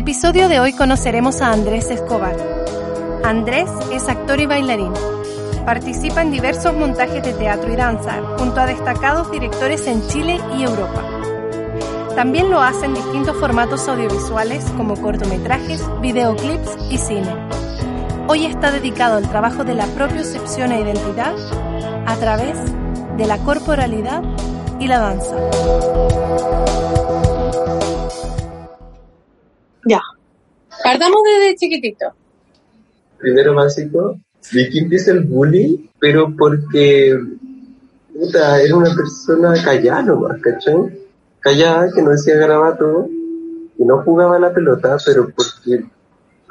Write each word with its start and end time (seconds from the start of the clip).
episodio 0.00 0.48
de 0.48 0.60
hoy 0.60 0.72
conoceremos 0.72 1.42
a 1.42 1.52
Andrés 1.52 1.90
Escobar. 1.90 2.34
Andrés 3.22 3.68
es 3.92 4.08
actor 4.08 4.40
y 4.40 4.46
bailarín. 4.46 4.94
Participa 5.66 6.22
en 6.22 6.30
diversos 6.30 6.72
montajes 6.74 7.22
de 7.22 7.34
teatro 7.34 7.70
y 7.70 7.76
danza 7.76 8.14
junto 8.38 8.60
a 8.60 8.66
destacados 8.66 9.30
directores 9.30 9.86
en 9.86 10.06
Chile 10.08 10.40
y 10.56 10.62
Europa. 10.62 11.04
También 12.16 12.50
lo 12.50 12.62
hace 12.62 12.86
en 12.86 12.94
distintos 12.94 13.36
formatos 13.36 13.86
audiovisuales 13.88 14.64
como 14.74 14.96
cortometrajes, 14.96 15.84
videoclips 16.00 16.78
y 16.90 16.96
cine. 16.96 17.36
Hoy 18.26 18.46
está 18.46 18.70
dedicado 18.70 19.18
al 19.18 19.28
trabajo 19.28 19.64
de 19.64 19.74
la 19.74 19.84
propiocepción 19.88 20.72
e 20.72 20.80
identidad 20.80 21.34
a 22.06 22.16
través 22.16 22.56
de 23.18 23.26
la 23.26 23.36
corporalidad 23.36 24.22
y 24.78 24.86
la 24.86 24.98
danza. 24.98 26.69
Partamos 30.90 31.20
desde 31.22 31.54
chiquitito. 31.54 32.06
primero 33.16 33.54
básico, 33.54 34.18
vi 34.52 34.68
que 34.70 34.80
empieza 34.80 35.12
el 35.12 35.20
bullying, 35.20 35.86
pero 36.00 36.34
porque, 36.36 37.16
puta, 38.12 38.60
era 38.60 38.74
una 38.74 38.92
persona 38.92 39.54
callada 39.62 40.02
nomás, 40.02 40.40
¿cachai? 40.40 40.98
Callada, 41.38 41.92
que 41.94 42.02
no 42.02 42.10
decía 42.10 42.34
garabato, 42.34 43.06
que 43.78 43.84
no 43.84 44.02
jugaba 44.02 44.40
la 44.40 44.52
pelota, 44.52 44.96
pero 45.06 45.28
porque 45.28 45.84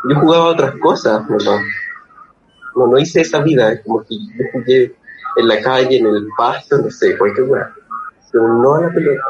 yo 0.09 0.19
jugaba 0.21 0.51
otras 0.51 0.75
cosas 0.77 1.21
nomás. 1.29 1.61
No, 2.77 2.87
no 2.87 2.97
hice 2.97 3.19
esa 3.19 3.41
vida, 3.41 3.81
como 3.81 4.05
que 4.05 4.15
yo 4.15 4.45
jugué 4.53 4.95
en 5.35 5.47
la 5.49 5.61
calle, 5.61 5.97
en 5.97 6.07
el 6.07 6.29
pasto, 6.37 6.77
no 6.77 6.89
sé, 6.89 7.17
cualquier 7.17 7.45
lugar, 7.45 7.73
pero 8.31 8.47
no 8.47 8.75
a 8.75 8.83
la 8.83 8.89
pelota. 8.89 9.21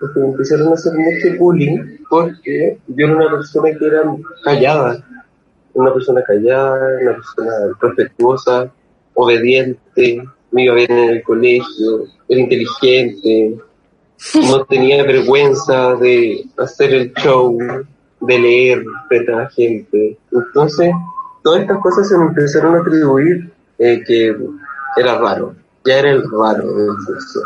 Porque 0.00 0.20
me 0.20 0.26
empezaron 0.28 0.68
a 0.68 0.74
hacer 0.74 0.94
mucho 0.94 1.38
bullying 1.38 1.98
porque 2.08 2.78
yo 2.88 3.06
era 3.06 3.16
una 3.16 3.30
persona 3.30 3.70
que 3.78 3.86
era 3.86 4.02
callada, 4.42 5.04
una 5.74 5.92
persona 5.92 6.22
callada, 6.22 6.98
una 7.02 7.14
persona 7.14 7.52
respetuosa, 7.80 8.72
obediente, 9.14 10.24
me 10.52 10.64
iba 10.64 10.74
bien 10.74 10.90
en 10.90 11.10
el 11.10 11.22
colegio, 11.22 12.06
era 12.28 12.40
inteligente, 12.40 13.58
no 14.48 14.64
tenía 14.64 15.04
vergüenza 15.04 15.94
de 15.96 16.44
hacer 16.58 16.94
el 16.94 17.12
show, 17.14 17.58
de 18.20 18.38
leer 18.38 18.84
frente 19.08 19.32
a 19.32 19.36
la 19.36 19.50
gente. 19.50 20.18
Entonces, 20.32 20.92
todas 21.42 21.62
estas 21.62 21.78
cosas 21.78 22.08
se 22.08 22.18
me 22.18 22.26
empezaron 22.26 22.74
a 22.74 22.80
atribuir 22.80 23.52
eh, 23.78 24.02
que 24.06 24.36
era 24.96 25.18
raro, 25.18 25.54
ya 25.84 25.98
era 25.98 26.10
el 26.10 26.22
raro 26.30 26.72
del 26.74 26.96
curso. 27.06 27.40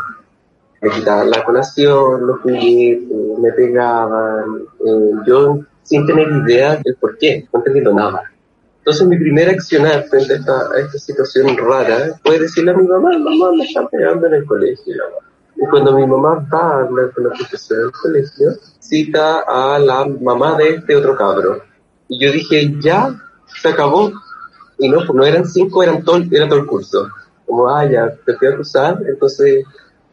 Me 0.81 0.89
quitaban 0.91 1.29
la 1.29 1.43
colación, 1.43 2.27
los 2.27 2.41
juguetes, 2.41 3.09
me 3.39 3.51
pegaban, 3.53 4.63
eh, 4.85 5.11
yo 5.25 5.59
sin 5.83 6.05
tener 6.05 6.27
idea 6.27 6.79
del 6.83 6.95
por 6.95 7.17
qué, 7.17 7.47
no 7.51 7.59
entendiendo 7.59 7.93
nada. 7.93 8.31
Entonces 8.79 9.07
mi 9.07 9.17
primera 9.17 9.51
accionar 9.51 10.03
frente 10.03 10.33
a 10.33 10.35
esta, 10.37 10.71
a 10.71 10.79
esta 10.79 10.97
situación 10.99 11.57
rara 11.57 12.19
fue 12.23 12.39
decirle 12.39 12.71
a 12.71 12.77
mi 12.77 12.87
mamá, 12.87 13.17
mamá 13.17 13.51
me 13.51 13.63
están 13.63 13.87
pegando 13.87 14.27
en 14.27 14.35
el 14.35 14.45
colegio. 14.45 15.03
Y 15.55 15.65
cuando 15.67 15.95
mi 15.95 16.05
mamá 16.05 16.47
va 16.53 16.59
a 16.59 16.81
hablar 16.81 17.11
con 17.11 17.23
la 17.23 17.29
profesora 17.31 17.81
del 17.81 17.91
colegio, 17.91 18.49
cita 18.79 19.39
a 19.47 19.79
la 19.79 20.05
mamá 20.05 20.57
de 20.57 20.75
este 20.75 20.95
otro 20.95 21.15
cabro. 21.15 21.63
Y 22.07 22.23
yo 22.23 22.31
dije, 22.31 22.75
ya, 22.79 23.15
se 23.47 23.69
acabó. 23.69 24.11
Y 24.77 24.89
no, 24.89 24.97
pues 24.97 25.13
no 25.13 25.25
eran 25.25 25.45
cinco, 25.45 25.81
eran 25.81 26.03
todo, 26.03 26.17
era 26.29 26.47
todo 26.47 26.59
el 26.59 26.65
curso. 26.65 27.07
Como, 27.45 27.67
ah, 27.69 27.89
ya, 27.89 28.13
te 28.25 28.35
fui 28.35 28.47
a 28.47 28.51
acusar, 28.51 29.01
entonces 29.07 29.65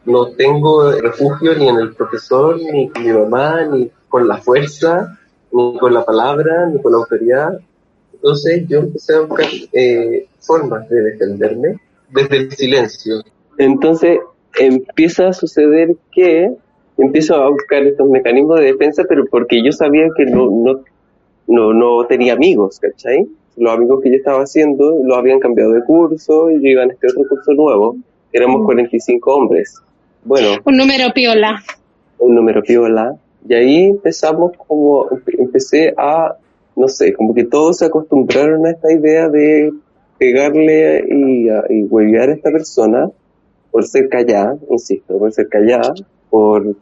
no 0.05 0.27
tengo 0.31 0.91
refugio 0.91 1.55
ni 1.55 1.69
en 1.69 1.77
el 1.77 1.93
profesor, 1.93 2.59
ni 2.59 2.89
con 2.89 3.03
mi 3.03 3.13
mamá, 3.13 3.65
ni 3.65 3.89
con 4.09 4.27
la 4.27 4.37
fuerza, 4.37 5.17
ni 5.51 5.77
con 5.77 5.93
la 5.93 6.03
palabra, 6.03 6.67
ni 6.67 6.81
con 6.81 6.91
la 6.91 6.97
autoridad. 6.99 7.59
Entonces 8.13 8.67
yo 8.67 8.79
empecé 8.79 9.15
a 9.15 9.21
buscar 9.21 9.47
eh, 9.71 10.27
formas 10.39 10.87
de 10.89 11.01
defenderme 11.01 11.79
desde 12.09 12.37
el 12.37 12.51
silencio. 12.51 13.23
Entonces 13.57 14.19
empieza 14.59 15.27
a 15.27 15.33
suceder 15.33 15.95
que 16.11 16.53
empiezo 16.97 17.35
a 17.35 17.49
buscar 17.49 17.83
estos 17.83 18.07
mecanismos 18.09 18.59
de 18.59 18.67
defensa, 18.67 19.03
pero 19.07 19.25
porque 19.25 19.63
yo 19.63 19.71
sabía 19.71 20.07
que 20.15 20.25
no, 20.25 20.49
no, 20.49 20.83
no, 21.47 21.73
no 21.73 22.05
tenía 22.07 22.33
amigos, 22.33 22.79
¿cachai? 22.79 23.27
Los 23.55 23.73
amigos 23.73 24.01
que 24.01 24.09
yo 24.09 24.17
estaba 24.17 24.43
haciendo 24.43 24.99
los 25.03 25.17
habían 25.17 25.39
cambiado 25.39 25.71
de 25.71 25.83
curso 25.83 26.49
y 26.49 26.55
yo 26.55 26.69
iba 26.69 26.83
en 26.83 26.91
este 26.91 27.07
otro 27.07 27.23
curso 27.29 27.53
nuevo. 27.53 27.95
Éramos 28.31 28.65
45 28.65 29.33
hombres. 29.33 29.81
Bueno, 30.25 30.57
Un 30.65 30.77
número 30.77 31.13
piola. 31.13 31.61
un 32.19 32.35
número 32.35 32.61
piola. 32.61 33.15
Y 33.47 33.53
ahí 33.53 33.83
empezamos 33.85 34.53
como, 34.57 35.07
empecé 35.37 35.93
a, 35.97 36.35
no 36.75 36.87
sé, 36.87 37.13
como 37.13 37.33
que 37.33 37.43
todos 37.43 37.77
se 37.79 37.85
acostumbraron 37.85 38.65
a 38.65 38.71
esta 38.71 38.91
idea 38.93 39.27
de 39.27 39.71
pegarle 40.17 41.03
y, 41.09 41.47
y 41.49 41.83
huevear 41.83 42.29
a 42.29 42.33
esta 42.33 42.51
persona 42.51 43.09
por 43.71 43.85
ser 43.85 44.07
callada, 44.07 44.55
insisto, 44.69 45.17
por 45.17 45.33
ser 45.33 45.49
callada, 45.49 45.93
por 46.29 46.75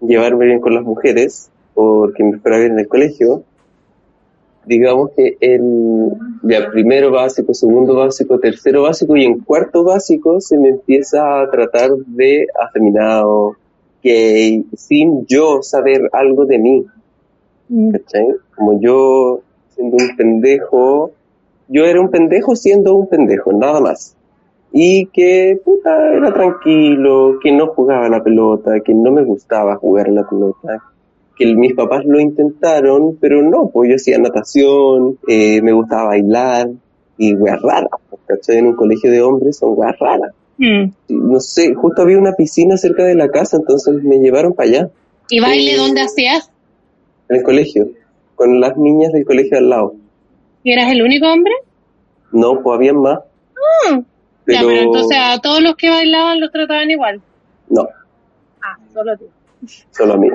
llevarme 0.00 0.46
bien 0.46 0.60
con 0.60 0.74
las 0.74 0.84
mujeres, 0.84 1.50
porque 1.74 2.22
me 2.22 2.38
fuera 2.38 2.58
bien 2.58 2.72
en 2.72 2.78
el 2.80 2.88
colegio. 2.88 3.42
Digamos 4.66 5.10
que 5.16 5.36
en 5.40 6.10
ya 6.42 6.70
primero 6.72 7.12
básico, 7.12 7.54
segundo 7.54 7.94
básico, 7.94 8.38
tercero 8.40 8.82
básico 8.82 9.16
y 9.16 9.24
en 9.24 9.38
cuarto 9.38 9.84
básico 9.84 10.40
se 10.40 10.58
me 10.58 10.70
empieza 10.70 11.40
a 11.40 11.48
tratar 11.48 11.90
de 12.06 12.48
afeminado, 12.60 13.54
gay, 14.02 14.66
sin 14.76 15.24
yo 15.26 15.62
saber 15.62 16.10
algo 16.12 16.44
de 16.46 16.58
mí. 16.58 16.86
¿Cachai? 17.92 18.26
Como 18.56 18.80
yo 18.80 19.40
siendo 19.70 19.96
un 19.96 20.16
pendejo, 20.16 21.12
yo 21.68 21.84
era 21.84 22.00
un 22.00 22.10
pendejo 22.10 22.56
siendo 22.56 22.96
un 22.96 23.08
pendejo, 23.08 23.52
nada 23.52 23.80
más. 23.80 24.16
Y 24.72 25.06
que, 25.06 25.60
puta, 25.64 26.12
era 26.12 26.32
tranquilo, 26.34 27.38
que 27.40 27.52
no 27.52 27.68
jugaba 27.68 28.08
la 28.08 28.22
pelota, 28.22 28.80
que 28.80 28.94
no 28.94 29.12
me 29.12 29.22
gustaba 29.22 29.76
jugar 29.76 30.08
la 30.08 30.28
pelota, 30.28 30.82
que 31.36 31.54
mis 31.54 31.74
papás 31.74 32.04
lo 32.06 32.18
intentaron, 32.18 33.16
pero 33.20 33.42
no, 33.42 33.68
pues 33.68 33.90
yo 33.90 33.96
hacía 33.96 34.18
natación, 34.18 35.18
eh, 35.28 35.60
me 35.62 35.72
gustaba 35.72 36.06
bailar, 36.06 36.68
y 37.18 37.34
weas 37.34 37.60
raras, 37.62 37.90
pues, 38.10 38.22
¿cachai? 38.26 38.58
En 38.58 38.66
un 38.68 38.76
colegio 38.76 39.10
de 39.10 39.22
hombres 39.22 39.58
son 39.58 39.74
weas 39.76 39.98
raras. 39.98 40.32
Mm. 40.58 40.84
No 41.08 41.40
sé, 41.40 41.74
justo 41.74 42.02
había 42.02 42.18
una 42.18 42.32
piscina 42.32 42.76
cerca 42.78 43.04
de 43.04 43.14
la 43.14 43.28
casa, 43.28 43.58
entonces 43.58 44.02
me 44.02 44.18
llevaron 44.18 44.54
para 44.54 44.68
allá, 44.68 44.90
¿Y 45.28 45.40
baile 45.40 45.72
Eh, 45.74 45.76
dónde 45.76 46.00
hacías? 46.02 46.50
en 47.28 47.36
el 47.36 47.42
colegio, 47.42 47.88
con 48.36 48.60
las 48.60 48.76
niñas 48.76 49.12
del 49.12 49.24
colegio 49.24 49.58
al 49.58 49.68
lado. 49.68 49.94
¿Y 50.62 50.72
eras 50.72 50.90
el 50.92 51.02
único 51.02 51.26
hombre? 51.30 51.52
No, 52.32 52.60
pues 52.62 52.76
habían 52.76 52.96
más. 53.00 53.18
Mm. 53.90 53.98
Ya, 54.48 54.60
pero 54.60 54.70
entonces 54.70 55.18
a 55.20 55.38
todos 55.40 55.60
los 55.60 55.74
que 55.76 55.90
bailaban 55.90 56.40
los 56.40 56.50
trataban 56.52 56.90
igual. 56.90 57.20
No, 57.68 57.82
Ah, 58.62 58.76
solo 58.94 59.16
tú. 59.18 59.24
solo 59.90 60.14
a 60.14 60.16
mí. 60.16 60.28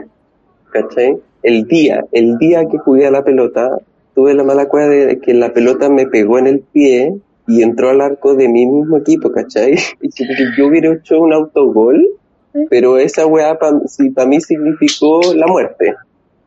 ¿Cachai? 0.72 1.18
El 1.44 1.66
día, 1.66 2.06
el 2.12 2.38
día 2.38 2.66
que 2.70 2.78
jugué 2.78 3.08
a 3.08 3.12
la 3.12 3.24
pelota, 3.24 3.78
tuve 4.16 4.34
la 4.34 4.44
mala 4.44 4.68
cueva 4.68 4.90
de 4.90 5.20
que 5.20 5.34
la 5.34 5.54
pelota 5.54 5.90
me 5.90 6.06
pegó 6.08 6.38
en 6.40 6.48
el 6.48 6.60
pie 6.60 7.14
y 7.48 7.64
entró 7.64 7.90
al 7.90 8.02
arco 8.02 8.36
de 8.36 8.48
mi 8.48 8.66
mismo 8.66 8.98
equipo, 8.98 9.32
¿cachai? 9.32 9.76
Y 10.02 10.10
yo 10.58 10.68
hubiera 10.68 10.94
hecho 10.94 11.20
un 11.20 11.34
autogol, 11.34 12.06
pero 12.70 12.98
esa 12.98 13.26
weá 13.26 13.58
para 13.58 14.28
mí 14.28 14.40
significó 14.42 15.20
la 15.36 15.48
muerte. 15.48 15.96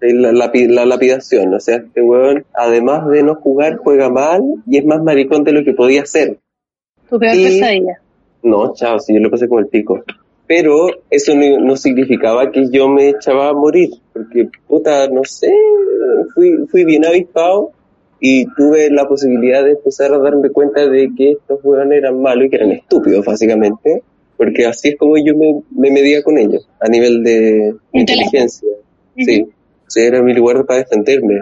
La, 0.00 0.32
lapi- 0.32 0.68
la 0.68 0.84
lapidación, 0.84 1.54
o 1.54 1.60
sea, 1.60 1.76
este 1.76 2.02
weón, 2.02 2.44
además 2.52 3.08
de 3.08 3.22
no 3.22 3.36
jugar, 3.36 3.76
juega 3.78 4.10
mal 4.10 4.42
y 4.66 4.76
es 4.76 4.84
más 4.84 5.02
maricón 5.02 5.44
de 5.44 5.52
lo 5.52 5.64
que 5.64 5.72
podía 5.72 6.04
ser. 6.04 6.38
Tu 7.08 7.18
peor 7.18 7.34
Sí. 7.34 7.44
pesadilla. 7.44 8.00
No, 8.42 8.74
chao, 8.74 8.98
si 8.98 9.14
yo 9.14 9.20
lo 9.20 9.30
pasé 9.30 9.48
como 9.48 9.60
el 9.60 9.68
pico. 9.68 10.02
Pero 10.46 10.86
eso 11.10 11.34
no, 11.34 11.58
no 11.58 11.76
significaba 11.76 12.50
que 12.50 12.68
yo 12.70 12.88
me 12.88 13.10
echaba 13.10 13.48
a 13.48 13.54
morir, 13.54 13.90
porque 14.12 14.48
puta, 14.66 15.08
no 15.08 15.24
sé, 15.24 15.52
fui, 16.34 16.66
fui 16.68 16.84
bien 16.84 17.04
avispado 17.04 17.72
y 18.20 18.46
tuve 18.54 18.90
la 18.90 19.06
posibilidad 19.06 19.64
de 19.64 19.72
empezar 19.72 20.12
a 20.12 20.18
darme 20.18 20.50
cuenta 20.50 20.86
de 20.86 21.10
que 21.16 21.32
estos 21.32 21.60
hueones 21.62 21.98
eran 21.98 22.20
malos 22.20 22.46
y 22.46 22.50
que 22.50 22.56
eran 22.56 22.72
estúpidos, 22.72 23.24
básicamente, 23.24 24.02
porque 24.36 24.66
así 24.66 24.88
es 24.88 24.96
como 24.96 25.16
yo 25.16 25.36
me, 25.36 25.60
me 25.70 25.90
medía 25.90 26.22
con 26.22 26.38
ellos, 26.38 26.68
a 26.80 26.88
nivel 26.88 27.22
de 27.22 27.74
inteligencia. 27.92 28.68
Sí, 29.16 29.46
sí, 29.86 30.00
era 30.00 30.22
mi 30.22 30.34
lugar 30.34 30.64
para 30.66 30.80
defenderme. 30.80 31.40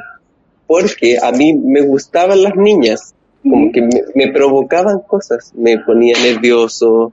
Porque 0.66 1.18
a 1.20 1.32
mí 1.32 1.54
me 1.54 1.82
gustaban 1.82 2.42
las 2.42 2.56
niñas, 2.56 3.14
como 3.42 3.72
que 3.72 3.82
me, 3.82 4.02
me 4.14 4.32
provocaban 4.32 5.00
cosas, 5.06 5.52
me 5.56 5.78
ponía 5.78 6.14
nervioso. 6.22 7.12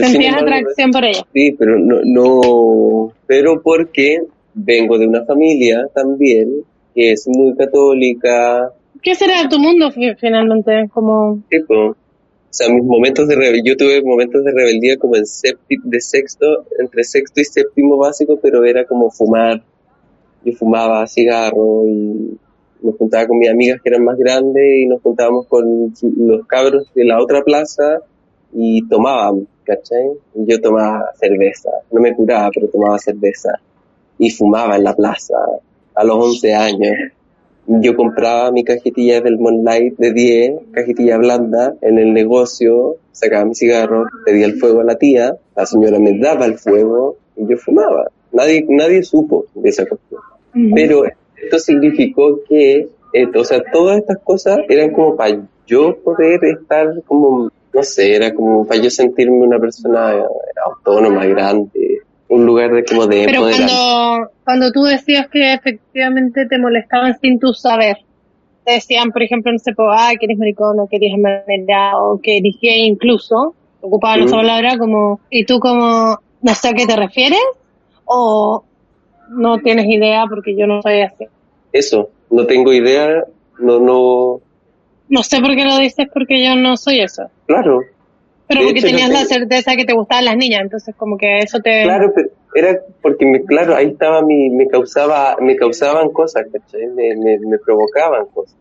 Sentías 0.00 0.36
atracción 0.42 0.90
por 0.90 1.04
ella. 1.04 1.26
Sí, 1.32 1.52
pero 1.58 1.78
no, 1.78 2.00
no, 2.04 3.12
pero 3.26 3.60
porque 3.62 4.18
vengo 4.54 4.98
de 4.98 5.06
una 5.06 5.24
familia 5.24 5.86
también 5.94 6.62
que 6.94 7.12
es 7.12 7.26
muy 7.28 7.54
católica, 7.56 8.70
¿Qué 9.02 9.14
será 9.14 9.46
tu 9.48 9.58
mundo 9.58 9.90
fi- 9.90 10.14
finalmente? 10.14 10.88
Como, 10.94 11.40
tipo, 11.50 11.74
o 11.74 11.96
sea, 12.48 12.68
mis 12.72 12.84
momentos 12.84 13.26
de 13.28 13.34
rebel 13.34 13.60
yo 13.64 13.76
tuve 13.76 14.00
momentos 14.02 14.42
de 14.44 14.52
rebeldía 14.52 14.96
como 14.96 15.16
en 15.16 15.24
sépti- 15.24 15.82
de 15.82 16.00
sexto, 16.00 16.64
entre 16.78 17.04
sexto 17.04 17.40
y 17.40 17.44
séptimo 17.44 17.96
básico, 17.98 18.38
pero 18.40 18.64
era 18.64 18.86
como 18.86 19.10
fumar, 19.10 19.60
yo 20.44 20.52
fumaba 20.54 21.06
cigarro 21.06 21.86
y 21.86 22.38
me 22.80 22.92
juntaba 22.98 23.26
con 23.26 23.38
mis 23.38 23.50
amigas 23.50 23.80
que 23.82 23.90
eran 23.90 24.04
más 24.04 24.16
grandes 24.16 24.62
y 24.78 24.86
nos 24.86 25.02
juntábamos 25.02 25.46
con 25.48 25.92
los 26.16 26.46
cabros 26.46 26.86
de 26.94 27.04
la 27.04 27.20
otra 27.20 27.42
plaza 27.42 27.98
y 28.54 28.86
tomábamos, 28.88 29.44
Yo 30.34 30.60
tomaba 30.60 31.10
cerveza, 31.18 31.70
no 31.90 32.00
me 32.00 32.14
curaba, 32.14 32.50
pero 32.54 32.68
tomaba 32.68 32.98
cerveza 32.98 33.60
y 34.18 34.30
fumaba 34.30 34.76
en 34.76 34.84
la 34.84 34.94
plaza 34.94 35.36
a 35.94 36.04
los 36.04 36.16
11 36.16 36.54
años. 36.54 36.94
Yo 37.66 37.96
compraba 37.96 38.50
mi 38.50 38.62
cajetilla 38.62 39.22
del 39.22 39.38
Moonlight 39.38 39.96
de 39.96 40.12
10, 40.12 40.52
cajetilla 40.72 41.16
blanda, 41.16 41.74
en 41.80 41.98
el 41.98 42.12
negocio, 42.12 42.96
sacaba 43.12 43.46
mi 43.46 43.54
cigarro, 43.54 44.06
pedía 44.24 44.44
el 44.46 44.58
fuego 44.58 44.80
a 44.80 44.84
la 44.84 44.96
tía, 44.96 45.36
la 45.56 45.64
señora 45.64 45.98
me 45.98 46.18
daba 46.18 46.44
el 46.44 46.58
fuego 46.58 47.16
y 47.36 47.48
yo 47.48 47.56
fumaba. 47.56 48.10
Nadie, 48.32 48.66
nadie 48.68 49.02
supo 49.02 49.46
de 49.54 49.70
esa 49.70 49.86
cuestión. 49.86 50.20
Pero 50.74 51.04
esto 51.42 51.58
significó 51.58 52.40
que, 52.48 52.88
eh, 53.12 53.26
o 53.34 53.44
sea, 53.44 53.62
todas 53.72 53.98
estas 53.98 54.18
cosas 54.18 54.58
eran 54.68 54.90
como 54.90 55.16
para 55.16 55.46
yo 55.66 55.96
poder 56.02 56.44
estar 56.44 57.02
como, 57.06 57.50
no 57.74 57.82
sé, 57.82 58.14
era 58.14 58.32
como 58.32 58.66
para 58.66 58.80
yo 58.80 58.90
sentirme 58.90 59.38
una 59.38 59.58
persona 59.58 60.14
eh, 60.14 60.22
autónoma, 60.64 61.26
grande, 61.26 62.00
un 62.28 62.46
lugar 62.46 62.72
de 62.72 62.84
como 62.84 63.06
de 63.06 63.24
pero 63.26 63.42
cuando, 63.42 64.30
cuando 64.44 64.72
tú 64.72 64.84
decías 64.84 65.28
que 65.28 65.52
efectivamente 65.54 66.46
te 66.46 66.58
molestaban 66.58 67.18
sin 67.20 67.38
tu 67.38 67.52
saber, 67.52 67.98
te 68.64 68.74
decían, 68.74 69.10
por 69.10 69.22
ejemplo, 69.22 69.52
no 69.52 69.58
sé, 69.58 69.72
ah, 69.76 70.12
que 70.18 70.26
eres 70.26 70.38
maricón, 70.38 70.78
o 70.80 70.86
que 70.86 70.96
eres 70.96 71.12
o 71.96 72.20
que 72.22 72.38
eres 72.38 72.54
gay 72.60 72.86
incluso, 72.86 73.54
ocupaban 73.80 74.20
esa 74.22 74.36
Mm. 74.36 74.38
palabra 74.38 74.78
como, 74.78 75.20
y 75.28 75.44
tú 75.44 75.58
como, 75.58 76.18
no 76.42 76.54
sé 76.54 76.68
a 76.68 76.72
qué 76.72 76.86
te 76.86 76.96
refieres, 76.96 77.42
o 78.04 78.64
no 79.30 79.58
tienes 79.58 79.86
idea 79.86 80.24
porque 80.28 80.56
yo 80.56 80.66
no 80.66 80.80
soy 80.82 81.00
así. 81.00 81.26
Eso, 81.72 82.10
no 82.30 82.46
tengo 82.46 82.72
idea, 82.72 83.24
no, 83.58 83.80
no, 83.80 84.40
No 85.08 85.22
sé 85.22 85.40
por 85.40 85.54
qué 85.54 85.64
lo 85.64 85.78
dices 85.78 86.06
porque 86.12 86.44
yo 86.44 86.56
no 86.56 86.76
soy 86.76 87.00
eso. 87.00 87.30
claro, 87.46 87.80
Pero 88.48 88.60
De 88.60 88.66
porque 88.66 88.80
hecho, 88.80 88.88
tenías 88.88 89.10
la 89.10 89.24
certeza 89.24 89.76
que 89.76 89.84
te 89.84 89.94
gustaban 89.94 90.24
las 90.24 90.36
niñas, 90.36 90.62
entonces 90.62 90.94
como 90.96 91.16
que 91.18 91.38
eso 91.38 91.60
te... 91.60 91.82
claro, 91.84 92.12
pero 92.14 92.30
era 92.54 92.78
porque 93.02 93.26
me, 93.26 93.44
claro, 93.44 93.74
ahí 93.74 93.88
estaba 93.88 94.22
mi, 94.22 94.48
me 94.50 94.68
causaba, 94.68 95.36
me 95.40 95.56
causaban 95.56 96.10
cosas, 96.10 96.46
¿cachai? 96.52 96.86
Me, 96.88 97.16
me, 97.16 97.38
me 97.38 97.58
provocaban 97.58 98.26
cosas. 98.26 98.56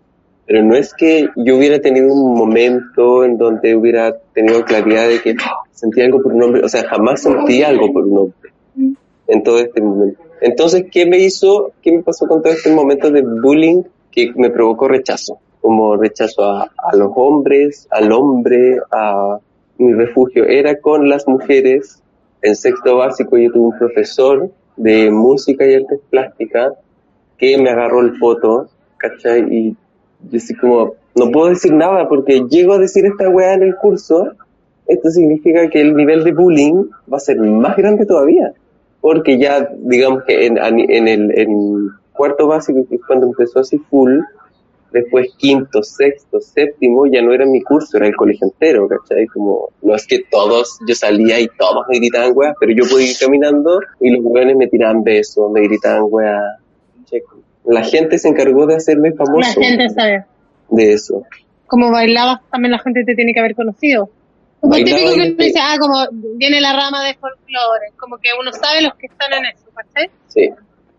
Pero 0.45 0.63
no 0.63 0.75
es 0.75 0.93
que 0.93 1.29
yo 1.37 1.57
hubiera 1.57 1.79
tenido 1.79 2.13
un 2.13 2.35
momento 2.35 3.23
en 3.23 3.37
donde 3.37 3.75
hubiera 3.75 4.17
tenido 4.33 4.65
claridad 4.65 5.07
de 5.07 5.21
que 5.21 5.35
sentía 5.71 6.05
algo 6.05 6.21
por 6.21 6.33
un 6.33 6.43
hombre, 6.43 6.61
o 6.63 6.69
sea, 6.69 6.83
jamás 6.87 7.21
sentí 7.21 7.63
algo 7.63 7.93
por 7.93 8.03
un 8.05 8.17
hombre 8.17 8.51
en 9.27 9.43
todo 9.43 9.59
este 9.59 9.81
momento. 9.81 10.21
Entonces, 10.41 10.85
¿qué 10.91 11.05
me 11.05 11.17
hizo, 11.19 11.71
qué 11.81 11.91
me 11.91 12.03
pasó 12.03 12.27
con 12.27 12.41
todo 12.41 12.51
este 12.51 12.71
momento 12.71 13.09
de 13.09 13.21
bullying 13.21 13.83
que 14.11 14.33
me 14.35 14.49
provocó 14.49 14.87
rechazo? 14.89 15.39
Como 15.63 15.95
rechazo 15.95 16.43
a, 16.43 16.69
a 16.77 16.95
los 16.95 17.11
hombres, 17.15 17.87
al 17.89 18.11
hombre, 18.11 18.77
a 18.91 19.39
mi 19.79 19.93
refugio. 19.93 20.45
Era 20.45 20.79
con 20.79 21.09
las 21.09 21.27
mujeres. 21.27 22.03
En 22.43 22.55
sexto 22.55 22.97
básico 22.97 23.37
yo 23.37 23.51
tuve 23.51 23.67
un 23.67 23.79
profesor 23.79 24.51
de 24.75 25.09
música 25.09 25.65
y 25.65 25.75
artes 25.75 25.99
plásticas 26.09 26.73
que 27.37 27.57
me 27.57 27.69
agarró 27.69 28.01
el 28.01 28.17
foto, 28.17 28.67
¿cachai? 28.97 29.41
Y 29.49 29.77
yo 30.29 30.37
así 30.37 30.55
como, 30.55 30.95
no 31.15 31.31
puedo 31.31 31.49
decir 31.49 31.73
nada 31.73 32.07
porque 32.07 32.43
llego 32.49 32.73
a 32.73 32.79
decir 32.79 33.05
esta 33.05 33.29
weá 33.29 33.53
en 33.53 33.63
el 33.63 33.75
curso, 33.75 34.31
esto 34.87 35.09
significa 35.09 35.69
que 35.69 35.81
el 35.81 35.95
nivel 35.95 36.23
de 36.23 36.33
bullying 36.33 36.85
va 37.11 37.17
a 37.17 37.21
ser 37.21 37.39
más 37.39 37.75
grande 37.77 38.05
todavía. 38.05 38.53
Porque 39.01 39.37
ya, 39.37 39.69
digamos 39.77 40.23
que 40.23 40.45
en, 40.45 40.57
en 40.57 41.07
el 41.07 41.37
en 41.37 41.89
cuarto 42.13 42.47
básico, 42.47 42.85
que 42.87 42.95
es 42.95 43.01
cuando 43.05 43.27
empezó 43.27 43.59
así 43.59 43.77
full, 43.77 44.19
después 44.93 45.33
quinto, 45.37 45.81
sexto, 45.81 46.39
séptimo, 46.39 47.05
ya 47.07 47.21
no 47.21 47.33
era 47.33 47.45
mi 47.45 47.61
curso, 47.61 47.97
era 47.97 48.07
el 48.07 48.15
colegio 48.15 48.47
entero, 48.47 48.87
¿cachai? 48.87 49.25
Como, 49.27 49.69
no 49.81 49.95
es 49.95 50.05
que 50.05 50.23
todos, 50.29 50.77
yo 50.87 50.95
salía 50.95 51.39
y 51.39 51.47
todos 51.47 51.85
me 51.89 51.97
gritaban 51.97 52.31
weas, 52.35 52.55
pero 52.59 52.71
yo 52.73 52.83
podía 52.89 53.09
ir 53.11 53.17
caminando 53.19 53.79
y 53.99 54.11
los 54.11 54.23
weones 54.23 54.55
me 54.55 54.67
tiraban 54.67 55.03
besos, 55.03 55.51
me 55.51 55.61
gritaban 55.61 56.03
weas. 56.09 56.59
Checo. 57.05 57.39
La 57.65 57.83
gente 57.83 58.17
se 58.17 58.29
encargó 58.29 58.67
de 58.67 58.75
hacerme 58.75 59.09
La 59.09 59.25
famoso 59.25 59.59
gente 59.59 59.89
sabe. 59.89 60.25
de 60.69 60.93
eso. 60.93 61.23
Como 61.65 61.91
bailabas, 61.91 62.41
también 62.51 62.71
la 62.71 62.79
gente 62.79 63.03
te 63.03 63.15
tiene 63.15 63.33
que 63.33 63.39
haber 63.39 63.55
conocido. 63.55 64.09
Como 64.59 64.75
el 64.75 64.83
Bailaba 64.83 65.01
típico 65.01 65.15
que 65.15 65.29
uno 65.29 65.43
dice, 65.43 65.59
ah, 65.61 65.75
como 65.79 65.95
viene 66.37 66.61
la 66.61 66.73
rama 66.73 67.03
de 67.03 67.15
folclore, 67.15 67.91
como 67.97 68.17
que 68.17 68.29
uno 68.39 68.51
sabe 68.53 68.81
los 68.81 68.93
que 68.95 69.07
están 69.07 69.33
en 69.33 69.45
eso, 69.45 69.65
¿cachai? 69.75 70.09
Sí. 70.27 70.49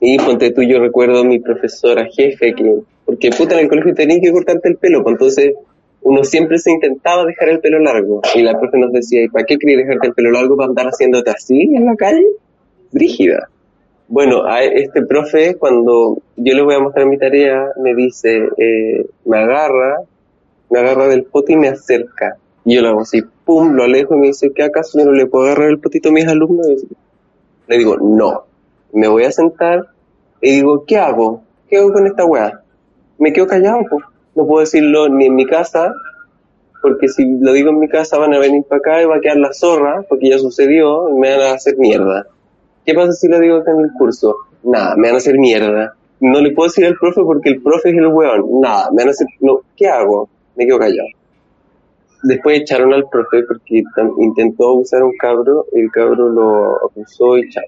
Y 0.00 0.19
ponte 0.19 0.50
tú, 0.50 0.62
yo 0.62 0.81
recuerdo 0.81 1.20
a 1.20 1.25
mi 1.25 1.38
profesora 1.38 2.06
jefe 2.14 2.55
que, 2.55 2.81
porque 3.05 3.31
puta 3.31 3.55
en 3.55 3.61
el 3.61 3.69
colegio 3.69 3.94
tenías 3.94 4.20
que 4.20 4.32
cortarte 4.32 4.69
el 4.69 4.77
pelo, 4.77 5.03
pues 5.03 5.15
entonces 5.15 5.55
uno 6.03 6.23
siempre 6.23 6.58
se 6.58 6.70
intentaba 6.70 7.25
dejar 7.25 7.49
el 7.49 7.61
pelo 7.61 7.79
largo. 7.79 8.20
Y 8.34 8.43
la 8.43 8.58
profe 8.58 8.79
nos 8.79 8.93
decía, 8.93 9.23
¿y 9.25 9.29
para 9.29 9.44
qué 9.44 9.56
querías 9.56 9.87
dejarte 9.87 10.08
el 10.08 10.15
pelo 10.15 10.31
largo 10.31 10.56
para 10.56 10.69
andar 10.69 10.87
haciéndote 10.87 11.31
así 11.31 11.63
en 11.75 11.87
la 11.87 11.96
calle? 11.96 12.27
Brígida. 12.93 13.49
Bueno, 14.06 14.44
a 14.44 14.63
este 14.63 15.03
profe, 15.03 15.56
cuando 15.56 16.19
yo 16.37 16.55
le 16.55 16.63
voy 16.63 16.75
a 16.75 16.81
mostrar 16.81 17.06
mi 17.06 17.17
tarea, 17.17 17.69
me 17.82 17.94
dice, 17.94 18.37
eh, 18.58 19.06
me 19.25 19.39
agarra, 19.39 20.03
me 20.69 20.79
agarra 20.79 21.08
del 21.08 21.25
poto 21.25 21.53
y 21.53 21.56
me 21.56 21.69
acerca. 21.69 22.37
Y 22.67 22.75
yo 22.75 22.82
lo 22.82 22.89
hago 22.89 23.01
así, 23.01 23.23
pum, 23.44 23.73
lo 23.73 23.84
alejo 23.84 24.15
y 24.15 24.19
me 24.19 24.27
dice, 24.29 24.53
¿qué 24.55 24.63
acaso 24.63 24.99
yo 24.99 25.06
no 25.06 25.13
le 25.13 25.27
puedo 25.27 25.46
agarrar 25.46 25.70
el 25.70 25.81
potito 25.81 26.11
a 26.11 26.13
mis 26.13 26.27
alumnos? 26.27 26.67
Le 27.67 27.79
digo, 27.79 27.96
no. 27.96 28.44
Me 28.93 29.08
voy 29.08 29.25
a 29.25 29.32
sentar 29.32 29.87
y 30.41 30.56
digo, 30.56 30.84
¿qué 30.87 30.99
hago? 30.99 31.43
¿Qué 31.69 31.79
hago 31.79 31.93
con 31.93 32.06
esta 32.06 32.27
weá? 32.27 32.64
Me 33.19 33.33
quedo 33.33 33.47
callado. 33.47 33.81
No 34.35 34.47
puedo 34.47 34.61
decirlo 34.61 35.09
ni 35.09 35.27
en 35.27 35.35
mi 35.35 35.47
casa, 35.47 35.93
porque 36.83 37.09
si 37.09 37.25
lo 37.39 37.53
digo 37.53 37.71
en 37.71 37.79
mi 37.79 37.89
casa 37.89 38.19
van 38.19 38.35
a 38.35 38.39
venir 38.39 38.65
para 38.65 38.79
acá 38.79 39.03
y 39.03 39.06
va 39.06 39.17
a 39.17 39.21
quedar 39.21 39.37
la 39.37 39.53
zorra, 39.53 40.03
porque 40.09 40.31
ya 40.31 40.39
sucedió, 40.39 41.09
y 41.11 41.15
me 41.15 41.37
van 41.37 41.47
a 41.47 41.53
hacer 41.55 41.77
mierda. 41.79 42.27
¿Qué 42.85 42.94
pasa 42.94 43.13
si 43.13 43.29
lo 43.29 43.39
digo 43.39 43.56
acá 43.56 43.71
en 43.73 43.81
el 43.81 43.93
curso? 43.93 44.37
Nada, 44.65 44.97
me 44.97 45.09
van 45.09 45.15
a 45.15 45.19
hacer 45.19 45.39
mierda. 45.39 45.94
No 46.21 46.41
le 46.41 46.53
puedo 46.53 46.69
decir 46.69 46.85
al 46.87 46.97
profe 46.97 47.23
porque 47.23 47.51
el 47.51 47.63
profe 47.63 47.91
es 47.91 47.97
el 47.97 48.06
weón. 48.09 48.61
Nada, 48.61 48.91
me 48.91 48.99
van 49.03 49.09
a 49.09 49.11
hacer... 49.13 49.27
No, 49.41 49.61
¿qué 49.77 49.89
hago? 49.89 50.29
Me 50.56 50.67
quedo 50.67 50.79
callado. 50.79 51.09
Después 52.23 52.61
echaron 52.61 52.93
al 52.93 53.09
profe 53.09 53.43
porque 53.43 53.83
intentó 54.19 54.75
usar 54.75 55.03
un 55.03 55.17
cabro, 55.17 55.67
y 55.73 55.81
el 55.81 55.91
cabro 55.91 56.29
lo 56.29 56.87
acusó 56.87 57.39
y 57.39 57.49
chao. 57.51 57.65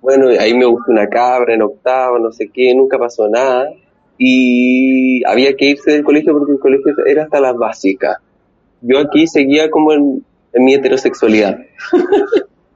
Bueno, 0.00 0.28
ahí 0.28 0.54
me 0.54 0.64
gustó 0.64 0.92
una 0.92 1.08
cabra 1.08 1.54
en 1.54 1.62
octavo, 1.62 2.18
no 2.18 2.32
sé 2.32 2.48
qué, 2.52 2.74
nunca 2.74 2.98
pasó 2.98 3.28
nada. 3.28 3.68
Y 4.22 5.24
había 5.24 5.54
que 5.56 5.70
irse 5.70 5.92
del 5.92 6.04
colegio 6.04 6.34
porque 6.34 6.52
el 6.52 6.58
colegio 6.58 6.92
era 7.06 7.24
hasta 7.24 7.40
las 7.40 7.56
básicas. 7.56 8.18
Yo 8.82 8.98
aquí 8.98 9.26
seguía 9.26 9.70
como 9.70 9.94
en, 9.94 10.22
en 10.52 10.64
mi 10.64 10.74
heterosexualidad. 10.74 11.58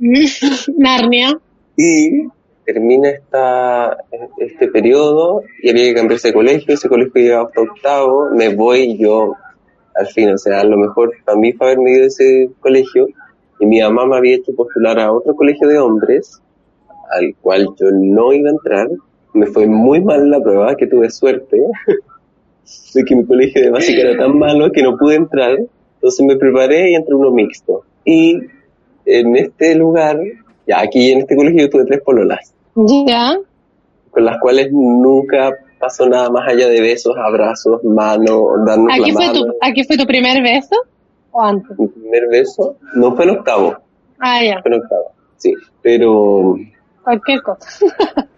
Narnia. 0.78 1.38
Y 1.76 2.28
termina 2.64 3.10
esta, 3.10 3.98
este 4.38 4.68
periodo 4.68 5.42
y 5.62 5.70
había 5.70 5.84
que 5.84 5.94
cambiarse 5.94 6.28
de 6.28 6.34
colegio, 6.34 6.74
ese 6.74 6.88
colegio 6.88 7.12
llegaba 7.14 7.48
hasta 7.48 7.60
octavo, 7.60 8.30
me 8.30 8.54
voy 8.54 8.80
y 8.80 8.98
yo 8.98 9.34
al 9.94 10.06
fin, 10.08 10.30
o 10.30 10.38
sea, 10.38 10.60
a 10.60 10.64
lo 10.64 10.76
mejor 10.76 11.12
para 11.24 11.38
mí 11.38 11.52
fue 11.52 11.68
haberme 11.68 11.92
ido 11.92 12.00
de 12.00 12.06
ese 12.06 12.50
colegio 12.60 13.06
y 13.60 13.66
mi 13.66 13.80
mamá 13.80 14.06
me 14.06 14.16
había 14.16 14.36
hecho 14.36 14.54
postular 14.54 14.98
a 14.98 15.12
otro 15.12 15.36
colegio 15.36 15.68
de 15.68 15.78
hombres 15.78 16.40
al 17.10 17.34
cual 17.40 17.68
yo 17.78 17.88
no 17.92 18.32
iba 18.32 18.48
a 18.48 18.52
entrar 18.52 18.88
me 19.35 19.47
fue 19.47 19.67
muy 19.67 20.00
mal 20.03 20.31
la 20.31 20.41
prueba, 20.41 20.75
que 20.76 20.87
tuve 20.87 21.11
suerte, 21.11 21.61
de 22.95 23.05
que 23.05 23.17
mi 23.17 23.25
colegio 23.26 23.62
de 23.62 23.71
básica 23.71 24.00
era 24.03 24.17
tan 24.17 24.38
malo 24.38 24.71
que 24.73 24.83
no 24.83 24.97
pude 24.97 25.17
entrar, 25.17 25.59
entonces 25.97 26.26
me 26.26 26.37
preparé 26.37 26.91
y 26.91 26.95
entré 26.95 27.14
uno 27.14 27.31
mixto. 27.31 27.83
Y 28.05 28.38
en 29.07 29.37
este 29.37 29.75
lugar, 29.75 30.19
ya 30.67 30.81
aquí 30.81 31.11
en 31.12 31.21
este 31.21 31.37
colegio 31.37 31.69
tuve 31.69 31.85
tres 31.85 32.00
pololas, 32.03 32.55
Ya. 32.75 33.37
con 34.11 34.25
las 34.25 34.38
cuales 34.41 34.69
nunca 34.73 35.50
pasó 35.79 36.09
nada 36.09 36.31
más 36.31 36.49
allá 36.49 36.69
de 36.69 36.81
besos, 36.81 37.14
abrazos, 37.19 37.83
manos, 37.85 38.41
darnos 38.64 38.88
¿Aquí 38.93 39.11
la 39.11 39.14
fue, 39.14 39.26
mano. 39.26 39.45
tu, 39.47 39.53
¿Aquí 39.61 39.85
fue 39.85 39.97
tu 39.99 40.07
primer 40.07 40.43
beso? 40.43 40.76
¿O 41.33 41.43
antes? 41.43 41.79
Mi 41.79 41.88
primer 41.88 42.29
beso, 42.31 42.76
no 42.95 43.14
fue 43.17 43.25
en 43.25 43.31
octavo, 43.33 43.76
Ah, 44.21 44.41
ya. 44.43 44.62
fue 44.62 44.75
en 44.75 44.81
octavo, 44.83 45.11
sí, 45.37 45.53
pero 45.83 46.57
Cualquier 47.03 47.43
cosa. 47.43 47.69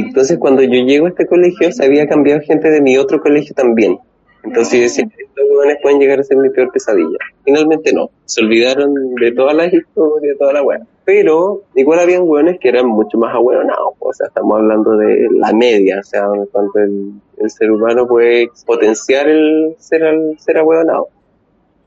Entonces, 0.00 0.38
cuando 0.38 0.62
yo 0.62 0.84
llego 0.84 1.06
a 1.06 1.10
este 1.10 1.26
colegio, 1.26 1.72
se 1.72 1.84
había 1.84 2.06
cambiado 2.06 2.40
gente 2.40 2.70
de 2.70 2.80
mi 2.80 2.96
otro 2.98 3.20
colegio 3.20 3.54
también. 3.54 3.98
Entonces, 4.42 4.72
yo 4.72 4.80
decía, 4.80 5.04
estos 5.04 5.44
hueones 5.50 5.76
pueden 5.82 5.98
llegar 6.00 6.20
a 6.20 6.24
ser 6.24 6.38
mi 6.38 6.48
peor 6.48 6.70
pesadilla. 6.72 7.18
Finalmente 7.44 7.92
no. 7.92 8.10
Se 8.24 8.42
olvidaron 8.42 8.94
de 9.14 9.32
todas 9.32 9.54
las 9.54 9.72
historias, 9.72 10.32
de 10.32 10.36
toda 10.36 10.54
la 10.54 10.62
hueá. 10.62 10.80
Pero, 11.04 11.62
igual 11.74 11.98
habían 11.98 12.22
hueones 12.22 12.58
que 12.58 12.68
eran 12.68 12.86
mucho 12.86 13.18
más 13.18 13.34
ahueonados. 13.34 13.94
O 13.98 14.12
sea, 14.12 14.28
estamos 14.28 14.58
hablando 14.58 14.96
de 14.96 15.28
la 15.32 15.52
media. 15.52 15.98
O 16.00 16.02
sea, 16.02 16.26
cuando 16.50 16.72
el, 16.76 17.12
el 17.38 17.50
ser 17.50 17.70
humano 17.70 18.06
puede 18.06 18.50
potenciar 18.64 19.28
el 19.28 19.74
ser, 19.78 20.02
el 20.04 20.38
ser 20.38 20.58
ahueonado. 20.58 21.08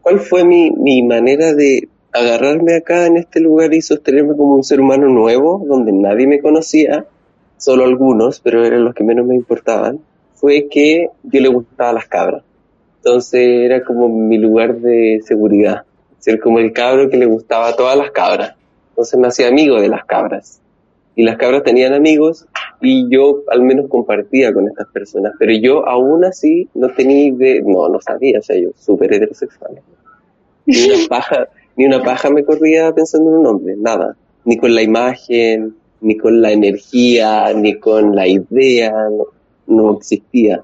¿Cuál 0.02 0.20
fue 0.20 0.44
mi, 0.44 0.70
mi 0.72 1.02
manera 1.02 1.54
de 1.54 1.88
agarrarme 2.12 2.76
acá 2.76 3.08
en 3.08 3.18
este 3.18 3.40
lugar 3.40 3.74
y 3.74 3.82
sostenerme 3.82 4.36
como 4.36 4.56
un 4.56 4.64
ser 4.64 4.80
humano 4.80 5.08
nuevo, 5.08 5.64
donde 5.66 5.92
nadie 5.92 6.28
me 6.28 6.40
conocía? 6.40 7.08
Solo 7.64 7.86
algunos, 7.86 8.42
pero 8.42 8.66
eran 8.66 8.84
los 8.84 8.94
que 8.94 9.06
menos 9.06 9.26
me 9.26 9.36
importaban, 9.36 10.00
fue 10.34 10.68
que 10.70 11.08
yo 11.24 11.40
le 11.40 11.48
gustaba 11.48 11.92
a 11.92 11.94
las 11.94 12.08
cabras. 12.08 12.44
Entonces 12.98 13.42
era 13.42 13.84
como 13.86 14.10
mi 14.10 14.38
lugar 14.38 14.76
de 14.80 15.22
seguridad, 15.24 15.84
ser 16.20 16.42
como 16.42 16.60
el 16.60 16.74
cabro 16.74 17.10
que 17.10 17.16
le 17.16 17.26
gustaba 17.26 17.70
a 17.70 17.76
todas 17.76 17.98
las 17.98 18.12
cabras. 18.12 18.56
Entonces 18.90 19.18
me 19.18 19.28
hacía 19.28 19.48
amigo 19.48 19.80
de 19.80 19.88
las 19.88 20.04
cabras. 20.04 20.60
Y 21.16 21.24
las 21.24 21.38
cabras 21.38 21.64
tenían 21.64 21.94
amigos 21.94 22.48
y 22.82 23.08
yo 23.10 23.44
al 23.48 23.62
menos 23.62 23.88
compartía 23.88 24.54
con 24.54 24.68
estas 24.68 24.88
personas, 24.88 25.34
pero 25.40 25.54
yo 25.54 25.88
aún 25.88 26.26
así 26.26 26.68
no 26.74 26.90
tenía 26.90 27.28
idea, 27.28 27.62
no, 27.64 27.88
no 27.88 28.02
sabía, 28.02 28.40
o 28.40 28.42
sea, 28.42 28.58
yo 28.58 28.72
súper 28.76 29.14
heterosexual. 29.14 29.80
Ni 30.66 30.84
una 30.90 30.98
paja, 31.10 31.48
ni 31.78 31.86
una 31.86 32.04
paja 32.04 32.30
me 32.30 32.44
corría 32.44 32.92
pensando 32.94 33.30
en 33.30 33.38
un 33.38 33.48
hombre, 33.48 33.76
nada. 33.78 34.18
Ni 34.44 34.58
con 34.58 34.76
la 34.76 34.82
imagen, 34.82 35.76
ni 36.04 36.18
con 36.18 36.42
la 36.42 36.52
energía, 36.52 37.52
ni 37.54 37.80
con 37.80 38.16
la 38.16 38.28
idea, 38.28 38.94
no, 39.68 39.98
existía. 39.98 40.64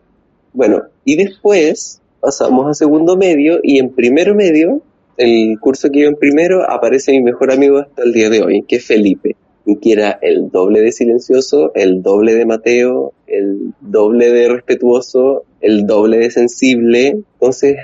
Bueno, 0.54 0.84
y 1.06 1.16
después 1.16 2.02
pasamos 2.20 2.68
a 2.68 2.74
segundo 2.74 3.16
medio 3.16 3.60
y 3.64 3.80
en 3.80 3.90
primero 3.90 4.36
medio, 4.36 4.82
el 5.18 5.58
curso 5.60 5.90
que 5.90 6.00
iba 6.00 6.10
en 6.10 6.18
primero, 6.18 6.70
aparece 6.70 7.14
mi 7.14 7.22
mejor 7.22 7.52
amigo 7.52 7.80
hasta 7.80 8.04
el 8.04 8.14
día 8.14 8.30
de 8.30 8.44
hoy, 8.44 8.64
que 8.68 8.78
es 8.78 8.86
Felipe, 8.86 9.38
y 9.66 9.78
que 9.78 9.94
era 9.94 10.20
el 10.22 10.52
doble 10.52 10.82
de 10.82 10.92
silencioso, 10.92 11.72
el 11.74 12.04
doble 12.04 12.36
de 12.36 12.46
Mateo, 12.46 13.14
el 13.26 13.74
doble 13.80 14.32
de 14.32 14.50
respetuoso, 14.50 15.46
el 15.62 15.88
doble 15.88 16.18
de 16.18 16.32
sensible. 16.32 17.08
Entonces, 17.34 17.78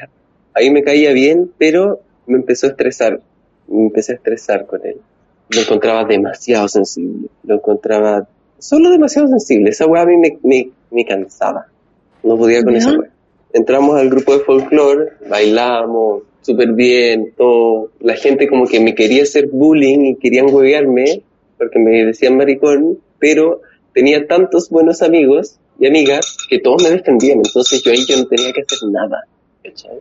ahí 0.53 0.69
me 0.71 0.83
caía 0.83 1.13
bien, 1.13 1.51
pero 1.57 2.01
me 2.27 2.38
empezó 2.38 2.67
a 2.67 2.71
estresar, 2.71 3.21
me 3.67 3.83
empecé 3.83 4.12
a 4.12 4.15
estresar 4.15 4.65
con 4.65 4.85
él 4.85 4.97
lo 5.50 5.62
encontraba 5.62 6.04
demasiado 6.06 6.68
sensible, 6.68 7.28
lo 7.44 7.56
encontraba 7.56 8.28
solo 8.58 8.90
demasiado 8.90 9.28
sensible, 9.28 9.70
esa 9.70 9.86
weá 9.86 10.02
a 10.04 10.06
mí 10.06 10.18
me, 10.18 10.38
me, 10.44 10.70
me 10.92 11.06
cansaba, 11.06 11.68
no 12.24 12.38
podía 12.38 12.64
con 12.64 12.74
Ya. 12.74 12.80
esa 12.80 12.92
weá. 12.98 13.10
Entramos 13.54 13.98
al 13.98 14.10
grupo 14.10 14.34
de 14.38 14.44
folclore, 14.44 15.12
bailamos 15.30 16.24
súper 16.42 16.74
bien, 16.74 17.34
todo, 17.38 17.90
la 18.02 18.16
gente 18.16 18.48
como 18.48 18.68
que 18.68 18.80
me 18.80 18.94
quería 18.94 19.24
hacer 19.24 19.48
bullying 19.48 20.00
y 20.06 20.16
querían 20.16 20.54
huevearme, 20.54 21.24
porque 21.58 21.80
me 21.80 22.06
decían 22.06 22.38
maricón, 22.38 23.00
pero 23.20 23.62
tenía 23.94 24.28
tantos 24.28 24.70
buenos 24.70 25.02
amigos 25.02 25.58
y 25.80 25.88
amigas 25.88 26.38
que 26.50 26.60
todos 26.60 26.84
me 26.84 26.90
defendían, 26.90 27.38
entonces 27.38 27.82
yo 27.84 27.92
ahí 27.92 28.06
yo 28.08 28.18
no 28.18 28.25
tenía 28.25 28.52
que 28.52 28.62
hacer 28.62 28.90
nada, 28.90 29.24
¿cachai? 29.64 30.00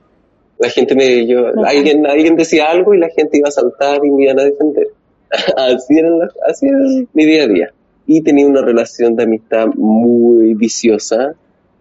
La 0.59 0.69
gente 0.69 0.95
me, 0.95 1.27
yo, 1.27 1.47
alguien, 1.65 2.07
alguien 2.07 2.37
decía 2.37 2.71
algo 2.71 2.95
y 2.95 2.99
la 2.99 3.09
gente 3.09 3.39
iba 3.39 3.49
a 3.49 3.53
saltar 3.53 4.05
y 4.05 4.11
me 4.11 4.25
iban 4.25 4.39
a 4.41 4.45
defender. 4.45 4.89
así, 5.57 5.99
era 5.99 6.09
así 6.49 6.67
era 6.67 6.79
mi 7.12 7.25
día 7.25 7.45
a 7.45 7.49
día. 7.49 7.75
Y 8.07 8.23
tenía 8.23 8.47
una 8.47 8.62
relación 8.62 9.17
de 9.17 9.25
amistad 9.25 9.67
muy 9.75 10.55
viciosa 10.55 11.35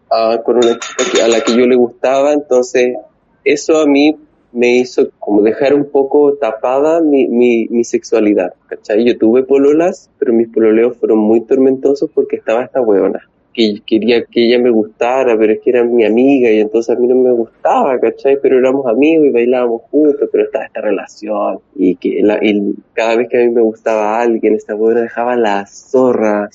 ah, 0.10 0.42
con 0.44 0.58
una 0.58 0.78
chica 0.80 1.26
a 1.26 1.28
la 1.28 1.42
que 1.42 1.56
yo 1.56 1.66
le 1.68 1.76
gustaba, 1.76 2.34
entonces 2.34 2.96
eso 3.44 3.78
a 3.78 3.86
mí 3.86 4.16
me 4.54 4.78
hizo 4.78 5.10
como 5.20 5.42
dejar 5.42 5.74
un 5.74 5.90
poco 5.90 6.36
tapada 6.36 7.02
mi, 7.02 7.28
mi, 7.28 7.68
mi 7.70 7.84
sexualidad, 7.84 8.54
¿cachai? 8.68 9.04
Yo 9.04 9.18
tuve 9.18 9.44
pololas, 9.44 10.10
pero 10.20 10.32
mis 10.32 10.48
pololeos 10.48 10.96
fueron 10.98 11.18
muy 11.18 11.42
tormentosos 11.42 12.10
porque 12.14 12.38
estaba 12.38 12.64
esta 12.64 12.80
huevona 12.80 13.28
que 13.54 13.82
quería 13.86 14.24
que 14.26 14.46
ella 14.48 14.58
me 14.60 14.70
gustara, 14.72 15.38
pero 15.38 15.54
es 15.54 15.60
que 15.62 15.70
era 15.70 15.84
mi 15.84 16.04
amiga 16.06 16.50
y 16.50 16.60
entonces 16.60 16.96
a 16.96 17.00
mí 17.00 17.08
no 17.08 17.16
me 17.16 17.32
gustaba, 17.32 18.00
¿cachai? 18.00 18.38
Pero 18.42 18.58
éramos 18.58 18.86
amigos 18.88 19.28
y 19.28 19.32
bailábamos 19.32 19.84
juntos, 19.92 20.28
pero 20.32 20.46
estaba 20.46 20.66
esta 20.66 20.82
relación 20.82 21.60
y 21.76 21.96
que 21.96 22.20
la- 22.24 22.40
y 22.42 22.74
cada 22.94 23.16
vez 23.16 23.30
que 23.30 23.42
a 23.42 23.46
mí 23.46 23.52
me 23.54 23.62
gustaba 23.62 24.20
alguien, 24.20 24.56
esta 24.56 24.76
huevona 24.76 25.02
dejaba 25.02 25.36
la 25.36 25.66
zorra, 25.68 26.50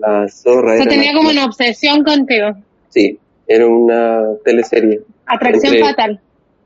la 0.00 0.28
zorra. 0.28 0.74
O 0.74 0.76
sea, 0.78 0.86
tenía 0.88 1.12
como 1.14 1.30
una 1.30 1.46
obsesión 1.46 2.02
contigo. 2.02 2.48
Sí, 2.88 3.18
era 3.46 3.66
una 3.66 4.22
teleserie. 4.44 5.02
Atracción 5.26 5.74
Entre- 5.74 5.88
fatal. 5.88 6.20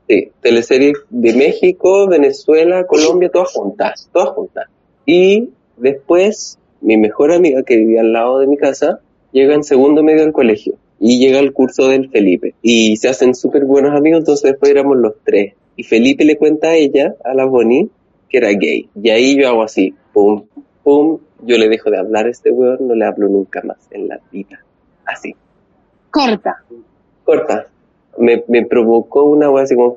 Sí, 0.07 0.29
teleserie 0.41 0.93
de 1.09 1.33
México, 1.33 2.07
Venezuela, 2.07 2.85
Colombia, 2.85 3.29
todas 3.31 3.51
juntas, 3.53 4.09
todas 4.11 4.29
juntas. 4.29 4.65
Y 5.05 5.49
después, 5.77 6.57
mi 6.81 6.97
mejor 6.97 7.31
amiga 7.31 7.63
que 7.63 7.77
vivía 7.77 8.01
al 8.01 8.11
lado 8.11 8.39
de 8.39 8.47
mi 8.47 8.57
casa, 8.57 8.99
llega 9.31 9.55
en 9.55 9.63
segundo 9.63 10.03
medio 10.03 10.21
del 10.21 10.33
colegio 10.33 10.75
y 10.99 11.19
llega 11.19 11.39
al 11.39 11.53
curso 11.53 11.87
del 11.87 12.09
Felipe. 12.09 12.53
Y 12.61 12.97
se 12.97 13.09
hacen 13.09 13.33
súper 13.35 13.65
buenos 13.65 13.95
amigos, 13.95 14.19
entonces 14.19 14.51
después 14.51 14.71
éramos 14.71 14.97
los 14.97 15.13
tres. 15.23 15.53
Y 15.75 15.83
Felipe 15.83 16.25
le 16.25 16.37
cuenta 16.37 16.69
a 16.69 16.75
ella, 16.75 17.15
a 17.23 17.33
la 17.33 17.45
Bonnie, 17.45 17.89
que 18.29 18.37
era 18.37 18.49
gay. 18.49 18.89
Y 19.01 19.09
ahí 19.09 19.35
yo 19.39 19.47
hago 19.47 19.63
así, 19.63 19.95
pum, 20.13 20.43
pum, 20.83 21.19
yo 21.43 21.57
le 21.57 21.69
dejo 21.69 21.89
de 21.89 21.97
hablar 21.97 22.27
a 22.27 22.29
este 22.29 22.51
weón, 22.51 22.87
no 22.87 22.95
le 22.95 23.05
hablo 23.05 23.27
nunca 23.27 23.61
más 23.63 23.77
en 23.91 24.07
la 24.07 24.19
vida. 24.31 24.63
Así 25.05 25.35
Corta. 26.11 26.63
corta. 27.23 27.67
Me, 28.17 28.43
me 28.47 28.65
provocó 28.65 29.23
una 29.23 29.49
wea 29.49 29.63
así 29.63 29.75
como, 29.75 29.95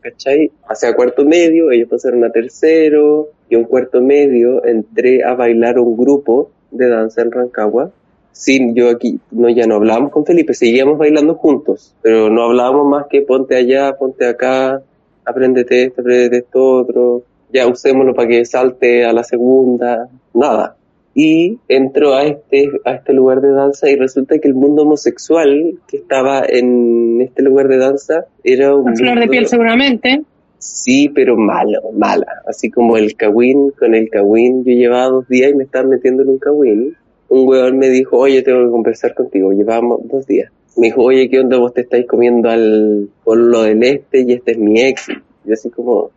¿cachai? 0.00 0.52
Hacia 0.68 0.94
cuarto 0.94 1.24
medio, 1.24 1.70
ellos 1.70 1.88
pasaron 1.88 2.22
a 2.24 2.30
tercero, 2.30 3.30
y 3.48 3.56
un 3.56 3.64
cuarto 3.64 4.00
medio 4.00 4.64
entré 4.64 5.24
a 5.24 5.34
bailar 5.34 5.78
un 5.78 5.96
grupo 5.96 6.50
de 6.70 6.88
danza 6.88 7.22
en 7.22 7.32
Rancagua. 7.32 7.90
Sí, 8.34 8.72
yo 8.74 8.90
aquí, 8.90 9.18
no, 9.30 9.48
ya 9.48 9.66
no 9.66 9.76
hablábamos 9.76 10.10
con 10.10 10.26
Felipe, 10.26 10.54
seguíamos 10.54 10.98
bailando 10.98 11.36
juntos, 11.36 11.94
pero 12.02 12.28
no 12.28 12.42
hablábamos 12.42 12.86
más 12.86 13.06
que 13.08 13.22
ponte 13.22 13.56
allá, 13.56 13.96
ponte 13.96 14.26
acá, 14.26 14.82
apréndete 15.24 15.84
esto, 15.84 16.00
apréndete 16.00 16.38
esto 16.38 16.80
otro, 16.80 17.22
ya 17.52 17.66
usémoslo 17.66 18.12
para 18.12 18.28
que 18.28 18.44
salte 18.44 19.04
a 19.04 19.12
la 19.12 19.22
segunda, 19.22 20.08
nada 20.34 20.76
y 21.14 21.58
entro 21.68 22.14
a 22.14 22.24
este, 22.24 22.68
a 22.84 22.94
este 22.94 23.12
lugar 23.12 23.40
de 23.40 23.52
danza 23.52 23.88
y 23.88 23.96
resulta 23.96 24.38
que 24.38 24.48
el 24.48 24.54
mundo 24.54 24.82
homosexual 24.82 25.78
que 25.86 25.98
estaba 25.98 26.42
en 26.46 27.20
este 27.20 27.42
lugar 27.42 27.68
de 27.68 27.78
danza 27.78 28.26
era 28.42 28.74
un 28.74 28.96
flor 28.96 29.20
de 29.20 29.28
piel 29.28 29.46
seguramente. 29.46 30.22
Sí, 30.58 31.10
pero 31.14 31.36
malo, 31.36 31.92
mala. 31.92 32.26
Así 32.48 32.70
como 32.70 32.96
el 32.96 33.14
cagüín, 33.14 33.70
con 33.78 33.94
el 33.94 34.08
cagüín 34.08 34.64
yo 34.64 34.72
llevaba 34.72 35.08
dos 35.08 35.28
días 35.28 35.52
y 35.52 35.54
me 35.54 35.64
estaban 35.64 35.90
metiendo 35.90 36.22
en 36.22 36.30
un 36.30 36.38
cagüín. 36.38 36.96
Un 37.28 37.48
huevón 37.48 37.78
me 37.78 37.88
dijo, 37.88 38.18
oye, 38.18 38.42
tengo 38.42 38.64
que 38.64 38.70
conversar 38.70 39.14
contigo. 39.14 39.52
Llevábamos 39.52 40.00
dos 40.04 40.26
días. 40.26 40.50
Me 40.76 40.88
dijo, 40.88 41.02
oye, 41.02 41.28
¿qué 41.28 41.40
onda? 41.40 41.58
Vos 41.58 41.72
te 41.72 41.82
estáis 41.82 42.06
comiendo 42.06 42.50
al 42.50 43.08
lo 43.24 43.62
del 43.62 43.82
este 43.82 44.20
y 44.20 44.32
este 44.32 44.52
es 44.52 44.58
mi 44.58 44.80
ex. 44.80 45.08
Yo 45.44 45.54
así 45.54 45.70
como, 45.70 46.10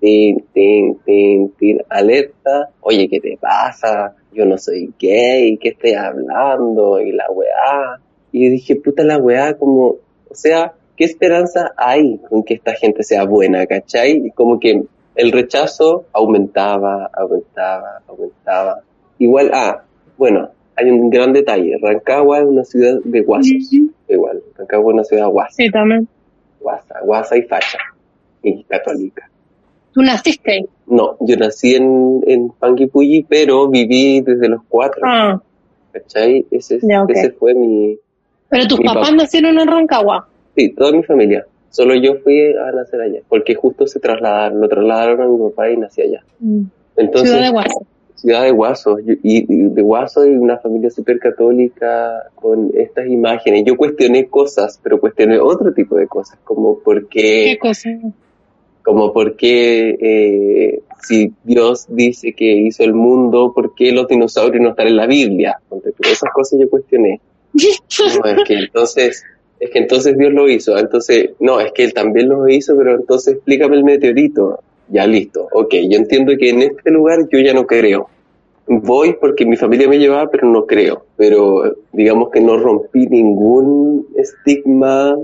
tin, 0.00 0.44
tin, 0.52 0.96
tin, 1.04 1.50
tin, 1.50 1.82
alerta. 1.88 2.70
Oye, 2.80 3.08
¿qué 3.08 3.20
te 3.20 3.38
pasa? 3.40 4.14
Yo 4.32 4.44
no 4.44 4.58
soy 4.58 4.92
gay, 4.98 5.56
¿qué 5.58 5.70
estoy 5.70 5.92
hablando? 5.92 7.00
Y 7.00 7.12
la 7.12 7.30
weá. 7.30 8.00
Y 8.32 8.48
dije, 8.48 8.76
puta 8.76 9.04
la 9.04 9.18
weá, 9.18 9.54
como, 9.54 9.96
o 10.28 10.34
sea, 10.34 10.74
¿qué 10.96 11.04
esperanza 11.04 11.72
hay 11.76 12.18
con 12.28 12.42
que 12.42 12.54
esta 12.54 12.74
gente 12.74 13.02
sea 13.02 13.24
buena, 13.24 13.66
cachai? 13.66 14.26
Y 14.26 14.30
como 14.30 14.58
que 14.58 14.82
el 15.14 15.32
rechazo 15.32 16.06
aumentaba, 16.12 17.10
aumentaba, 17.14 18.02
aumentaba. 18.08 18.80
Igual, 19.18 19.50
ah, 19.52 19.84
bueno, 20.16 20.48
hay 20.76 20.90
un 20.90 21.10
gran 21.10 21.32
detalle. 21.32 21.78
Rancagua 21.80 22.38
es 22.40 22.44
una 22.46 22.64
ciudad 22.64 22.98
de 23.04 23.20
guasos. 23.22 23.52
Igual, 24.08 24.42
Rancagua 24.56 24.90
es 24.92 24.94
una 24.94 25.04
ciudad 25.04 25.28
guasa, 25.28 25.50
Sí, 25.56 25.70
también. 25.70 26.08
guasa, 26.60 27.00
guasa 27.02 27.36
y 27.36 27.42
facha. 27.42 27.78
Y 28.42 28.64
católica. 28.64 29.28
Tú 29.92 30.00
naciste 30.02 30.52
ahí. 30.52 30.66
No, 30.86 31.16
yo 31.20 31.36
nací 31.36 31.74
en, 31.74 32.22
en 32.26 32.48
Panguipulli, 32.50 33.24
pero 33.28 33.68
viví 33.68 34.20
desde 34.22 34.48
los 34.48 34.62
cuatro. 34.68 35.02
Ah, 35.04 35.40
¿cachai? 35.92 36.46
Ese, 36.50 36.78
Ya, 36.82 37.02
ok. 37.02 37.10
ese 37.10 37.30
fue 37.32 37.54
mi, 37.54 37.98
Pero 38.48 38.66
tus 38.66 38.78
Mi 38.78 38.86
papás 38.86 39.10
papá. 39.10 39.16
nacieron 39.22 39.58
en 39.58 39.68
Rancagua. 39.68 40.26
sí, 40.56 40.70
toda 40.70 40.92
mi 40.92 41.02
familia. 41.02 41.46
Solo 41.70 41.94
yo 41.94 42.16
fui 42.16 42.38
a 42.54 42.70
nacer 42.72 43.00
allá, 43.00 43.20
porque 43.28 43.54
justo 43.54 43.86
se 43.86 43.98
trasladaron, 44.00 44.60
lo 44.60 44.68
trasladaron 44.68 45.20
a 45.22 45.26
mi 45.26 45.50
papá 45.50 45.70
y 45.70 45.76
nací 45.78 46.02
allá. 46.02 46.22
Entonces, 46.96 47.30
Ciudad 47.30 47.44
de 47.46 47.50
Guaso. 47.50 47.86
Ciudad 48.22 48.44
de 48.44 48.52
Guaso, 48.52 49.00
y, 49.00 49.18
y 49.24 49.44
de 49.46 49.82
Guaso 49.82 50.24
y 50.24 50.30
una 50.30 50.56
familia 50.58 50.90
súper 50.90 51.18
católica 51.18 52.22
con 52.36 52.70
estas 52.74 53.08
imágenes. 53.08 53.64
Yo 53.66 53.76
cuestioné 53.76 54.28
cosas, 54.28 54.78
pero 54.80 55.00
cuestioné 55.00 55.40
otro 55.40 55.74
tipo 55.74 55.96
de 55.96 56.06
cosas, 56.06 56.38
como 56.44 56.78
por 56.78 57.08
¿Qué 57.08 57.58
como 58.84 59.12
por 59.12 59.36
qué 59.36 59.96
eh, 60.00 60.82
si 61.02 61.32
Dios 61.44 61.86
dice 61.88 62.32
que 62.32 62.44
hizo 62.44 62.84
el 62.84 62.94
mundo, 62.94 63.52
¿por 63.54 63.74
qué 63.74 63.92
los 63.92 64.06
dinosaurios 64.06 64.62
no 64.62 64.70
están 64.70 64.86
en 64.88 64.96
la 64.96 65.06
Biblia? 65.06 65.58
Esas 66.00 66.30
cosas 66.32 66.60
yo 66.60 66.70
cuestioné. 66.70 67.20
No, 68.18 68.30
es 68.30 68.44
que 68.44 68.54
entonces, 68.54 69.24
es 69.60 69.70
que 69.70 69.78
entonces 69.78 70.16
Dios 70.16 70.32
lo 70.32 70.48
hizo. 70.48 70.78
Entonces, 70.78 71.30
no, 71.38 71.60
es 71.60 71.72
que 71.72 71.84
él 71.84 71.92
también 71.92 72.28
lo 72.28 72.48
hizo, 72.48 72.76
pero 72.76 72.94
entonces 72.94 73.34
explícame 73.34 73.76
el 73.76 73.84
meteorito. 73.84 74.60
Ya 74.92 75.06
listo. 75.06 75.48
Ok, 75.52 75.74
yo 75.88 75.96
entiendo 75.96 76.32
que 76.38 76.50
en 76.50 76.62
este 76.62 76.90
lugar 76.90 77.20
yo 77.30 77.38
ya 77.38 77.54
no 77.54 77.66
creo. 77.66 78.08
Voy 78.66 79.16
porque 79.20 79.44
mi 79.46 79.56
familia 79.56 79.88
me 79.88 79.98
llevaba, 79.98 80.30
pero 80.30 80.46
no 80.46 80.66
creo. 80.66 81.06
Pero 81.16 81.76
digamos 81.92 82.30
que 82.30 82.40
no 82.40 82.58
rompí 82.58 83.06
ningún 83.06 84.06
estigma 84.16 85.16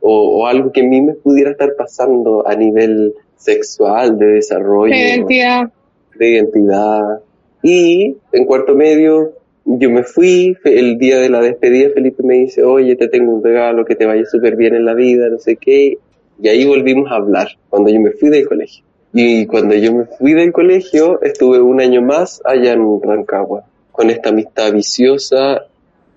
o, 0.00 0.40
o 0.40 0.46
algo 0.46 0.72
que 0.72 0.80
a 0.80 0.84
mí 0.84 1.00
me 1.00 1.14
pudiera 1.14 1.50
estar 1.50 1.76
pasando 1.76 2.46
a 2.48 2.54
nivel 2.56 3.14
sexual, 3.36 4.18
de 4.18 4.26
desarrollo 4.26 4.92
¿Qué 4.92 5.14
identidad? 5.14 5.72
de 6.16 6.28
identidad. 6.28 7.20
Y 7.62 8.16
en 8.32 8.44
cuarto 8.46 8.74
medio 8.74 9.34
yo 9.64 9.90
me 9.90 10.02
fui, 10.02 10.56
el 10.64 10.98
día 10.98 11.18
de 11.18 11.30
la 11.30 11.40
despedida 11.40 11.90
Felipe 11.94 12.22
me 12.22 12.34
dice, 12.34 12.62
oye, 12.62 12.96
te 12.96 13.08
tengo 13.08 13.32
un 13.32 13.42
regalo, 13.42 13.84
que 13.84 13.94
te 13.96 14.06
vaya 14.06 14.24
súper 14.26 14.56
bien 14.56 14.74
en 14.74 14.84
la 14.84 14.94
vida, 14.94 15.28
no 15.28 15.38
sé 15.38 15.56
qué. 15.56 15.98
Y 16.40 16.48
ahí 16.48 16.64
volvimos 16.66 17.10
a 17.10 17.16
hablar, 17.16 17.48
cuando 17.70 17.90
yo 17.90 18.00
me 18.00 18.10
fui 18.10 18.28
del 18.28 18.46
colegio. 18.46 18.84
Y 19.16 19.46
cuando 19.46 19.76
yo 19.76 19.94
me 19.94 20.06
fui 20.06 20.34
del 20.34 20.52
colegio, 20.52 21.22
estuve 21.22 21.60
un 21.60 21.80
año 21.80 22.02
más 22.02 22.42
allá 22.44 22.72
en 22.72 23.00
Rancagua, 23.00 23.64
con 23.92 24.10
esta 24.10 24.30
amistad 24.30 24.72
viciosa. 24.72 25.66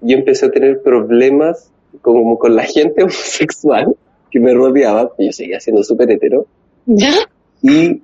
Yo 0.01 0.17
empecé 0.17 0.47
a 0.47 0.51
tener 0.51 0.81
problemas 0.81 1.71
como 2.01 2.39
con 2.39 2.55
la 2.55 2.63
gente 2.63 3.03
homosexual 3.03 3.95
que 4.31 4.39
me 4.39 4.51
rodeaba, 4.53 5.11
yo 5.19 5.31
seguía 5.31 5.59
siendo 5.59 5.83
súper 5.83 6.09
hetero, 6.11 6.47
¿Ya? 6.87 7.13
y 7.61 8.01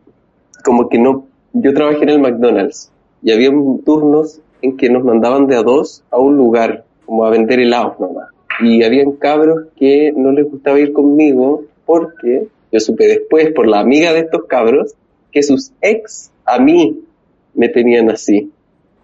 como 0.63 0.87
que 0.87 0.99
no, 0.99 1.25
yo 1.53 1.73
trabajé 1.73 2.03
en 2.03 2.09
el 2.09 2.19
McDonald's 2.19 2.91
y 3.23 3.31
había 3.31 3.49
turnos 3.83 4.41
en 4.61 4.77
que 4.77 4.89
nos 4.89 5.03
mandaban 5.03 5.47
de 5.47 5.55
a 5.55 5.63
dos 5.63 6.03
a 6.11 6.19
un 6.19 6.37
lugar, 6.37 6.85
como 7.05 7.25
a 7.25 7.31
vender 7.31 7.59
helados 7.59 7.99
nomás. 7.99 8.29
Y 8.61 8.83
habían 8.83 9.13
cabros 9.13 9.67
que 9.75 10.13
no 10.15 10.31
les 10.31 10.49
gustaba 10.49 10.79
ir 10.79 10.93
conmigo 10.93 11.63
porque 11.85 12.47
yo 12.73 12.79
supe 12.81 13.07
después 13.07 13.51
por 13.53 13.67
la 13.67 13.79
amiga 13.79 14.11
de 14.11 14.19
estos 14.19 14.43
cabros 14.47 14.93
que 15.31 15.41
sus 15.43 15.71
ex 15.81 16.31
a 16.45 16.59
mí 16.59 16.99
me 17.53 17.69
tenían 17.69 18.09
así 18.09 18.51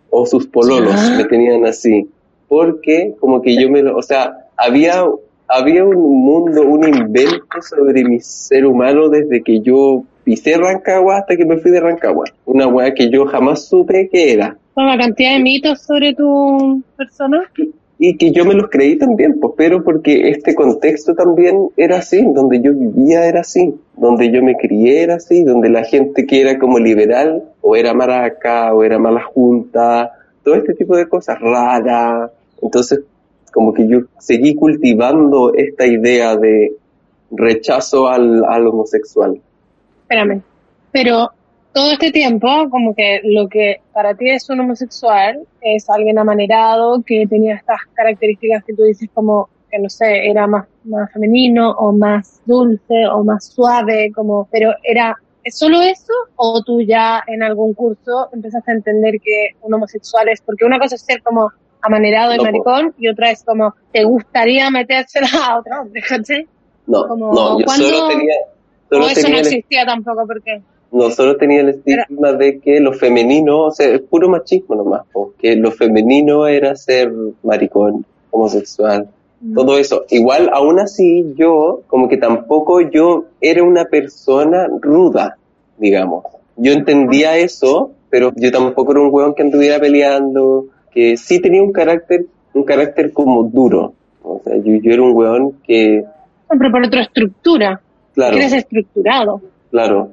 o 0.10 0.26
sus 0.26 0.48
pololos 0.48 0.94
Ya. 0.96 1.18
me 1.18 1.24
tenían 1.26 1.66
así 1.66 2.10
porque 2.50 3.14
como 3.20 3.42
que 3.42 3.56
yo 3.62 3.70
me 3.70 3.84
lo, 3.84 3.96
o 3.96 4.02
sea, 4.02 4.48
había 4.58 5.06
había 5.48 5.84
un 5.84 5.96
mundo, 6.24 6.62
un 6.64 6.88
invento 6.88 7.62
sobre 7.62 8.04
mi 8.04 8.20
ser 8.20 8.66
humano 8.66 9.10
desde 9.10 9.42
que 9.44 9.62
yo 9.62 10.04
pisé 10.24 10.58
Rancagua 10.58 11.20
hasta 11.20 11.36
que 11.36 11.46
me 11.46 11.58
fui 11.58 11.72
de 11.72 11.80
Rancagua. 11.80 12.26
Una 12.46 12.68
weá 12.68 12.94
que 12.94 13.10
yo 13.10 13.26
jamás 13.26 13.68
supe 13.68 14.10
que 14.12 14.34
era. 14.34 14.58
Con 14.76 14.86
la 14.86 14.98
cantidad 14.98 15.34
de 15.34 15.40
mitos 15.40 15.82
sobre 15.82 16.14
tu 16.14 16.84
persona. 16.96 17.50
Y 18.02 18.16
que 18.16 18.32
yo 18.32 18.46
me 18.46 18.54
los 18.54 18.70
creí 18.70 18.98
también, 18.98 19.42
pues, 19.42 19.54
pero 19.58 19.84
porque 19.84 20.30
este 20.30 20.56
contexto 20.56 21.14
también 21.16 21.70
era 21.76 21.98
así, 21.98 22.26
donde 22.34 22.62
yo 22.62 22.74
vivía 22.74 23.26
era 23.26 23.42
así, 23.42 23.76
donde 23.98 24.32
yo 24.32 24.42
me 24.42 24.56
crié 24.56 25.04
era 25.04 25.16
así, 25.16 25.44
donde 25.44 25.70
la 25.70 25.84
gente 25.84 26.26
que 26.26 26.40
era 26.40 26.58
como 26.58 26.80
liberal, 26.80 27.44
o 27.60 27.76
era 27.76 27.94
maraca, 27.94 28.74
o 28.74 28.86
era 28.86 28.98
mala 28.98 29.22
junta, 29.22 30.14
todo 30.44 30.56
este 30.56 30.76
tipo 30.76 30.96
de 30.96 31.10
cosas 31.10 31.40
raras. 31.42 32.32
Entonces, 32.62 33.02
como 33.52 33.74
que 33.74 33.86
yo 33.86 34.00
seguí 34.18 34.56
cultivando 34.56 35.54
esta 35.54 35.86
idea 35.86 36.38
de 36.38 36.72
rechazo 37.32 38.08
al, 38.08 38.46
al 38.46 38.66
homosexual. 38.66 39.42
Espérame. 40.04 40.42
Pero 40.94 41.32
todo 41.74 41.92
este 41.92 42.12
tiempo, 42.12 42.48
como 42.70 42.96
que 42.96 43.22
lo 43.24 43.48
que 43.48 43.78
para 43.94 44.14
ti 44.16 44.30
es 44.30 44.50
un 44.50 44.60
homosexual 44.62 45.40
es 45.62 45.90
alguien 45.90 46.18
amanerado 46.18 47.02
que 47.06 47.26
tenía 47.28 47.56
estas 47.56 47.80
características 47.94 48.64
que 48.66 48.74
tú 48.74 48.84
dices 48.84 49.10
como 49.14 49.50
que 49.70 49.78
no 49.80 49.88
sé, 49.90 50.28
era 50.28 50.48
más, 50.48 50.66
más 50.86 51.12
femenino 51.14 51.70
o 51.72 51.92
más 51.92 52.42
dulce 52.46 53.06
o 53.12 53.24
más 53.24 53.46
suave, 53.54 54.12
como, 54.16 54.48
pero 54.52 54.72
era 54.84 55.16
¿Es 55.42 55.58
solo 55.58 55.82
eso 55.82 56.12
o 56.36 56.62
tú 56.64 56.82
ya 56.82 57.24
en 57.26 57.42
algún 57.44 57.74
curso 57.74 58.28
empezaste 58.34 58.72
a 58.72 58.76
entender 58.76 59.16
que 59.24 59.52
un 59.62 59.74
homosexual 59.74 60.28
es 60.28 60.42
porque 60.42 60.66
una 60.66 60.78
cosa 60.80 60.96
es 60.96 61.02
ser 61.02 61.22
como 61.24 61.50
amanerado 61.82 62.34
y 62.34 62.38
No, 62.38 62.44
maricón 62.44 62.94
y 62.98 63.08
otra 63.08 63.32
es 63.32 63.44
como 63.46 63.74
te 63.94 64.04
gustaría 64.04 64.70
metérsela 64.70 65.28
a 65.48 65.60
otro 65.60 65.72
hombre. 65.82 66.02
No, 66.88 67.08
Como, 67.08 67.34
no, 67.34 67.60
yo 67.60 67.66
¿cuándo- 67.66 67.86
solo 67.88 68.08
tenía, 68.10 68.34
O 68.34 68.94
solo 68.96 69.06
eso 69.08 69.20
no 69.22 69.24
tenía 69.28 69.40
el 69.40 69.46
existía 69.48 69.86
tampoco 69.86 70.28
porque 70.28 70.62
No, 70.92 71.12
solo 71.12 71.38
tenía 71.38 71.62
el 71.62 71.70
estigma 71.70 72.34
de 72.34 72.60
que 72.60 72.80
lo 72.80 72.94
femenino, 72.94 73.66
o 73.66 73.72
sea, 73.72 73.88
es 73.90 74.02
puro 74.02 74.28
machismo 74.28 74.76
nomás, 74.76 75.04
porque 75.14 75.56
lo 75.56 75.72
femenino 75.72 76.48
era 76.48 76.76
ser 76.76 77.12
maricón, 77.44 78.06
homosexual, 78.32 79.08
todo 79.54 79.78
eso. 79.78 80.06
Igual, 80.10 80.50
aún 80.52 80.80
así, 80.80 81.34
yo, 81.38 81.82
como 81.88 82.10
que 82.10 82.18
tampoco 82.18 82.82
yo 82.82 83.26
era 83.40 83.64
una 83.64 83.86
persona 83.86 84.68
ruda, 84.82 85.38
digamos. 85.78 86.26
Yo 86.58 86.74
entendía 86.74 87.38
eso, 87.38 87.92
pero 88.10 88.34
yo 88.36 88.52
tampoco 88.52 88.92
era 88.92 89.02
un 89.02 89.14
weón 89.14 89.36
que 89.36 89.44
anduviera 89.44 89.80
peleando, 89.80 90.66
que 90.92 91.18
sí 91.18 91.40
tenía 91.40 91.62
un 91.62 91.72
carácter, 91.72 92.26
un 92.54 92.64
carácter 92.64 93.14
como 93.14 93.44
duro. 93.44 93.94
O 94.24 94.42
sea, 94.44 94.58
yo, 94.58 94.74
yo 94.82 94.92
era 94.92 95.04
un 95.04 95.14
weón 95.14 95.54
que, 95.64 96.04
siempre 96.50 96.70
por 96.72 96.84
otra 96.84 97.02
estructura, 97.02 97.82
claro. 98.14 98.34
que 98.34 98.40
eres 98.40 98.54
estructurado. 98.54 99.42
Claro, 99.70 100.12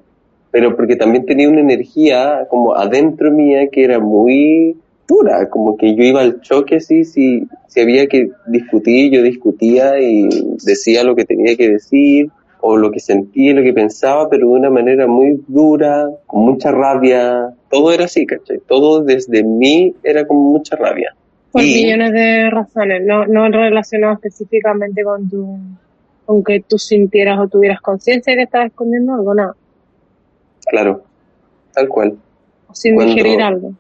pero 0.57 0.75
porque 0.75 0.97
también 0.97 1.27
tenía 1.27 1.51
una 1.51 1.61
energía 1.61 2.47
como 2.49 2.75
adentro 2.75 3.31
mía 3.31 3.69
que 3.71 3.85
era 3.85 3.99
muy 4.01 4.75
dura, 5.07 5.51
como 5.51 5.77
que 5.77 5.95
yo 5.95 6.03
iba 6.03 6.23
al 6.23 6.41
choque, 6.41 6.81
sí, 6.81 7.05
sí, 7.05 7.47
si 7.67 7.81
había 7.83 8.07
que 8.07 8.31
discutir, 8.47 9.13
yo 9.13 9.23
discutía 9.23 10.01
y 10.01 10.27
decía 10.65 11.05
lo 11.05 11.15
que 11.15 11.27
tenía 11.27 11.55
que 11.59 11.69
decir, 11.69 12.31
o 12.63 12.79
lo 12.79 12.91
que 12.91 13.01
sentía, 13.01 13.53
lo 13.53 13.63
que 13.63 13.75
pensaba, 13.75 14.31
pero 14.31 14.49
de 14.49 14.55
una 14.55 14.71
manera 14.71 15.07
muy 15.07 15.45
dura, 15.47 16.09
con 16.27 16.47
mucha 16.47 16.73
rabia, 16.73 17.51
todo 17.71 17.93
era 17.93 18.07
así, 18.07 18.25
¿cachai? 18.25 18.59
Todo 18.67 19.03
desde 19.03 19.45
mí 19.45 19.95
era 20.03 20.27
con 20.27 20.39
mucha 20.39 20.75
rabia. 20.77 21.15
Por 21.53 21.65
Y- 21.65 21.83
millones 21.85 22.13
de 22.13 22.49
razones, 22.49 23.03
no, 23.05 23.27
no 23.27 23.47
relacionado 23.51 24.15
específicamente 24.15 25.05
con 25.05 25.29
tu, 25.29 25.59
con 26.25 26.43
que 26.43 26.65
tú 26.67 26.79
sintieras 26.79 27.39
o 27.41 27.47
tuvieras 27.47 27.83
conciencia 27.83 28.33
de 28.33 28.39
que 28.39 28.45
estabas 28.45 28.69
escondiendo 28.69 29.13
algo, 29.13 29.35
nada, 29.35 29.55
Claro, 30.67 31.03
tal 31.73 31.89
cual. 31.89 32.17
o 32.69 32.75
sin 32.75 32.95
Cuando- 32.95 33.15
digerir 33.15 33.41
algo. 33.43 33.73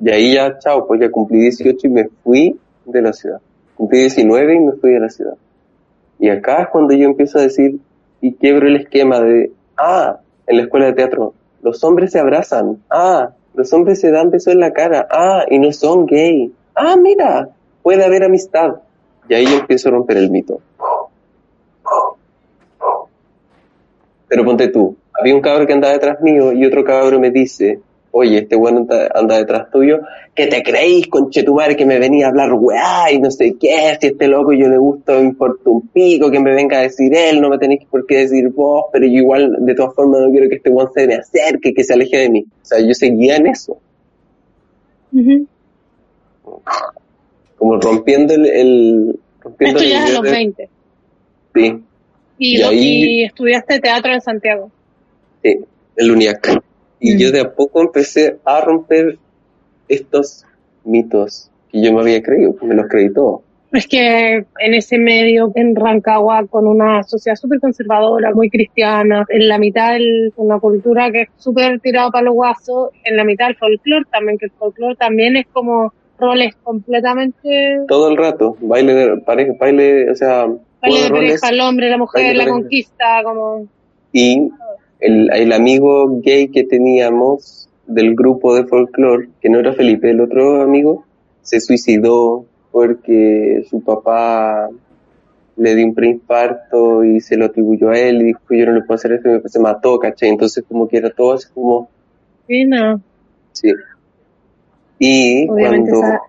Y 0.00 0.10
ahí 0.10 0.34
ya, 0.34 0.58
chao, 0.58 0.86
pues 0.86 1.00
ya 1.00 1.10
cumplí 1.10 1.38
18 1.38 1.86
y 1.86 1.90
me 1.90 2.08
fui 2.22 2.58
de 2.84 3.02
la 3.02 3.12
ciudad. 3.12 3.40
Cumplí 3.76 4.00
19 4.00 4.54
y 4.54 4.60
me 4.60 4.72
fui 4.72 4.92
de 4.92 5.00
la 5.00 5.08
ciudad. 5.08 5.34
Y 6.18 6.28
acá 6.28 6.62
es 6.62 6.68
cuando 6.68 6.94
yo 6.94 7.04
empiezo 7.06 7.38
a 7.38 7.42
decir 7.42 7.78
y 8.20 8.34
quiebro 8.34 8.66
el 8.68 8.76
esquema 8.76 9.20
de, 9.20 9.52
ah, 9.76 10.18
en 10.46 10.56
la 10.58 10.62
escuela 10.64 10.86
de 10.86 10.92
teatro, 10.92 11.32
los 11.62 11.82
hombres 11.84 12.12
se 12.12 12.18
abrazan, 12.18 12.82
ah, 12.90 13.30
los 13.54 13.72
hombres 13.72 14.00
se 14.00 14.10
dan 14.10 14.30
besos 14.30 14.52
en 14.52 14.60
la 14.60 14.72
cara, 14.72 15.06
ah, 15.10 15.44
y 15.48 15.58
no 15.58 15.72
son 15.72 16.06
gay, 16.06 16.52
ah, 16.74 16.96
mira, 17.00 17.48
puede 17.82 18.04
haber 18.04 18.24
amistad. 18.24 18.76
Y 19.28 19.34
ahí 19.34 19.46
yo 19.46 19.58
empiezo 19.58 19.88
a 19.88 19.92
romper 19.92 20.18
el 20.18 20.30
mito. 20.30 20.60
Pero 24.28 24.44
ponte 24.44 24.68
tú, 24.68 24.96
había 25.18 25.34
un 25.34 25.40
cabro 25.40 25.66
que 25.66 25.72
andaba 25.72 25.92
detrás 25.94 26.20
mío 26.20 26.52
y 26.52 26.64
otro 26.64 26.84
cabro 26.84 27.18
me 27.20 27.30
dice, 27.30 27.78
oye, 28.10 28.38
este 28.38 28.56
bueno 28.56 28.78
anda, 28.80 29.08
anda 29.14 29.38
detrás 29.38 29.70
tuyo, 29.70 30.00
que 30.34 30.46
te 30.46 30.62
creéis, 30.62 31.06
conchetumare, 31.08 31.76
que 31.76 31.86
me 31.86 31.98
venía 31.98 32.26
a 32.26 32.28
hablar 32.30 32.52
weá 32.52 33.10
y 33.12 33.18
no 33.18 33.30
sé 33.30 33.54
qué, 33.58 33.96
si 34.00 34.08
este 34.08 34.28
loco 34.28 34.52
yo 34.52 34.68
le 34.68 34.76
gusto, 34.78 35.20
importa 35.20 35.70
un 35.70 35.88
pico, 35.88 36.30
que 36.30 36.40
me 36.40 36.52
venga 36.54 36.78
a 36.78 36.82
decir 36.82 37.12
él, 37.14 37.40
no 37.40 37.48
me 37.50 37.58
tenéis 37.58 37.84
por 37.90 38.06
qué 38.06 38.18
decir 38.18 38.48
vos, 38.50 38.84
pero 38.92 39.06
yo 39.06 39.12
igual, 39.14 39.56
de 39.60 39.74
todas 39.74 39.94
formas, 39.94 40.20
no 40.22 40.30
quiero 40.30 40.48
que 40.48 40.56
este 40.56 40.70
weón 40.70 40.90
se 40.92 41.06
me 41.06 41.14
acerque, 41.14 41.74
que 41.74 41.84
se 41.84 41.92
aleje 41.94 42.16
de 42.18 42.30
mí. 42.30 42.44
O 42.62 42.64
sea, 42.64 42.80
yo 42.80 42.94
seguía 42.94 43.36
en 43.36 43.46
eso, 43.48 43.78
como 47.56 47.80
rompiendo 47.80 48.34
el... 48.34 48.46
el 48.46 49.18
rompiendo 49.40 49.78
Esto 49.80 49.90
ya 49.90 49.98
es 49.98 50.04
a 50.04 50.08
idea 50.08 50.14
los 50.20 50.22
de- 50.24 50.30
20. 50.30 50.68
Sí, 51.54 51.82
Y, 52.38 52.54
Y 52.56 52.58
lo- 52.60 52.68
ahí- 52.68 53.04
y 53.20 53.22
estudiaste 53.24 53.78
teatro 53.80 54.12
en 54.12 54.20
Santiago. 54.20 54.70
Sí, 55.44 55.60
el 55.96 56.10
UNIAC. 56.10 56.60
Y 57.00 57.14
Mm. 57.14 57.18
yo 57.18 57.30
de 57.32 57.40
a 57.42 57.52
poco 57.54 57.80
empecé 57.82 58.38
a 58.44 58.60
romper 58.62 59.18
estos 59.88 60.44
mitos 60.84 61.50
Y 61.72 61.84
yo 61.84 61.92
me 61.92 62.00
había 62.02 62.22
creído, 62.22 62.54
me 62.62 62.74
los 62.74 62.86
creí 62.88 63.12
todos. 63.12 63.40
Es 63.72 63.88
que 63.88 64.36
en 64.60 64.74
ese 64.74 64.96
medio, 64.96 65.50
en 65.56 65.74
Rancagua, 65.74 66.46
con 66.46 66.68
una 66.68 67.02
sociedad 67.02 67.34
súper 67.34 67.58
conservadora, 67.58 68.32
muy 68.32 68.48
cristiana, 68.48 69.24
en 69.28 69.48
la 69.48 69.58
mitad 69.58 69.96
el- 69.96 70.32
una 70.36 70.60
cultura 70.60 71.10
que 71.10 71.22
es 71.22 71.28
súper 71.36 71.80
tirado 71.80 72.12
para 72.12 72.26
los 72.26 72.34
guasos, 72.34 72.90
en 73.02 73.16
la 73.16 73.24
mitad 73.24 73.48
el 73.48 73.56
folclore 73.56 74.04
también, 74.12 74.38
que 74.38 74.46
el 74.46 74.52
folclore 74.52 74.94
también 74.94 75.36
es 75.36 75.46
como 75.52 75.92
roles 76.20 76.54
completamente... 76.62 77.80
Todo 77.88 78.08
el 78.08 78.16
rato, 78.16 78.56
baile 78.60 78.94
de 78.94 79.16
pareja, 79.22 79.52
baile, 79.58 80.08
o 80.10 80.14
sea, 80.14 80.46
Baile 80.80 80.98
de 80.98 81.02
de 81.02 81.08
roles. 81.08 81.40
pareja, 81.40 81.48
el 81.54 81.60
hombre, 81.60 81.90
la 81.90 81.98
mujer, 81.98 82.36
la 82.36 82.44
pareja. 82.44 82.50
conquista, 82.60 83.22
como... 83.24 83.66
Y 84.12 84.48
el, 85.04 85.30
el 85.32 85.52
amigo 85.52 86.20
gay 86.22 86.48
que 86.48 86.64
teníamos 86.64 87.68
del 87.86 88.14
grupo 88.14 88.54
de 88.54 88.64
folclore, 88.64 89.28
que 89.40 89.48
no 89.50 89.58
era 89.60 89.74
Felipe, 89.74 90.10
el 90.10 90.20
otro 90.20 90.62
amigo, 90.62 91.04
se 91.42 91.60
suicidó 91.60 92.44
porque 92.72 93.64
su 93.68 93.80
papá 93.82 94.68
le 95.56 95.74
dio 95.74 95.86
un 95.86 95.94
preinfarto 95.94 97.04
y 97.04 97.20
se 97.20 97.36
lo 97.36 97.44
atribuyó 97.46 97.90
a 97.90 97.98
él 97.98 98.22
y 98.22 98.24
dijo 98.24 98.40
yo 98.50 98.66
no 98.66 98.72
le 98.72 98.80
puedo 98.82 98.96
hacer 98.96 99.12
esto 99.12 99.28
y 99.36 99.48
se 99.48 99.60
mató, 99.60 99.98
¿cachai? 99.98 100.30
Entonces 100.30 100.64
como 100.66 100.88
que 100.88 100.96
era 100.96 101.10
todo 101.10 101.34
así 101.34 101.46
como, 101.54 101.88
Sí, 102.48 102.64
no. 102.64 103.00
sí. 103.52 103.72
Y 104.98 105.48
Obviamente 105.48 105.90
cuando... 105.90 106.06
esa- 106.06 106.20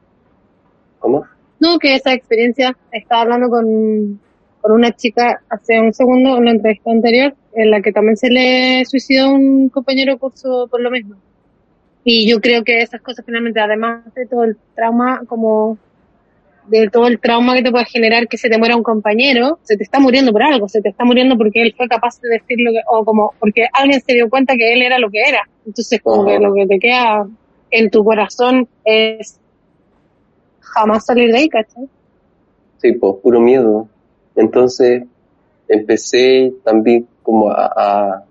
¿Cómo? 0.99 1.25
No, 1.59 1.79
que 1.79 1.95
esa 1.95 2.13
experiencia, 2.13 2.75
estaba 2.91 3.21
hablando 3.21 3.49
con, 3.49 4.19
con 4.65 4.73
una 4.73 4.95
chica 4.95 5.43
hace 5.47 5.79
un 5.79 5.93
segundo, 5.93 6.35
una 6.35 6.49
entrevista 6.49 6.89
anterior, 6.89 7.35
en 7.53 7.69
la 7.69 7.81
que 7.81 7.91
también 7.91 8.17
se 8.17 8.31
le 8.31 8.83
suicidó 8.85 9.31
un 9.31 9.69
compañero 9.69 10.13
de 10.13 10.17
curso 10.17 10.67
por 10.71 10.81
lo 10.81 10.89
mismo. 10.89 11.17
Y 12.03 12.27
yo 12.27 12.41
creo 12.41 12.63
que 12.63 12.81
esas 12.81 12.99
cosas 12.99 13.23
finalmente, 13.23 13.59
además 13.59 14.11
de 14.15 14.25
todo 14.25 14.43
el 14.43 14.57
trauma, 14.73 15.21
como 15.27 15.77
de 16.65 16.89
todo 16.89 17.05
el 17.05 17.19
trauma 17.19 17.53
que 17.53 17.61
te 17.61 17.69
puede 17.69 17.85
generar 17.85 18.27
que 18.27 18.39
se 18.39 18.49
te 18.49 18.57
muera 18.57 18.75
un 18.75 18.81
compañero, 18.81 19.59
se 19.61 19.77
te 19.77 19.83
está 19.83 19.99
muriendo 19.99 20.31
por 20.31 20.41
algo, 20.41 20.67
se 20.67 20.81
te 20.81 20.89
está 20.89 21.05
muriendo 21.05 21.37
porque 21.37 21.61
él 21.61 21.75
fue 21.77 21.87
capaz 21.87 22.19
de 22.21 22.29
decir 22.29 22.57
lo 22.59 22.71
que, 22.71 22.79
o 22.87 23.05
como 23.05 23.35
porque 23.39 23.67
alguien 23.71 24.01
se 24.01 24.13
dio 24.13 24.31
cuenta 24.31 24.55
que 24.55 24.73
él 24.73 24.81
era 24.81 24.97
lo 24.97 25.11
que 25.11 25.21
era. 25.21 25.47
Entonces 25.63 26.01
como 26.01 26.25
que 26.25 26.39
lo 26.39 26.55
que 26.55 26.65
te 26.65 26.79
queda 26.79 27.27
en 27.69 27.91
tu 27.91 28.03
corazón 28.03 28.67
es 28.83 29.39
jamás 30.59 31.05
salir 31.05 31.31
de 31.31 31.37
ahí, 31.37 31.49
¿cachai? 31.49 31.87
Sí, 32.79 32.93
pues 32.93 33.13
puro 33.21 33.39
miedo. 33.39 33.89
Entonces 34.35 35.03
empecé 35.67 36.53
también 36.63 37.07
como 37.23 37.49
a, 37.49 38.23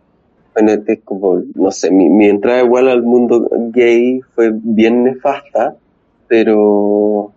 bueno, 0.54 0.72
este 0.72 0.94
es 0.94 1.00
como, 1.04 1.42
no 1.54 1.70
sé, 1.70 1.90
mi, 1.90 2.08
mi 2.08 2.26
entrada 2.26 2.62
igual 2.62 2.88
al 2.88 3.02
mundo 3.02 3.48
gay 3.72 4.20
fue 4.34 4.50
bien 4.52 5.04
nefasta, 5.04 5.76
pero 6.28 7.32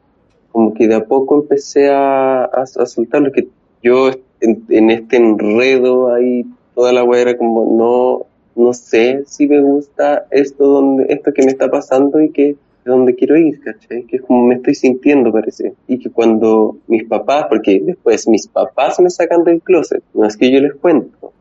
como 0.52 0.74
que 0.74 0.88
de 0.88 0.96
a 0.96 1.06
poco 1.06 1.42
empecé 1.42 1.90
a, 1.90 2.44
a, 2.44 2.64
a 2.64 3.32
que 3.34 3.48
yo 3.82 4.10
en, 4.40 4.64
en 4.70 4.92
este 4.92 5.18
enredo 5.18 6.14
ahí, 6.14 6.46
toda 6.76 6.94
la 6.94 7.04
weá 7.04 7.22
era 7.22 7.38
como, 7.38 7.66
no, 7.66 8.26
no 8.56 8.74
sé 8.74 9.24
si 9.26 9.48
me 9.48 9.62
gusta 9.62 10.26
esto 10.32 10.66
donde, 10.66 11.06
esto 11.10 11.32
que 11.34 11.44
me 11.44 11.52
está 11.52 11.70
pasando 11.70 12.22
y 12.22 12.32
que 12.32 12.56
de 12.88 12.98
donde 12.98 13.16
quiero 13.16 13.38
ir, 13.38 13.60
¿cachai? 13.60 14.04
Que 14.06 14.18
es 14.18 14.22
como 14.22 14.48
me 14.48 14.56
estoy 14.56 14.74
sintiendo, 14.74 15.32
parece. 15.32 15.74
Y 15.88 16.00
que 16.00 16.10
cuando 16.10 16.78
mis 16.88 17.04
papás, 17.04 17.46
porque 17.50 17.82
después 17.84 18.28
mis 18.28 18.48
papás 18.48 19.00
me 19.00 19.10
sacan 19.10 19.44
del 19.44 19.62
closet, 19.62 20.04
no 20.14 20.26
es 20.26 20.38
que 20.38 20.52
yo 20.52 20.60
les 20.60 20.74
cuento, 20.76 21.34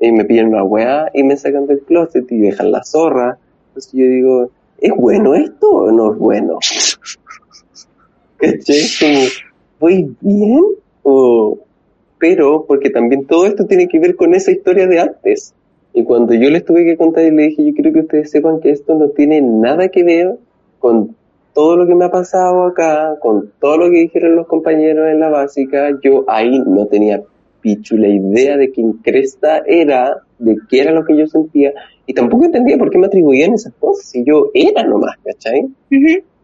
y 0.00 0.10
me 0.12 0.24
piden 0.24 0.48
una 0.48 0.64
weá 0.64 1.10
y 1.12 1.22
me 1.22 1.36
sacan 1.36 1.66
del 1.66 1.80
closet 1.80 2.30
y 2.32 2.38
dejan 2.38 2.72
la 2.72 2.82
zorra. 2.82 3.38
Entonces 3.68 3.92
yo 3.92 4.06
digo, 4.06 4.50
¿es 4.78 4.92
bueno 4.96 5.34
esto 5.34 5.68
o 5.68 5.92
no 5.92 6.12
es 6.12 6.18
bueno? 6.18 6.58
¿Cachai? 8.38 8.80
Como, 8.98 9.20
¿voy 9.78 10.16
bien? 10.20 10.64
O, 11.02 11.58
pero 12.18 12.64
porque 12.66 12.88
también 12.88 13.26
todo 13.26 13.46
esto 13.46 13.66
tiene 13.66 13.86
que 13.86 13.98
ver 13.98 14.16
con 14.16 14.34
esa 14.34 14.50
historia 14.50 14.86
de 14.86 15.00
antes. 15.00 15.54
Y 15.92 16.04
cuando 16.04 16.34
yo 16.34 16.48
les 16.48 16.64
tuve 16.64 16.84
que 16.84 16.96
contar 16.96 17.24
y 17.24 17.32
le 17.32 17.48
dije, 17.48 17.64
yo 17.64 17.74
quiero 17.74 17.92
que 17.92 18.00
ustedes 18.00 18.30
sepan 18.30 18.60
que 18.60 18.70
esto 18.70 18.94
no 18.94 19.08
tiene 19.08 19.42
nada 19.42 19.88
que 19.88 20.04
ver 20.04 20.38
con 20.80 21.14
todo 21.54 21.76
lo 21.76 21.86
que 21.86 21.94
me 21.94 22.06
ha 22.06 22.10
pasado 22.10 22.64
acá, 22.64 23.16
con 23.20 23.52
todo 23.60 23.76
lo 23.76 23.90
que 23.90 23.98
dijeron 23.98 24.34
los 24.36 24.46
compañeros 24.46 25.08
en 25.08 25.20
la 25.20 25.28
básica, 25.28 25.90
yo 26.02 26.24
ahí 26.26 26.58
no 26.66 26.86
tenía 26.86 27.22
pichu 27.60 27.96
la 27.96 28.08
idea 28.08 28.56
de 28.56 28.70
quién 28.70 28.94
cresta 28.94 29.62
era, 29.66 30.22
de 30.38 30.56
qué 30.68 30.80
era 30.80 30.92
lo 30.92 31.04
que 31.04 31.16
yo 31.16 31.26
sentía, 31.26 31.72
y 32.06 32.14
tampoco 32.14 32.44
entendía 32.44 32.78
por 32.78 32.90
qué 32.90 32.98
me 32.98 33.06
atribuían 33.06 33.52
esas 33.52 33.74
cosas, 33.74 34.06
si 34.06 34.24
yo 34.24 34.50
era 34.54 34.82
nomás, 34.82 35.16
¿cachai? 35.24 35.68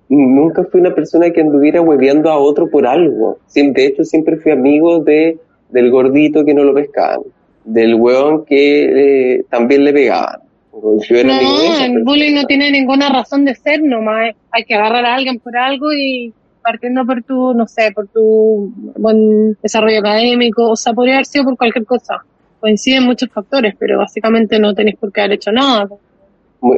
Nunca 0.09 0.65
fui 0.65 0.81
una 0.81 0.95
persona 0.95 1.31
que 1.31 1.41
anduviera 1.41 1.81
hueveando 1.81 2.31
a 2.31 2.39
otro 2.39 2.71
por 2.71 2.87
algo. 2.87 3.39
De 3.53 3.87
hecho, 3.87 4.05
siempre 4.05 4.37
fui 4.37 4.53
amigo 4.53 5.01
de, 5.01 5.39
del 5.71 5.91
gordito 5.91 6.45
que 6.45 6.55
no 6.55 6.63
lo 6.63 6.75
pescaban, 6.75 7.23
del 7.65 7.95
weón 7.97 8.45
que 8.45 9.39
eh, 9.39 9.45
también 9.51 9.83
le 9.83 9.93
pegaban. 9.93 10.46
Yo 10.83 11.17
era 11.17 11.41
No, 11.41 11.85
el 11.85 12.03
bullying 12.05 12.35
no 12.35 12.45
tiene 12.45 12.71
ninguna 12.71 13.09
razón 13.09 13.45
de 13.45 13.55
ser, 13.55 13.83
nomás 13.83 14.35
hay 14.51 14.65
que 14.65 14.75
agarrar 14.75 15.05
a 15.05 15.15
alguien 15.15 15.39
por 15.39 15.57
algo 15.57 15.93
y 15.93 16.33
partiendo 16.63 17.07
por 17.07 17.23
tu, 17.23 17.55
no 17.55 17.67
sé, 17.67 17.93
por 17.95 18.09
tu 18.09 18.73
buen 18.97 19.57
desarrollo 19.63 20.01
académico, 20.01 20.71
o 20.71 20.77
sea, 20.77 20.93
podría 20.93 21.15
haber 21.15 21.27
sido 21.27 21.45
por 21.45 21.57
cualquier 21.57 21.87
cosa. 21.87 22.25
Coinciden 22.61 23.05
muchos 23.05 23.31
factores, 23.31 23.75
pero 23.79 23.99
básicamente 23.99 24.59
no 24.59 24.75
tenéis 24.75 24.97
por 24.97 25.13
qué 25.13 25.21
haber 25.21 25.35
hecho 25.35 25.53
nada. 25.53 25.89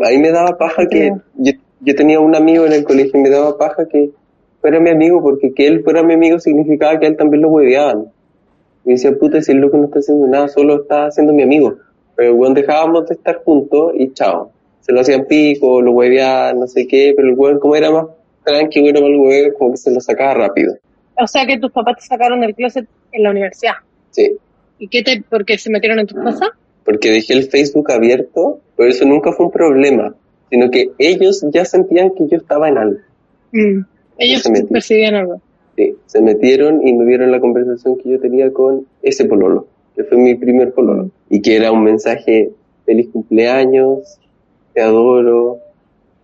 Ahí 0.04 0.18
me 0.18 0.30
daba 0.30 0.58
paja 0.58 0.86
que 0.86 1.10
yo, 1.36 1.52
yo 1.80 1.94
tenía 1.94 2.20
un 2.20 2.36
amigo 2.36 2.66
en 2.66 2.72
el 2.72 2.84
colegio 2.84 3.18
y 3.18 3.22
me 3.22 3.30
daba 3.30 3.56
paja 3.56 3.88
que 3.88 4.10
fuera 4.60 4.80
mi 4.80 4.90
amigo 4.90 5.22
porque 5.22 5.54
que 5.54 5.66
él 5.66 5.82
fuera 5.82 6.02
mi 6.02 6.14
amigo 6.14 6.38
significaba 6.38 6.98
que 6.98 7.06
a 7.06 7.08
él 7.08 7.16
también 7.16 7.42
lo 7.42 7.48
hueveaban. 7.48 8.06
Y 8.84 8.92
decía, 8.92 9.16
puta, 9.18 9.40
si 9.42 9.52
el 9.52 9.58
loco 9.58 9.76
no 9.76 9.84
está 9.84 9.98
haciendo 9.98 10.26
nada, 10.26 10.48
solo 10.48 10.82
está 10.82 11.10
siendo 11.10 11.32
mi 11.32 11.42
amigo. 11.42 11.76
Pero 12.18 12.32
el 12.32 12.36
weón 12.36 12.54
dejábamos 12.54 13.08
de 13.08 13.14
estar 13.14 13.36
juntos 13.44 13.92
y 13.94 14.12
chao. 14.12 14.50
Se 14.80 14.92
lo 14.92 15.00
hacían 15.00 15.26
pico, 15.26 15.80
lo 15.80 15.92
hueveaban, 15.92 16.58
no 16.58 16.66
sé 16.66 16.88
qué, 16.88 17.12
pero 17.14 17.28
el 17.28 17.34
weón 17.34 17.60
como 17.60 17.76
era 17.76 17.92
más 17.92 18.06
tranqui, 18.44 18.88
era 18.88 19.00
más 19.00 19.10
el 19.10 19.16
hueveo, 19.16 19.54
como 19.54 19.70
que 19.70 19.76
se 19.76 19.92
lo 19.92 20.00
sacaba 20.00 20.34
rápido. 20.34 20.74
O 21.16 21.26
sea 21.28 21.46
que 21.46 21.58
tus 21.58 21.70
papás 21.70 21.98
te 22.00 22.06
sacaron 22.06 22.40
del 22.40 22.54
closet 22.56 22.88
en 23.12 23.22
la 23.22 23.30
universidad. 23.30 23.74
Sí. 24.10 24.36
¿Y 24.80 24.88
qué 24.88 25.04
te, 25.04 25.22
porque 25.30 25.58
se 25.58 25.70
metieron 25.70 26.00
en 26.00 26.06
tus 26.08 26.18
cosas? 26.18 26.50
porque 26.88 27.10
dejé 27.10 27.34
el 27.34 27.50
Facebook 27.50 27.92
abierto, 27.92 28.60
pero 28.74 28.88
eso 28.88 29.04
nunca 29.04 29.30
fue 29.32 29.44
un 29.44 29.52
problema, 29.52 30.14
sino 30.48 30.70
que 30.70 30.88
ellos 30.96 31.44
ya 31.52 31.66
sentían 31.66 32.14
que 32.14 32.26
yo 32.28 32.38
estaba 32.38 32.66
en 32.70 32.78
algo. 32.78 32.98
Mm. 33.52 33.80
Ellos 34.16 34.40
Se 34.40 34.64
percibían 34.64 35.14
algo. 35.14 35.42
Sí, 35.76 35.94
se 36.06 36.22
metieron 36.22 36.88
y 36.88 36.94
me 36.94 37.04
vieron 37.04 37.30
la 37.30 37.40
conversación 37.40 37.98
que 37.98 38.08
yo 38.08 38.18
tenía 38.18 38.50
con 38.54 38.86
ese 39.02 39.26
pololo, 39.26 39.66
que 39.98 40.04
fue 40.04 40.16
mi 40.16 40.36
primer 40.36 40.72
pololo, 40.72 41.10
y 41.28 41.42
que 41.42 41.56
era 41.56 41.72
un 41.72 41.82
mensaje, 41.82 42.50
feliz 42.86 43.08
cumpleaños, 43.12 44.16
te 44.72 44.80
adoro, 44.80 45.58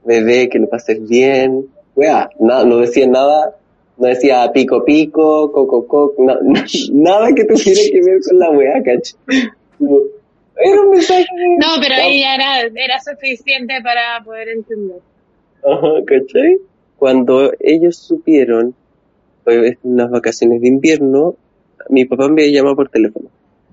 bebé, 0.05 0.49
que 0.49 0.61
lo 0.61 0.69
pases 0.69 1.07
bien, 1.09 1.67
weá, 1.97 2.31
nada, 2.39 2.65
no 2.65 2.77
decía 2.79 3.09
nada, 3.09 3.57
no 3.99 4.07
decía 4.07 4.49
pico 4.53 4.85
pico, 4.85 5.51
coco 5.51 5.89
coco, 5.89 6.15
na- 6.23 6.39
na- 6.41 6.65
nada 6.93 7.33
que 7.35 7.45
tuviera 7.45 7.81
que 7.93 8.01
ver 8.01 8.21
con 8.29 8.39
la 8.39 8.51
weá, 8.51 8.81
cacho. 8.81 9.17
Era 10.57 10.83
un 10.83 10.91
mensaje. 10.91 11.25
No, 11.59 11.81
pero 11.83 11.97
ahí 11.97 12.21
ya 12.21 12.37
era, 12.37 12.61
era 12.61 13.01
suficiente 13.01 13.75
para 13.83 14.23
poder 14.25 14.51
entender. 14.51 14.99
Ajá, 15.65 15.89
¿cachai? 16.07 16.59
Cuando 16.97 17.53
ellos 17.59 17.97
supieron, 17.97 18.73
fue 19.43 19.67
en 19.67 19.79
unas 19.83 20.11
vacaciones 20.13 20.61
de 20.61 20.69
invierno, 20.69 21.35
mi 21.89 22.05
papá 22.05 22.29
me 22.29 22.53
llama 22.53 22.77
por 22.77 22.89
teléfono. 22.89 23.27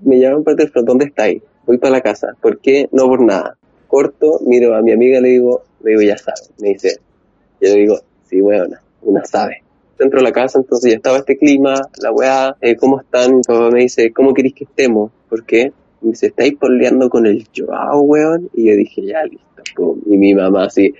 Me 0.04 0.18
llaman 0.18 0.44
por 0.44 0.56
teléfono, 0.56 0.84
¿dónde 0.84 1.06
estáis? 1.06 1.42
Voy 1.66 1.78
para 1.78 1.92
la 1.92 2.00
casa. 2.00 2.34
¿Por 2.40 2.58
qué? 2.58 2.88
No 2.92 3.06
por 3.06 3.22
nada. 3.22 3.56
Corto, 3.86 4.40
miro 4.46 4.74
a 4.74 4.82
mi 4.82 4.92
amiga, 4.92 5.20
le 5.20 5.28
digo, 5.28 5.62
le 5.82 5.90
digo, 5.90 6.02
ya 6.02 6.18
sabe. 6.18 6.40
Me 6.60 6.70
dice, 6.70 6.98
yo 7.60 7.68
le 7.68 7.80
digo, 7.80 7.98
sí, 8.24 8.40
weona, 8.40 8.82
una 9.02 9.24
sabe. 9.24 9.62
Dentro 9.98 10.18
de 10.18 10.24
la 10.24 10.32
casa, 10.32 10.58
entonces 10.58 10.90
ya 10.90 10.96
estaba 10.96 11.18
este 11.18 11.36
clima, 11.36 11.74
la 12.00 12.10
weá, 12.10 12.56
eh, 12.60 12.76
¿cómo 12.76 13.00
están? 13.00 13.36
Mi 13.36 13.42
papá 13.42 13.70
me 13.70 13.80
dice, 13.82 14.12
¿cómo 14.12 14.34
queréis 14.34 14.54
que 14.54 14.64
estemos? 14.64 15.12
¿Por 15.28 15.44
qué? 15.44 15.72
Me 16.00 16.10
dice, 16.10 16.26
¿estáis 16.26 16.56
poleando 16.56 17.08
con 17.08 17.26
el 17.26 17.46
Joao, 17.56 18.00
weón? 18.00 18.50
Y 18.54 18.68
yo 18.68 18.76
dije, 18.76 19.06
ya, 19.06 19.22
listo. 19.24 19.96
Y 20.06 20.16
mi 20.16 20.34
mamá 20.34 20.64
así, 20.64 20.92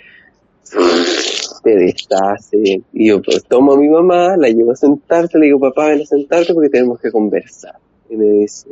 te 1.62 1.76
deshace. 1.76 2.82
Y 2.92 3.08
yo 3.08 3.20
pues 3.22 3.44
tomo 3.44 3.72
a 3.72 3.78
mi 3.78 3.88
mamá, 3.88 4.36
la 4.36 4.48
llevo 4.48 4.72
a 4.72 4.76
sentarse, 4.76 5.38
le 5.38 5.46
digo, 5.46 5.58
papá, 5.58 5.88
ven 5.88 6.02
a 6.02 6.06
sentarte 6.06 6.54
porque 6.54 6.68
tenemos 6.68 7.00
que 7.00 7.10
conversar. 7.10 7.76
Y 8.12 8.16
me 8.18 8.26
dice, 8.26 8.68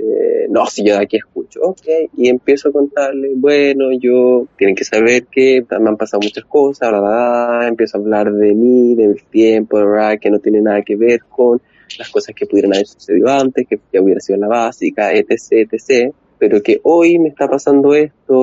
no, 0.51 0.67
si 0.67 0.85
yo 0.85 0.99
de 0.99 1.05
aquí 1.05 1.17
escucho, 1.17 1.61
ok. 1.63 2.11
Y 2.15 2.29
empiezo 2.29 2.69
a 2.69 2.73
contarle, 2.73 3.31
bueno, 3.35 3.87
yo, 3.99 4.47
tienen 4.59 4.77
que 4.77 4.85
saber 4.85 5.29
que 5.29 5.65
me 5.81 5.89
han 5.89 5.97
pasado 5.97 6.21
muchas 6.23 6.45
cosas, 6.45 6.91
bla, 6.91 7.01
bla, 7.01 7.57
bla. 7.59 7.69
empiezo 7.69 7.97
a 7.97 8.01
hablar 8.03 8.31
de 8.31 8.55
mí, 8.55 8.95
del 8.97 9.23
tiempo, 9.31 9.79
¿verdad? 9.79 10.19
que 10.21 10.31
no 10.31 10.41
tiene 10.41 10.61
nada 10.61 10.83
que 10.83 10.95
ver 10.95 11.23
con 11.23 11.59
las 11.99 12.11
cosas 12.11 12.35
que 12.35 12.45
pudieran 12.45 12.75
haber 12.75 12.87
sucedido 12.87 13.29
antes, 13.29 13.67
que 13.67 13.81
ya 13.91 14.03
hubiera 14.03 14.21
sido 14.21 14.39
la 14.39 14.49
básica, 14.49 15.11
etc, 15.15 15.73
etc. 15.73 16.13
Pero 16.39 16.63
que 16.63 16.79
hoy 16.83 17.19
me 17.19 17.31
está 17.31 17.49
pasando 17.49 17.95
esto. 17.95 18.43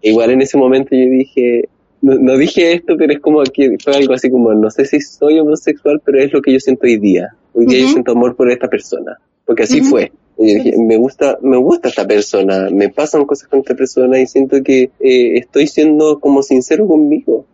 Igual 0.00 0.30
en 0.30 0.42
ese 0.42 0.56
momento 0.56 0.90
yo 0.92 1.06
dije, 1.06 1.68
no, 2.02 2.14
no 2.14 2.36
dije 2.36 2.72
esto, 2.72 2.96
pero 2.96 3.12
es 3.12 3.18
como 3.18 3.42
que 3.42 3.76
fue 3.82 3.96
algo 3.96 4.14
así 4.14 4.30
como, 4.30 4.54
no 4.54 4.70
sé 4.70 4.84
si 4.84 5.00
soy 5.00 5.40
homosexual, 5.40 6.00
pero 6.04 6.20
es 6.20 6.32
lo 6.32 6.40
que 6.40 6.52
yo 6.52 6.60
siento 6.60 6.86
hoy 6.86 6.98
día. 6.98 7.34
Hoy 7.52 7.66
día 7.66 7.80
yo 7.80 7.88
siento 7.88 8.12
amor 8.12 8.36
por 8.36 8.48
esta 8.48 8.68
persona, 8.68 9.18
porque 9.48 9.62
así 9.62 9.80
fue. 9.80 10.12
Y 10.36 10.54
dije, 10.54 10.76
me 10.76 10.98
gusta, 10.98 11.38
me 11.40 11.56
gusta 11.56 11.88
esta 11.88 12.06
persona, 12.06 12.68
me 12.70 12.90
pasan 12.90 13.24
cosas 13.24 13.48
con 13.48 13.60
esta 13.60 13.74
persona 13.74 14.20
y 14.20 14.26
siento 14.26 14.62
que 14.62 14.90
eh, 15.00 15.38
estoy 15.38 15.66
siendo 15.66 16.20
como 16.20 16.42
sincero 16.42 16.86
conmigo. 16.86 17.46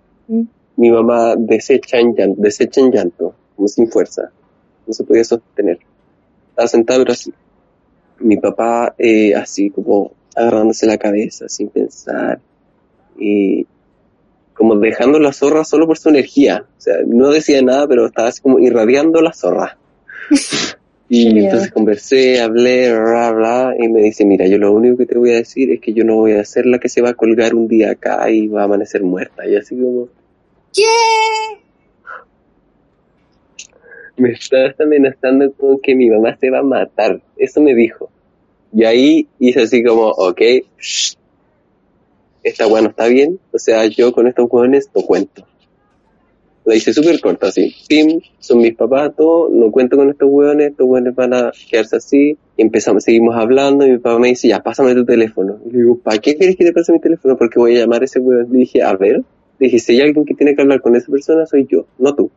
Mi 0.77 0.91
mamá 0.91 1.37
desecha 1.39 1.99
en 1.99 2.17
llanto, 2.17 2.43
desecha 2.43 2.81
en 2.81 2.91
llanto, 2.91 3.37
como 3.55 3.69
sin 3.69 3.89
fuerza. 3.89 4.33
No 4.89 4.93
se 4.93 5.05
podía 5.05 5.23
sostener. 5.23 5.79
Estaba 6.51 6.67
sentado 6.67 7.03
pero 7.03 7.13
así. 7.13 7.33
Mi 8.19 8.39
papá 8.39 8.93
eh, 8.99 9.37
así 9.37 9.71
como 9.71 10.11
agarrándose 10.35 10.85
la 10.87 10.99
cabeza 10.99 11.49
sin 11.49 11.69
pensar 11.69 12.41
y 13.17 13.69
como 14.53 14.75
dejando 14.75 15.21
la 15.21 15.33
zorra 15.33 15.63
solo 15.63 15.87
por 15.87 15.97
su 15.97 16.09
energía. 16.09 16.67
O 16.77 16.81
sea, 16.81 16.97
no 17.07 17.31
decía 17.31 17.63
nada, 17.63 17.87
pero 17.87 18.07
estaba 18.07 18.29
así 18.29 18.43
como 18.43 18.59
irradiando 18.59 19.23
la 19.23 19.33
zorra. 19.33 19.79
Y 21.09 21.39
entonces 21.39 21.71
conversé, 21.71 22.41
hablé, 22.41 22.91
bla, 22.93 23.31
bla, 23.33 23.75
y 23.79 23.89
me 23.89 24.01
dice, 24.01 24.25
mira, 24.25 24.47
yo 24.47 24.59
lo 24.59 24.73
único 24.73 24.97
que 24.97 25.07
te 25.07 25.19
voy 25.19 25.31
a 25.31 25.37
decir 25.37 25.71
es 25.71 25.81
que 25.81 25.93
yo 25.93 26.03
no 26.03 26.17
voy 26.17 26.33
a 26.33 26.45
ser 26.45 26.67
la 26.67 26.79
que 26.79 26.89
se 26.89 27.03
va 27.03 27.11
a 27.11 27.15
colgar 27.15 27.55
un 27.55 27.69
día 27.69 27.91
acá 27.91 28.31
y 28.31 28.49
va 28.49 28.63
a 28.63 28.65
amanecer 28.65 29.03
muerta. 29.03 29.47
Y 29.47 29.55
así 29.55 29.77
como, 29.77 30.09
¿Qué? 30.73 30.83
me 34.17 34.31
estás 34.31 34.79
amenazando 34.81 35.53
con 35.53 35.81
que 35.81 35.95
mi 35.95 36.09
mamá 36.09 36.37
se 36.37 36.51
va 36.51 36.61
a 36.61 36.63
matar. 36.63 37.21
Eso 37.37 37.61
me 37.61 37.75
dijo. 37.75 38.11
Y 38.73 38.85
ahí 38.85 39.29
hice 39.39 39.63
así 39.63 39.85
como, 39.85 40.09
ok, 40.09 40.41
shh, 40.79 41.17
esta 42.43 42.67
weá 42.67 42.83
no 42.83 42.91
está 42.91 43.07
bien. 43.07 43.39
O 43.53 43.59
sea, 43.59 43.87
yo 43.87 44.13
con 44.13 44.27
estos 44.27 44.47
hueones 44.51 44.91
no 44.95 45.03
cuento. 45.03 45.47
La 46.65 46.75
hice 46.75 46.95
súper 46.95 47.21
corta, 47.21 47.49
así. 47.49 47.75
Tim, 47.89 48.21
son 48.39 48.59
mis 48.59 48.75
papás, 48.75 49.15
todo, 49.17 49.51
no 49.51 49.71
cuento 49.71 49.97
con 49.97 50.09
estos 50.09 50.29
hueones, 50.31 50.71
estos 50.71 50.87
hueones 50.87 51.15
van 51.15 51.35
a 51.35 51.53
quedarse 51.71 51.97
así. 51.97 52.39
Y 52.57 52.63
empezamos, 52.63 53.05
seguimos 53.05 53.37
hablando 53.37 53.87
y 53.87 53.91
mi 53.91 53.99
papá 53.99 54.19
me 54.19 54.29
dice, 54.29 54.49
ya, 54.49 54.63
pásame 54.63 54.95
tu 54.95 55.05
teléfono. 55.05 55.59
Y 55.67 55.73
le 55.73 55.79
digo, 55.79 55.99
¿para 55.99 56.19
qué 56.19 56.37
quieres 56.37 56.57
que 56.57 56.65
te 56.65 56.73
pase 56.73 56.93
mi 56.93 57.01
teléfono? 57.01 57.37
Porque 57.37 57.59
voy 57.59 57.77
a 57.77 57.81
llamar 57.81 58.01
a 58.01 58.07
ese 58.07 58.19
hueón. 58.19 58.49
Le 58.51 58.61
dije, 58.61 58.83
a 58.83 58.95
ver. 58.97 59.23
Le 59.59 59.67
dije, 59.67 59.79
si 59.79 59.93
hay 59.93 60.01
alguien 60.01 60.25
que 60.25 60.35
tiene 60.35 60.57
que 60.57 60.63
hablar 60.63 60.81
con 60.81 60.97
esa 60.97 61.13
persona, 61.13 61.45
soy 61.45 61.67
yo, 61.71 61.87
no 61.99 62.15
tú. 62.15 62.31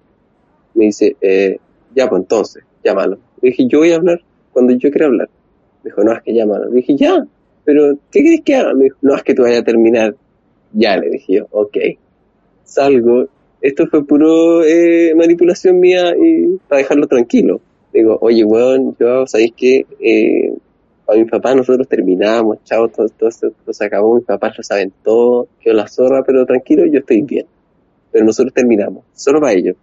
Me 0.74 0.86
dice, 0.86 1.16
eh, 1.22 1.58
ya, 1.96 2.10
pues 2.10 2.22
entonces, 2.22 2.64
llámalo. 2.84 3.18
Le 3.42 3.50
dije, 3.50 3.66
yo 3.68 3.80
voy 3.80 3.92
a 3.92 3.96
hablar 3.96 4.22
cuando 4.52 4.74
yo 4.74 4.92
quiera 4.92 5.06
hablar. 5.06 5.30
Me 5.84 5.90
dijo, 5.90 6.04
no, 6.04 6.12
es 6.12 6.22
que 6.22 6.34
llámalo. 6.34 6.70
Le 6.70 6.76
dije, 6.76 6.96
ya, 6.98 7.26
pero 7.64 7.98
¿qué 8.12 8.22
quieres 8.22 8.42
que 8.46 8.56
haga? 8.56 8.74
Me 8.74 8.86
dijo, 8.86 8.98
no, 9.02 9.16
es 9.16 9.24
que 9.24 9.34
tú 9.34 9.44
vayas 9.44 9.62
a 9.62 9.64
terminar. 9.64 10.16
Ya, 10.74 10.98
le 10.98 11.10
dije 11.10 11.34
yo, 11.34 11.48
ok. 11.52 11.78
Salgo. 12.64 13.28
Esto 13.62 13.88
fue 13.88 14.06
puro 14.06 14.64
eh, 14.64 15.14
manipulación 15.16 15.80
mía 15.80 16.14
y 16.16 16.58
para 16.68 16.80
dejarlo 16.80 17.08
tranquilo. 17.08 17.60
Digo, 17.94 18.18
oye, 18.22 18.44
weón, 18.44 18.96
yo, 19.00 19.26
¿sabéis 19.26 19.54
qué? 19.56 19.86
Eh, 20.00 20.54
a 21.08 21.16
mi 21.16 21.26
papá 21.26 21.56
nosotros 21.56 21.88
terminamos, 21.88 22.64
chao, 22.66 22.90
todo, 22.90 23.08
todo, 23.10 23.30
esto 23.30 23.52
se 23.72 23.86
acabó, 23.86 24.16
mis 24.16 24.26
papás 24.26 24.58
lo 24.58 24.64
saben 24.64 24.92
todo, 25.04 25.48
quedó 25.62 25.74
la 25.74 25.88
zorra, 25.88 26.24
pero 26.26 26.46
tranquilo, 26.46 26.86
yo 26.86 27.00
estoy 27.00 27.22
bien. 27.22 27.46
Pero 28.12 28.26
nosotros 28.26 28.54
terminamos, 28.54 29.04
solo 29.14 29.40
para 29.40 29.54
ellos. 29.54 29.76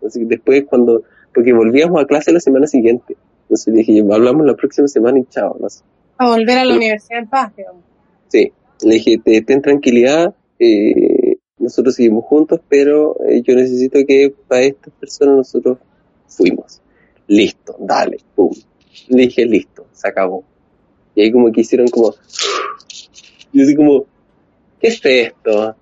Que 0.00 0.08
después 0.24 0.64
cuando, 0.68 1.02
porque 1.32 1.52
volvíamos 1.52 2.02
a 2.02 2.06
clase 2.06 2.32
la 2.32 2.40
semana 2.40 2.66
siguiente. 2.66 3.16
Entonces 3.42 3.72
dije, 3.72 4.02
hablamos 4.12 4.44
la 4.44 4.54
próxima 4.54 4.88
semana 4.88 5.20
y 5.20 5.24
chao, 5.26 5.56
no 5.60 5.68
sé. 5.68 5.84
A 6.18 6.28
volver 6.28 6.58
a 6.58 6.64
la 6.64 6.74
universidad 6.74 7.20
en 7.20 7.28
paz, 7.28 7.54
digamos. 7.56 7.82
Sí, 8.28 8.52
le 8.84 8.94
dije, 8.94 9.18
te, 9.18 9.42
ten 9.42 9.62
tranquilidad, 9.62 10.34
eh, 10.58 11.11
nosotros 11.62 11.94
seguimos 11.94 12.24
juntos, 12.24 12.60
pero 12.68 13.16
eh, 13.24 13.40
yo 13.42 13.54
necesito 13.54 14.00
que 14.06 14.34
para 14.48 14.62
estas 14.62 14.92
personas 14.94 15.36
nosotros 15.36 15.78
fuimos. 16.26 16.80
Listo, 17.28 17.76
dale, 17.78 18.18
pum. 18.34 18.50
Le 19.08 19.22
dije, 19.22 19.46
listo, 19.46 19.86
se 19.92 20.08
acabó. 20.08 20.42
Y 21.14 21.22
ahí 21.22 21.32
como 21.32 21.52
que 21.52 21.60
hicieron 21.60 21.86
como... 21.86 22.14
Yo 23.52 23.62
así 23.62 23.76
como, 23.76 24.06
¿qué 24.80 24.88
es 24.88 25.00
esto? 25.04 25.76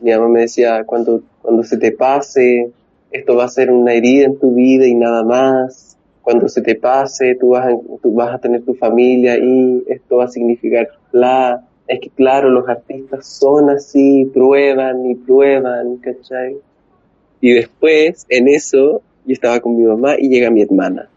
Mi 0.00 0.10
mamá 0.10 0.28
me 0.28 0.40
decía, 0.40 0.82
cuando, 0.84 1.22
cuando 1.40 1.62
se 1.62 1.76
te 1.76 1.92
pase, 1.92 2.70
esto 3.12 3.36
va 3.36 3.44
a 3.44 3.48
ser 3.48 3.70
una 3.70 3.92
herida 3.92 4.24
en 4.24 4.38
tu 4.38 4.54
vida 4.54 4.86
y 4.86 4.94
nada 4.94 5.22
más. 5.22 5.96
Cuando 6.22 6.48
se 6.48 6.62
te 6.62 6.74
pase, 6.74 7.36
tú 7.36 7.50
vas 7.50 7.66
a, 7.66 7.76
tú 8.02 8.12
vas 8.12 8.34
a 8.34 8.38
tener 8.38 8.62
tu 8.62 8.74
familia 8.74 9.38
y 9.38 9.84
esto 9.86 10.16
va 10.16 10.24
a 10.24 10.28
significar 10.28 10.88
bla. 11.12 11.64
Es 11.90 11.98
que 11.98 12.08
claro, 12.10 12.50
los 12.50 12.68
artistas 12.68 13.26
son 13.26 13.68
así, 13.68 14.30
prueban 14.32 15.04
y 15.10 15.16
prueban, 15.16 15.96
¿cachai? 15.96 16.56
Y 17.40 17.52
después, 17.52 18.26
en 18.28 18.46
eso, 18.46 19.02
yo 19.24 19.32
estaba 19.32 19.58
con 19.58 19.76
mi 19.76 19.82
mamá 19.82 20.14
y 20.16 20.28
llega 20.28 20.52
mi 20.52 20.62
hermana 20.62 21.08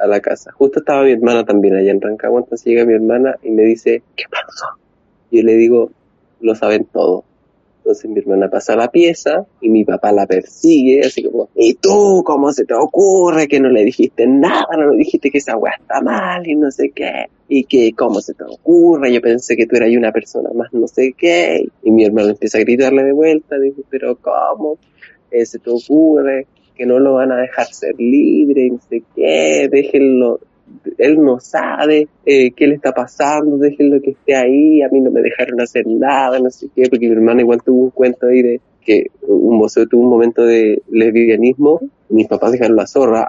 a 0.00 0.06
la 0.06 0.20
casa. 0.20 0.52
Justo 0.52 0.78
estaba 0.78 1.02
mi 1.02 1.12
hermana 1.12 1.44
también 1.44 1.76
allá 1.76 1.90
en 1.90 2.00
Rancagua, 2.00 2.40
entonces 2.40 2.66
llega 2.66 2.86
mi 2.86 2.94
hermana 2.94 3.36
y 3.42 3.50
me 3.50 3.64
dice, 3.64 4.04
¿qué 4.16 4.24
pasó? 4.30 4.78
Y 5.30 5.36
yo 5.36 5.42
le 5.42 5.54
digo, 5.56 5.90
lo 6.40 6.54
saben 6.54 6.86
todo. 6.86 7.24
Entonces 7.80 8.10
mi 8.10 8.18
hermana 8.20 8.48
pasa 8.48 8.72
a 8.72 8.76
la 8.76 8.90
pieza 8.90 9.44
y 9.60 9.68
mi 9.68 9.84
papá 9.84 10.12
la 10.12 10.26
persigue, 10.26 11.02
así 11.04 11.24
como, 11.24 11.50
¿y 11.54 11.74
tú 11.74 12.22
cómo 12.24 12.54
se 12.54 12.64
te 12.64 12.72
ocurre 12.72 13.48
que 13.48 13.60
no 13.60 13.68
le 13.68 13.84
dijiste 13.84 14.26
nada? 14.26 14.78
No 14.78 14.92
le 14.92 14.96
dijiste 14.96 15.30
que 15.30 15.36
esa 15.36 15.58
weá 15.58 15.74
está 15.78 16.00
mal 16.00 16.48
y 16.48 16.54
no 16.54 16.70
sé 16.70 16.88
qué. 16.88 17.26
Y 17.48 17.64
que 17.64 17.92
cómo 17.92 18.20
se 18.20 18.34
te 18.34 18.44
ocurre, 18.44 19.12
yo 19.12 19.20
pensé 19.20 19.56
que 19.56 19.66
tú 19.66 19.76
eras 19.76 19.90
una 19.96 20.10
persona 20.10 20.50
más 20.54 20.72
no 20.72 20.88
sé 20.88 21.14
qué. 21.16 21.66
Y 21.82 21.90
mi 21.90 22.04
hermano 22.04 22.30
empieza 22.30 22.58
a 22.58 22.62
gritarle 22.62 23.04
de 23.04 23.12
vuelta, 23.12 23.58
dice, 23.58 23.82
pero 23.88 24.16
¿cómo? 24.16 24.78
Eh, 25.30 25.46
se 25.46 25.58
te 25.58 25.70
ocurre 25.70 26.46
que 26.76 26.86
no 26.86 26.98
lo 26.98 27.14
van 27.14 27.32
a 27.32 27.36
dejar 27.36 27.66
ser 27.66 27.94
libre, 27.98 28.68
no 28.70 28.78
sé 28.88 29.02
qué, 29.14 29.68
déjenlo, 29.70 30.40
él 30.98 31.22
no 31.22 31.40
sabe 31.40 32.08
eh, 32.24 32.50
qué 32.52 32.66
le 32.66 32.74
está 32.74 32.92
pasando, 32.92 33.56
déjenlo 33.56 34.00
que 34.00 34.10
esté 34.10 34.34
ahí, 34.34 34.82
a 34.82 34.88
mí 34.88 35.00
no 35.00 35.10
me 35.10 35.22
dejaron 35.22 35.60
hacer 35.60 35.86
nada, 35.86 36.38
no 36.38 36.50
sé 36.50 36.68
qué, 36.74 36.88
porque 36.88 37.08
mi 37.08 37.14
hermana 37.14 37.40
igual 37.40 37.62
tuvo 37.62 37.84
un 37.84 37.90
cuento 37.90 38.26
ahí 38.26 38.42
de 38.42 38.60
que 38.84 39.06
un 39.22 39.58
voceo 39.58 39.86
tuvo 39.86 40.02
un 40.02 40.10
momento 40.10 40.44
de 40.44 40.82
lesbianismo, 40.90 41.80
mis 42.10 42.28
papás 42.28 42.52
dejaron 42.52 42.76
la 42.76 42.86
zorra, 42.86 43.28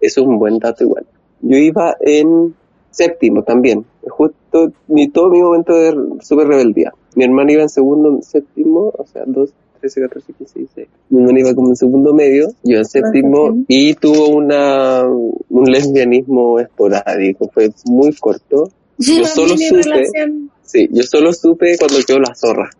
eso 0.00 0.20
es 0.20 0.26
un 0.26 0.38
buen 0.38 0.58
dato 0.58 0.84
igual. 0.84 1.06
Yo 1.40 1.56
iba 1.56 1.96
en 2.00 2.54
séptimo 2.94 3.42
también, 3.42 3.84
justo 4.08 4.72
mi, 4.88 5.08
todo 5.08 5.30
mi 5.30 5.42
momento 5.42 5.74
de 5.74 5.94
super 6.22 6.46
rebeldía. 6.46 6.92
Mi 7.16 7.24
hermana 7.24 7.52
iba 7.52 7.62
en 7.62 7.68
segundo, 7.68 8.20
séptimo, 8.22 8.92
o 8.96 9.06
sea, 9.06 9.24
dos, 9.26 9.52
13, 9.80 10.00
14, 10.02 10.32
15, 10.32 10.58
16. 10.58 10.88
Mi 11.10 11.20
hermana 11.20 11.40
iba 11.40 11.54
como 11.54 11.68
en 11.68 11.76
segundo 11.76 12.14
medio, 12.14 12.48
yo 12.62 12.78
en 12.78 12.84
séptimo, 12.84 13.64
y 13.68 13.94
tuvo 13.94 14.28
una, 14.28 15.04
un 15.04 15.64
lesbianismo 15.64 16.60
esporádico, 16.60 17.50
fue 17.52 17.70
muy 17.86 18.12
corto. 18.14 18.70
Yo 18.98 19.24
solo 19.24 19.56
supe, 19.56 19.82
relación. 19.82 20.50
sí, 20.62 20.88
yo 20.92 21.02
solo 21.02 21.32
supe 21.32 21.76
cuando 21.78 21.98
quedó 22.06 22.20
la 22.20 22.34
zorra. 22.34 22.70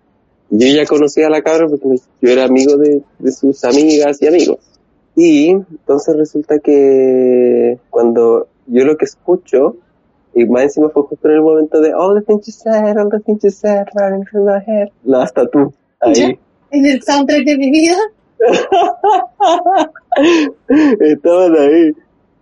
Yo 0.51 0.69
ya 0.69 0.87
conocía 0.87 1.27
a 1.27 1.31
la 1.31 1.43
cabra 1.43 1.67
porque 1.67 2.01
yo 2.23 2.31
era 2.31 2.45
amigo 2.45 2.77
de, 2.77 3.03
de 3.19 3.33
sus 3.33 3.65
amigas 3.65 4.23
y 4.23 4.29
amigos. 4.29 4.59
Y 5.17 5.51
entonces 5.51 6.17
resulta 6.17 6.59
que 6.59 7.79
cuando 7.91 8.49
yo 8.67 8.85
lo 8.85 8.97
que 8.97 9.05
escucho, 9.05 9.77
y 10.35 10.47
más 10.47 10.65
encima 10.65 10.89
fue 10.91 11.03
justo 11.05 11.29
en 11.29 11.35
el 11.35 11.43
momento 11.43 11.81
de 11.81 11.95
All 11.95 12.15
the 12.15 12.23
things 12.23 12.47
you 12.47 12.53
said, 12.53 12.99
all 12.99 13.11
the 13.11 13.21
things 13.21 13.43
you 13.43 13.51
said, 13.51 13.87
running 13.95 14.25
through 14.25 14.45
my 14.45 14.61
head. 14.67 14.89
No, 15.05 15.21
hasta 15.21 15.47
tú. 15.47 15.73
Ahí. 16.01 16.39
En 16.71 16.87
el 16.87 17.03
soundtrack 17.03 17.45
de 17.45 17.57
mi 17.57 17.71
vida. 17.71 17.97
Estaban 21.01 21.57
ahí. 21.57 21.93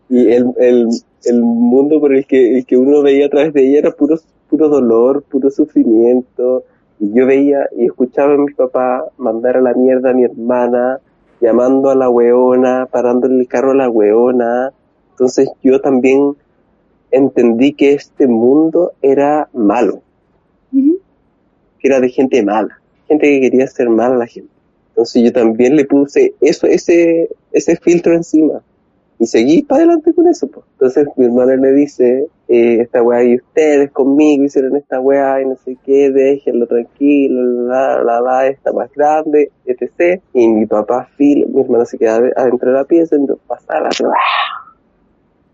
Y 0.09 0.33
el, 0.33 0.53
el, 0.59 0.89
el 1.25 1.43
mundo 1.43 2.01
por 2.01 2.15
el 2.15 2.27
que, 2.27 2.59
el 2.59 2.67
que 2.67 2.77
uno 2.77 3.03
veía 3.03 3.27
a 3.27 3.31
través 3.31 3.53
de 3.53 3.69
ella 3.69 3.79
era 3.79 3.91
puro, 3.93 4.17
puro 4.49 4.69
dolor, 4.69 5.23
puro 5.23 5.51
sufrimiento. 5.51 6.65
Y 6.99 7.13
yo 7.13 7.27
veía 7.27 7.69
y 7.77 7.87
escuchaba 7.87 8.35
a 8.35 8.39
mi 8.39 8.53
papá 8.55 9.05
mandar 9.19 9.57
a 9.57 9.61
la 9.61 9.75
mierda 9.75 10.11
a 10.11 10.15
mi 10.15 10.25
hermana, 10.25 11.01
llamando 11.41 11.91
a 11.91 11.95
la 11.95 12.09
weona, 12.09 12.87
parándole 12.91 13.41
el 13.41 13.49
carro 13.49 13.73
a 13.73 13.77
la 13.77 13.89
weona. 13.89 14.73
Entonces 15.11 15.51
yo 15.63 15.81
también 15.81 16.37
entendí 17.13 17.73
que 17.75 17.93
este 17.93 18.27
mundo 18.27 18.93
era 19.03 19.49
malo, 19.53 20.03
que 21.79 21.89
era 21.89 22.01
de 22.01 22.09
gente 22.09 22.43
mala, 22.43 22.81
gente 23.09 23.29
que 23.29 23.41
quería 23.41 23.65
hacer 23.65 23.89
mal 23.89 24.13
a 24.13 24.17
la 24.17 24.27
gente. 24.27 24.51
Entonces 24.91 25.23
yo 25.23 25.33
también 25.33 25.77
le 25.77 25.85
puse 25.85 26.35
eso, 26.41 26.67
ese, 26.67 27.29
ese 27.53 27.77
filtro 27.77 28.15
encima. 28.15 28.61
Y 29.19 29.27
seguí 29.27 29.63
para 29.63 29.85
adelante 29.85 30.13
con 30.13 30.27
eso. 30.27 30.49
pues. 30.49 30.67
Entonces 30.73 31.07
mi 31.17 31.27
hermana 31.27 31.55
le 31.55 31.73
dice, 31.73 32.27
eh, 32.49 32.81
esta 32.81 33.03
weá 33.03 33.23
y 33.23 33.37
ustedes 33.37 33.91
conmigo 33.93 34.43
hicieron 34.45 34.77
esta 34.77 34.99
weá 35.01 35.41
y 35.41 35.47
no 35.47 35.57
sé 35.65 35.77
qué, 35.85 36.11
déjenlo 36.11 36.67
tranquilo, 36.67 37.69
la, 37.69 38.03
la, 38.03 38.21
la, 38.21 38.47
está 38.49 38.73
más 38.73 38.91
grande, 38.93 39.51
etc. 39.65 40.21
Y 40.35 40.49
mi 40.49 40.67
papá, 40.67 41.09
Phil, 41.17 41.47
mi 41.49 41.63
hermana 41.63 41.85
se 41.87 41.99
queda 41.99 42.19
ade- 42.19 42.33
adentro 42.37 42.73
de 42.73 42.77
la 42.79 42.85
pieza, 42.85 43.17
y 43.17 43.27
pasar 43.47 43.89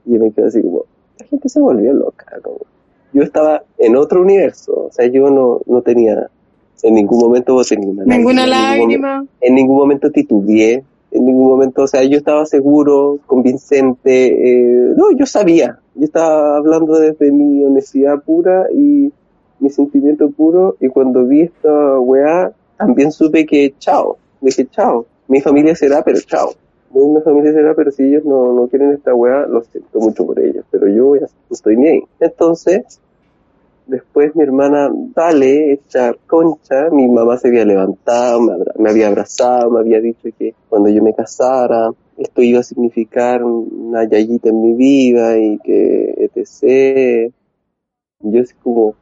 Y 0.07 0.15
yo 0.15 0.19
me 0.19 0.33
quedo 0.33 0.47
así 0.47 0.63
como, 0.63 0.85
la 1.19 1.27
gente 1.27 1.49
se 1.49 1.61
volvió 1.61 1.93
loca. 1.93 2.39
Como. 2.43 2.59
Yo 3.13 3.23
estaba 3.23 3.63
en 3.79 3.97
otro 3.97 4.23
universo, 4.23 4.87
o 4.89 4.93
sea, 4.93 5.07
yo 5.07 5.31
no, 5.31 5.61
no 5.67 5.83
tenía 5.83 6.29
En 6.83 6.95
ningún 6.95 7.19
momento 7.19 7.55
boté 7.55 7.77
ninguna 7.77 8.05
Ninguna 8.05 8.47
lágrima, 8.47 8.75
en 8.75 8.89
ningún 8.89 9.03
lágrima. 9.03 9.27
en 9.41 9.55
ningún 9.55 9.77
momento 9.77 10.11
titubeé, 10.11 10.85
en 11.11 11.25
ningún 11.25 11.49
momento, 11.49 11.83
o 11.83 11.87
sea, 11.87 12.05
yo 12.05 12.19
estaba 12.19 12.45
seguro, 12.45 13.19
convincente, 13.27 14.27
eh, 14.27 14.95
no, 14.97 15.11
yo 15.13 15.25
sabía, 15.27 15.79
yo 15.95 16.05
estaba 16.05 16.59
hablando 16.59 16.99
desde 16.99 17.33
mi 17.33 17.65
honestidad 17.65 18.23
pura 18.23 18.67
y 18.73 19.11
mi 19.59 19.71
sentimiento 19.71 20.31
puro, 20.31 20.77
y 20.81 20.89
cuando 20.89 21.25
vi 21.27 21.43
esta 21.43 21.99
weá, 21.99 22.53
también 22.77 23.11
supe 23.11 23.47
que 23.47 23.75
chao, 23.79 24.19
dije 24.41 24.67
chao, 24.71 25.07
mi 25.29 25.41
familia 25.41 25.75
será, 25.75 26.03
pero 26.05 26.21
chao. 26.21 26.53
Muy 26.99 27.17
mi 27.17 27.21
familia 27.23 27.53
será, 27.53 27.75
pero 27.75 27.91
si 27.91 28.03
ellos 28.05 28.25
no, 28.25 28.53
no 28.53 28.69
quieren 28.69 28.93
esta 28.93 29.15
weá, 29.15 29.47
lo 29.47 29.63
siento 29.63 30.01
mucho 30.01 30.27
por 30.27 30.39
ellos, 30.41 30.65
pero 30.71 30.89
yo 30.89 31.17
ya 31.17 31.27
estoy 31.51 31.77
ahí. 31.87 32.03
Entonces, 32.21 33.01
Después 33.87 34.37
mi 34.37 34.43
hermana 34.43 34.91
sale, 35.15 35.73
hecha 35.73 36.13
concha, 36.27 36.91
mi 36.91 37.09
mamá 37.09 37.39
se 37.39 37.49
había 37.49 37.65
levantado, 37.65 38.41
me, 38.43 38.53
abra- 38.53 38.75
me 38.79 38.91
había 38.91 39.09
abrazado, 39.09 39.71
me 39.71 39.81
había 39.81 40.01
dicho 40.01 40.29
que 40.39 40.55
cuando 40.69 40.91
yo 40.91 41.03
me 41.03 41.15
casara, 41.15 41.91
esto 42.19 42.43
iba 42.43 42.61
a 42.61 42.63
significar 42.63 43.43
una 43.43 44.05
yayita 44.05 44.51
en 44.51 44.61
mi 44.63 44.75
vida 44.75 45.39
y 45.39 45.59
que 45.61 46.15
etc. 46.19 47.33
Yo 48.21 48.43
así 48.43 48.55
como, 48.63 48.95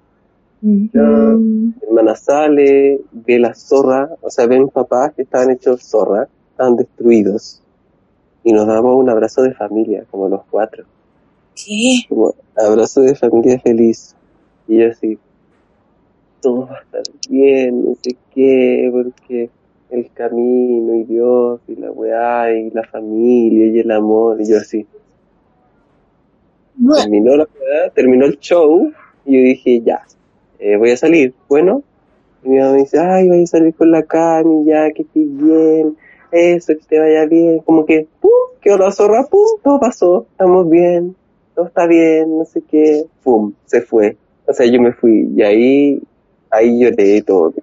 ya, 0.92 1.02
mi 1.02 1.88
hermana 1.88 2.14
sale, 2.16 3.00
ve 3.12 3.38
la 3.38 3.54
zorra, 3.54 4.10
o 4.20 4.30
sea, 4.30 4.46
ve 4.46 4.56
a 4.56 4.60
mis 4.60 4.72
papás 4.72 5.12
que 5.14 5.22
estaban 5.22 5.50
hechos 5.50 5.82
zorra, 5.82 6.28
estaban 6.52 6.76
destruidos. 6.76 7.62
Y 8.46 8.52
nos 8.52 8.68
damos 8.68 8.94
un 8.94 9.10
abrazo 9.10 9.42
de 9.42 9.54
familia, 9.54 10.04
como 10.08 10.28
los 10.28 10.42
cuatro 10.48 10.84
¿Qué? 11.56 12.02
como 12.08 12.32
abrazo 12.56 13.00
de 13.00 13.16
familia 13.16 13.58
feliz. 13.58 14.14
Y 14.68 14.78
yo 14.78 14.88
así, 14.88 15.18
todo 16.40 16.68
va 16.68 16.78
a 16.78 16.82
estar 16.82 17.02
bien, 17.28 17.84
no 17.84 17.96
sé 18.00 18.16
qué, 18.32 18.88
porque 18.92 19.50
el 19.90 20.12
camino 20.12 20.94
y 20.94 21.02
Dios 21.02 21.60
y 21.66 21.74
la 21.74 21.90
weá 21.90 22.52
y 22.52 22.70
la 22.70 22.84
familia 22.84 23.66
y 23.66 23.80
el 23.80 23.90
amor, 23.90 24.40
y 24.40 24.48
yo 24.48 24.58
así. 24.58 24.86
Terminó 27.02 27.36
la 27.36 27.48
weá, 27.52 27.90
terminó 27.90 28.26
el 28.26 28.38
show, 28.38 28.92
y 29.24 29.32
yo 29.32 29.40
dije, 29.40 29.80
ya, 29.80 30.04
eh, 30.60 30.76
voy 30.76 30.92
a 30.92 30.96
salir. 30.96 31.34
Bueno, 31.48 31.82
y 32.44 32.50
mi 32.50 32.58
mamá 32.58 32.74
me 32.74 32.78
dice, 32.78 33.00
ay, 33.00 33.26
voy 33.26 33.42
a 33.42 33.46
salir 33.48 33.74
con 33.74 33.90
la 33.90 34.04
Cami, 34.04 34.66
ya, 34.66 34.92
que 34.92 35.02
estés 35.02 35.36
bien, 35.36 35.96
eso, 36.30 36.74
que 36.74 36.84
te 36.88 37.00
vaya 37.00 37.26
bien, 37.26 37.58
como 37.60 37.84
que, 37.84 38.06
pum, 38.20 38.35
quedó 38.66 38.78
la 38.78 38.90
zorra, 38.90 39.22
pum, 39.30 39.46
todo 39.62 39.78
pasó, 39.78 40.26
estamos 40.32 40.68
bien, 40.68 41.14
todo 41.54 41.66
está 41.66 41.86
bien, 41.86 42.36
no 42.36 42.44
sé 42.44 42.62
qué, 42.68 43.04
pum, 43.22 43.52
se 43.64 43.80
fue. 43.80 44.16
O 44.44 44.52
sea, 44.52 44.66
yo 44.66 44.82
me 44.82 44.92
fui, 44.92 45.30
y 45.36 45.42
ahí, 45.42 46.02
ahí 46.50 46.80
lloré 46.80 47.22
todo. 47.22 47.54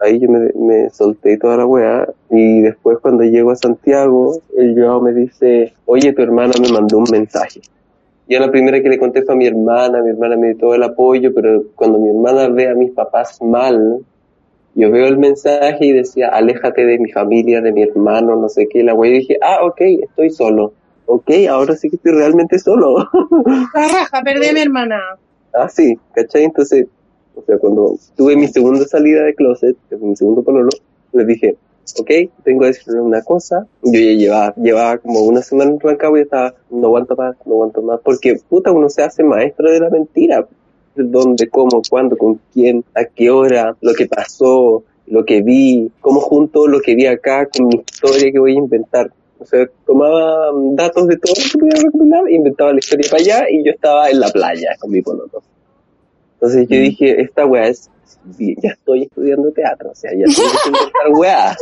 Ahí 0.00 0.18
yo 0.18 0.30
me, 0.30 0.88
solté 0.88 1.36
toda 1.36 1.58
la 1.58 1.66
weá, 1.66 2.08
y 2.30 2.62
después 2.62 2.96
cuando 3.02 3.22
llego 3.24 3.50
a 3.50 3.56
Santiago, 3.56 4.40
el 4.56 4.74
Joao 4.74 5.02
me 5.02 5.12
dice, 5.12 5.74
oye, 5.84 6.14
tu 6.14 6.22
hermana 6.22 6.54
me 6.58 6.72
mandó 6.72 6.98
un 6.98 7.10
mensaje. 7.12 7.60
Yo 8.26 8.40
la 8.40 8.50
primera 8.50 8.80
que 8.80 8.88
le 8.88 8.98
contesto 8.98 9.32
a 9.32 9.36
mi 9.36 9.46
hermana, 9.46 10.02
mi 10.02 10.08
hermana 10.08 10.38
me 10.38 10.48
dio 10.48 10.56
todo 10.56 10.74
el 10.74 10.82
apoyo, 10.82 11.34
pero 11.34 11.64
cuando 11.74 11.98
mi 11.98 12.08
hermana 12.08 12.48
ve 12.48 12.70
a 12.70 12.74
mis 12.74 12.92
papás 12.92 13.42
mal, 13.42 13.98
yo 14.76 14.90
veo 14.90 15.06
el 15.06 15.16
mensaje 15.16 15.86
y 15.86 15.92
decía, 15.92 16.28
aléjate 16.28 16.84
de 16.84 16.98
mi 16.98 17.10
familia, 17.10 17.62
de 17.62 17.72
mi 17.72 17.82
hermano, 17.82 18.36
no 18.36 18.48
sé 18.50 18.68
qué, 18.68 18.82
la 18.82 18.92
wey, 18.92 19.10
y 19.10 19.18
dije, 19.20 19.38
ah, 19.42 19.64
ok, 19.64 19.80
estoy 20.02 20.28
solo. 20.28 20.74
Ok, 21.06 21.30
ahora 21.48 21.74
sí 21.74 21.88
que 21.88 21.96
estoy 21.96 22.12
realmente 22.12 22.58
solo. 22.58 22.96
La 23.74 23.88
raja, 23.88 24.22
perdí 24.22 24.48
a 24.48 24.52
mi 24.52 24.60
hermana. 24.60 25.00
ah, 25.54 25.68
sí, 25.68 25.98
¿cachai? 26.14 26.44
Entonces, 26.44 26.86
o 27.34 27.42
sea, 27.42 27.56
cuando 27.56 27.96
tuve 28.16 28.36
mi 28.36 28.48
segunda 28.48 28.84
salida 28.84 29.22
de 29.22 29.34
closet, 29.34 29.76
mi 29.98 30.14
segundo 30.14 30.42
pololo, 30.42 30.68
les 31.12 31.26
dije, 31.26 31.56
ok, 31.98 32.10
tengo 32.44 32.60
que 32.60 32.66
decirle 32.66 33.00
una 33.00 33.22
cosa. 33.22 33.66
Yo 33.82 33.98
ya 33.98 34.12
llevaba, 34.12 34.54
llevaba 34.56 34.98
como 34.98 35.20
una 35.20 35.40
semana 35.40 35.70
en 35.70 35.80
Rancagua 35.80 36.18
y 36.18 36.22
estaba, 36.22 36.54
no 36.70 36.88
aguanto 36.88 37.16
más, 37.16 37.36
no 37.46 37.54
aguanto 37.54 37.80
más, 37.80 38.00
porque 38.04 38.38
puta, 38.46 38.72
uno 38.72 38.90
se 38.90 39.02
hace 39.02 39.22
maestro 39.24 39.70
de 39.70 39.80
la 39.80 39.88
mentira. 39.88 40.46
Dónde, 40.96 41.48
cómo, 41.48 41.82
cuándo, 41.88 42.16
con 42.16 42.40
quién, 42.52 42.84
a 42.94 43.04
qué 43.04 43.30
hora, 43.30 43.76
lo 43.80 43.92
que 43.94 44.06
pasó, 44.06 44.84
lo 45.06 45.24
que 45.24 45.42
vi, 45.42 45.90
cómo 46.00 46.20
junto 46.20 46.66
lo 46.66 46.80
que 46.80 46.94
vi 46.94 47.06
acá 47.06 47.46
con 47.46 47.68
mi 47.68 47.76
historia 47.76 48.32
que 48.32 48.38
voy 48.38 48.52
a 48.52 48.58
inventar. 48.58 49.10
O 49.38 49.44
sea, 49.44 49.68
tomaba 49.84 50.52
mm, 50.52 50.74
datos 50.74 51.06
de 51.08 51.18
todo 51.18 51.34
lo 51.36 51.42
que 51.42 51.58
podía 51.58 51.84
recopilar, 51.84 52.30
inventaba 52.30 52.72
la 52.72 52.78
historia 52.78 53.10
para 53.10 53.22
allá 53.22 53.50
y 53.50 53.64
yo 53.64 53.72
estaba 53.72 54.10
en 54.10 54.20
la 54.20 54.28
playa 54.30 54.70
con 54.78 54.90
mi 54.90 55.02
poloto. 55.02 55.42
Entonces 56.34 56.66
yo 56.68 56.78
dije, 56.78 57.20
esta 57.20 57.46
weá 57.46 57.68
es, 57.68 57.90
ya 58.38 58.70
estoy 58.70 59.04
estudiando 59.04 59.50
teatro, 59.52 59.90
o 59.90 59.94
sea, 59.94 60.10
ya 60.12 60.24
que 60.24 60.68
inventar 60.68 61.12
weá. 61.12 61.56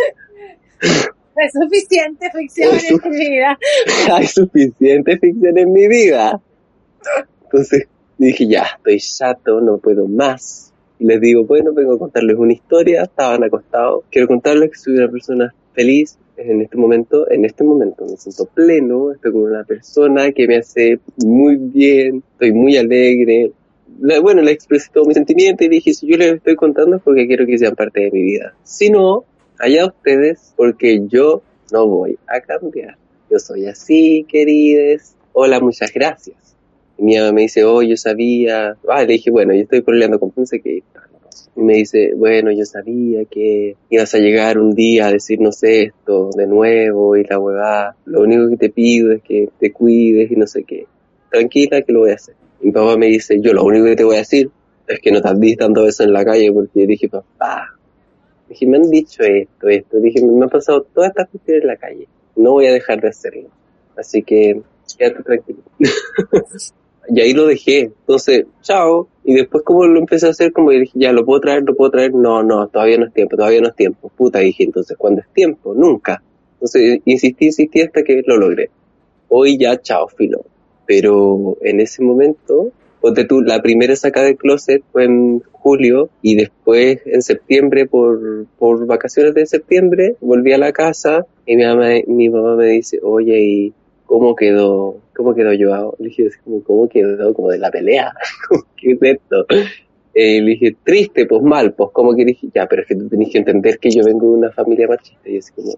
Es 1.36 1.50
suficiente 1.52 2.30
ficción 2.30 2.70
en 2.76 3.10
mi 3.10 3.18
vida. 3.18 3.58
Hay 4.12 4.26
suficiente 4.26 5.18
ficción 5.18 5.58
en 5.58 5.72
mi 5.72 5.88
vida. 5.88 6.40
Entonces 7.42 7.88
dije, 8.24 8.46
ya, 8.46 8.66
estoy 8.76 8.98
chato, 8.98 9.60
no 9.60 9.78
puedo 9.78 10.06
más. 10.06 10.72
Y 10.98 11.06
les 11.06 11.20
digo, 11.20 11.44
bueno, 11.44 11.72
vengo 11.72 11.94
a 11.94 11.98
contarles 11.98 12.36
una 12.36 12.52
historia, 12.52 13.02
estaban 13.02 13.42
acostados. 13.44 14.04
Quiero 14.10 14.28
contarles 14.28 14.70
que 14.70 14.78
soy 14.78 14.94
una 14.94 15.10
persona 15.10 15.54
feliz 15.72 16.18
en 16.36 16.62
este 16.62 16.76
momento, 16.76 17.30
en 17.30 17.44
este 17.44 17.64
momento 17.64 18.04
me 18.06 18.16
siento 18.16 18.46
pleno, 18.46 19.12
estoy 19.12 19.32
con 19.32 19.42
una 19.42 19.64
persona 19.64 20.32
que 20.32 20.46
me 20.46 20.56
hace 20.56 20.98
muy 21.24 21.56
bien, 21.56 22.22
estoy 22.32 22.52
muy 22.52 22.76
alegre. 22.76 23.52
Bueno, 24.22 24.42
le 24.42 24.50
expresé 24.50 24.90
todo 24.92 25.04
mi 25.04 25.14
sentimiento 25.14 25.64
y 25.64 25.68
dije, 25.68 25.94
si 25.94 26.06
yo 26.06 26.16
les 26.16 26.34
estoy 26.34 26.56
contando 26.56 26.96
es 26.96 27.02
porque 27.02 27.26
quiero 27.26 27.46
que 27.46 27.58
sean 27.58 27.76
parte 27.76 28.00
de 28.00 28.10
mi 28.10 28.22
vida. 28.22 28.54
Si 28.64 28.90
no, 28.90 29.24
allá 29.58 29.86
ustedes, 29.86 30.52
porque 30.56 31.06
yo 31.06 31.42
no 31.72 31.86
voy 31.86 32.18
a 32.26 32.40
cambiar. 32.40 32.96
Yo 33.30 33.38
soy 33.38 33.66
así, 33.66 34.26
querides. 34.28 35.16
Hola, 35.32 35.60
muchas 35.60 35.92
gracias. 35.92 36.43
Y 36.98 37.02
mi 37.02 37.16
mamá 37.16 37.32
me 37.32 37.42
dice, 37.42 37.64
oh, 37.64 37.82
yo 37.82 37.96
sabía. 37.96 38.76
Ah, 38.88 39.02
le 39.02 39.14
dije, 39.14 39.30
bueno, 39.30 39.54
yo 39.54 39.62
estoy 39.62 39.82
peleando 39.82 40.18
con 40.18 40.30
pensé 40.30 40.60
que 40.60 40.82
y 41.56 41.60
me 41.60 41.74
dice, 41.74 42.12
bueno, 42.16 42.50
yo 42.50 42.64
sabía 42.64 43.24
que 43.26 43.76
ibas 43.88 44.14
a 44.14 44.18
llegar 44.18 44.58
un 44.58 44.74
día 44.74 45.06
a 45.06 45.12
decirnos 45.12 45.62
esto 45.62 46.30
de 46.36 46.46
nuevo 46.46 47.16
y 47.16 47.24
la 47.24 47.38
huevada. 47.38 47.96
Lo 48.06 48.22
único 48.22 48.48
que 48.50 48.56
te 48.56 48.70
pido 48.70 49.12
es 49.12 49.22
que 49.22 49.48
te 49.60 49.72
cuides 49.72 50.30
y 50.32 50.36
no 50.36 50.46
sé 50.48 50.64
qué. 50.64 50.86
Tranquila 51.30 51.82
que 51.82 51.92
lo 51.92 52.00
voy 52.00 52.10
a 52.10 52.14
hacer. 52.14 52.34
Mi 52.60 52.72
papá 52.72 52.96
me 52.96 53.06
dice, 53.06 53.40
yo 53.40 53.52
lo 53.52 53.64
único 53.64 53.86
que 53.86 53.96
te 53.96 54.04
voy 54.04 54.16
a 54.16 54.20
decir 54.20 54.50
es 54.88 55.00
que 55.00 55.12
no 55.12 55.22
te 55.22 55.28
andís 55.28 55.56
dando 55.56 55.86
eso 55.86 56.02
en 56.02 56.12
la 56.12 56.24
calle 56.24 56.52
porque 56.52 56.86
dije, 56.86 57.08
papá, 57.08 57.76
dije, 58.48 58.66
me 58.66 58.78
han 58.78 58.90
dicho 58.90 59.22
esto, 59.22 59.68
esto. 59.68 60.00
Dije, 60.00 60.24
me 60.24 60.44
han 60.44 60.50
pasado 60.50 60.82
todas 60.82 61.10
estas 61.10 61.28
cuestiones 61.28 61.62
en 61.62 61.68
la 61.68 61.76
calle. 61.76 62.08
No 62.34 62.52
voy 62.52 62.66
a 62.66 62.72
dejar 62.72 63.00
de 63.00 63.08
hacerlo. 63.08 63.48
Así 63.96 64.22
que, 64.24 64.60
quédate 64.98 65.22
tranquilo. 65.22 65.60
y 67.08 67.20
ahí 67.20 67.32
lo 67.32 67.46
dejé. 67.46 67.80
Entonces, 68.00 68.46
chao. 68.62 69.08
Y 69.24 69.34
después 69.34 69.64
como 69.64 69.86
lo 69.86 69.98
empecé 69.98 70.26
a 70.26 70.30
hacer, 70.30 70.52
como 70.52 70.70
dije, 70.70 70.92
ya, 70.94 71.12
¿lo 71.12 71.24
puedo 71.24 71.40
traer? 71.40 71.62
¿Lo 71.64 71.74
puedo 71.74 71.90
traer? 71.90 72.14
No, 72.14 72.42
no, 72.42 72.68
todavía 72.68 72.98
no 72.98 73.06
es 73.06 73.12
tiempo, 73.12 73.36
todavía 73.36 73.60
no 73.60 73.68
es 73.68 73.74
tiempo. 73.74 74.10
Puta, 74.14 74.40
dije, 74.40 74.64
entonces, 74.64 74.96
¿cuándo 74.96 75.22
es 75.22 75.28
tiempo? 75.32 75.74
Nunca. 75.74 76.22
Entonces, 76.54 77.00
insistí, 77.04 77.46
insistí 77.46 77.80
hasta 77.80 78.02
que 78.02 78.22
lo 78.26 78.36
logré. 78.36 78.70
Hoy 79.28 79.58
ya, 79.58 79.80
chao, 79.80 80.08
filo. 80.08 80.44
Pero 80.86 81.56
en 81.62 81.80
ese 81.80 82.02
momento, 82.02 82.70
ponte 83.00 83.24
tú, 83.24 83.40
la 83.40 83.62
primera 83.62 83.96
sacada 83.96 84.26
de 84.26 84.36
closet 84.36 84.82
fue 84.92 85.04
en 85.04 85.42
julio 85.52 86.10
y 86.20 86.36
después 86.36 87.00
en 87.06 87.22
septiembre, 87.22 87.86
por, 87.86 88.46
por 88.58 88.86
vacaciones 88.86 89.34
de 89.34 89.46
septiembre, 89.46 90.16
volví 90.20 90.52
a 90.52 90.58
la 90.58 90.72
casa 90.72 91.26
y 91.46 91.56
mi 91.56 91.64
mamá, 91.64 91.88
mi 92.06 92.28
mamá 92.28 92.56
me 92.56 92.66
dice, 92.66 93.00
oye, 93.02 93.40
¿y 93.40 93.72
cómo 94.06 94.34
quedó? 94.34 94.96
¿Cómo 95.14 95.34
quedó 95.34 95.50
Joao? 95.58 95.94
Le 95.98 96.08
dije, 96.08 96.28
como, 96.44 96.62
¿cómo 96.62 96.88
quedó? 96.88 97.34
Como 97.34 97.50
de 97.50 97.58
la 97.58 97.70
pelea. 97.70 98.12
¿Qué 98.76 98.92
es 98.92 98.98
esto? 99.00 99.46
Eh, 100.14 100.40
le 100.40 100.50
dije, 100.52 100.76
triste, 100.84 101.26
pues 101.26 101.42
mal, 101.42 101.72
pues 101.74 101.90
como 101.92 102.14
que 102.14 102.24
dije, 102.24 102.48
ya, 102.54 102.66
pero 102.66 102.82
es 102.82 102.88
que 102.88 102.96
tú 102.96 103.08
tenés 103.08 103.30
que 103.30 103.38
entender 103.38 103.78
que 103.78 103.90
yo 103.90 104.04
vengo 104.04 104.30
de 104.30 104.38
una 104.38 104.50
familia 104.52 104.86
machista. 104.88 105.28
Y 105.28 105.38
así 105.38 105.52
como, 105.52 105.74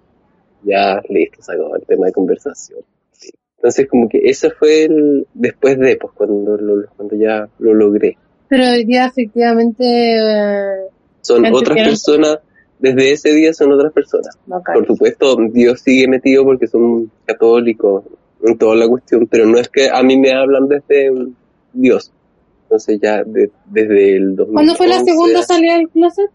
ya, 0.62 1.00
listo, 1.08 1.42
se 1.42 1.52
acabó 1.52 1.76
el 1.76 1.86
tema 1.86 2.06
de 2.06 2.12
conversación. 2.12 2.80
Sí. 3.12 3.30
Entonces 3.56 3.88
como 3.88 4.08
que 4.08 4.20
eso 4.24 4.50
fue 4.58 4.84
el, 4.84 5.26
después 5.32 5.78
de, 5.78 5.96
pues 5.96 6.12
cuando, 6.14 6.56
lo, 6.56 6.86
cuando 6.96 7.16
ya 7.16 7.48
lo 7.58 7.74
logré. 7.74 8.16
Pero 8.48 8.64
día 8.84 9.06
efectivamente... 9.06 9.84
eh, 9.84 10.88
Son 11.22 11.44
otras 11.46 11.76
que 11.76 11.84
personas, 11.84 12.38
desde 12.78 13.12
ese 13.12 13.32
día 13.32 13.52
son 13.54 13.72
otras 13.72 13.92
personas. 13.92 14.38
Por 14.46 14.86
supuesto, 14.86 15.36
Dios 15.50 15.80
sigue 15.80 16.08
metido 16.08 16.44
porque 16.44 16.66
son 16.66 17.10
católicos 17.24 18.04
en 18.44 18.58
toda 18.58 18.76
la 18.76 18.88
cuestión, 18.88 19.26
pero 19.26 19.46
no 19.46 19.58
es 19.58 19.68
que 19.68 19.88
a 19.90 20.02
mí 20.02 20.18
me 20.18 20.32
hablan 20.32 20.68
desde 20.68 21.10
Dios. 21.72 22.12
Entonces 22.64 22.98
ya 23.00 23.22
de- 23.24 23.50
desde 23.66 24.16
el 24.16 24.36
2011, 24.36 24.52
¿Cuándo 24.52 24.74
fue 24.74 24.88
la 24.88 25.02
segunda 25.04 25.42
salida 25.42 25.76
del 25.78 25.88
closet? 25.88 26.30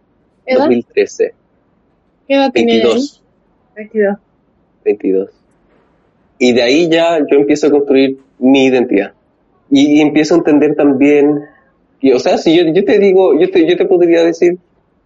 ¿Edad? 0.45 0.59
2013, 0.61 1.33
¿Qué 2.27 2.33
edad 2.35 2.51
tenía 2.51 2.75
ahí? 2.75 2.81
22, 2.81 3.23
22. 3.75 4.17
22. 4.85 5.29
Y 6.39 6.53
de 6.53 6.61
ahí 6.63 6.89
ya 6.89 7.19
yo 7.19 7.37
empiezo 7.37 7.67
a 7.67 7.71
construir 7.71 8.17
mi 8.39 8.65
identidad. 8.65 9.13
Y, 9.69 9.97
y 9.97 10.01
empiezo 10.01 10.33
a 10.35 10.37
entender 10.39 10.75
también, 10.75 11.41
que, 11.99 12.13
o 12.15 12.19
sea, 12.19 12.37
si 12.37 12.57
yo, 12.57 12.63
yo 12.73 12.83
te 12.83 12.97
digo, 12.97 13.39
yo 13.39 13.49
te, 13.51 13.67
yo 13.69 13.77
te 13.77 13.85
podría 13.85 14.23
decir, 14.23 14.57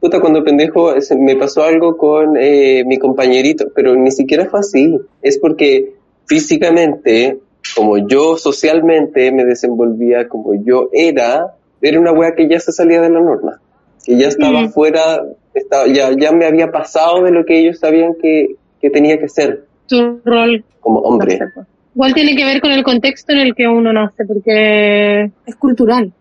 puta, 0.06 0.20
cuando 0.20 0.44
pendejo 0.44 0.94
me 1.20 1.36
pasó 1.36 1.64
algo 1.64 1.98
con 1.98 2.38
eh, 2.40 2.84
mi 2.86 2.98
compañerito, 3.00 3.66
pero 3.74 3.96
ni 3.96 4.12
siquiera 4.12 4.46
fue 4.46 4.60
así. 4.60 5.00
Es 5.22 5.40
porque 5.40 5.94
físicamente, 6.28 7.40
como 7.76 7.98
yo 8.08 8.38
socialmente 8.38 9.32
me 9.32 9.44
desenvolvía 9.46 10.28
como 10.28 10.54
yo 10.64 10.90
era, 10.94 11.54
era 11.82 12.00
una 12.00 12.12
wea 12.12 12.36
que 12.36 12.48
ya 12.48 12.60
se 12.60 12.72
salía 12.72 13.02
de 13.02 13.10
la 13.10 13.20
norma. 13.20 13.60
Que 14.06 14.16
ya 14.18 14.28
estaba 14.28 14.62
Mm. 14.62 14.70
fuera, 14.70 15.24
estaba, 15.54 15.88
ya, 15.88 16.12
ya 16.16 16.32
me 16.32 16.46
había 16.46 16.72
pasado 16.72 17.24
de 17.24 17.32
lo 17.32 17.44
que 17.46 17.60
ellos 17.60 17.80
sabían 17.80 18.14
que, 18.22 18.56
que 18.80 18.90
tenía 18.92 19.18
que 19.20 19.28
ser 19.28 19.66
Tu 19.88 20.20
rol. 20.24 20.64
como 20.82 21.00
hombre. 21.00 21.40
no 21.40 21.64
sé. 21.64 21.68
Igual 21.96 22.14
tiene 22.14 22.36
que 22.36 22.46
ver 22.46 22.62
con 22.62 22.72
el 22.72 22.84
contexto 22.84 23.32
en 23.34 23.40
el 23.40 23.56
que 23.56 23.68
uno 23.68 23.92
nace, 23.94 24.26
porque 24.26 25.32
es 25.48 25.56
cultural. 25.56 26.12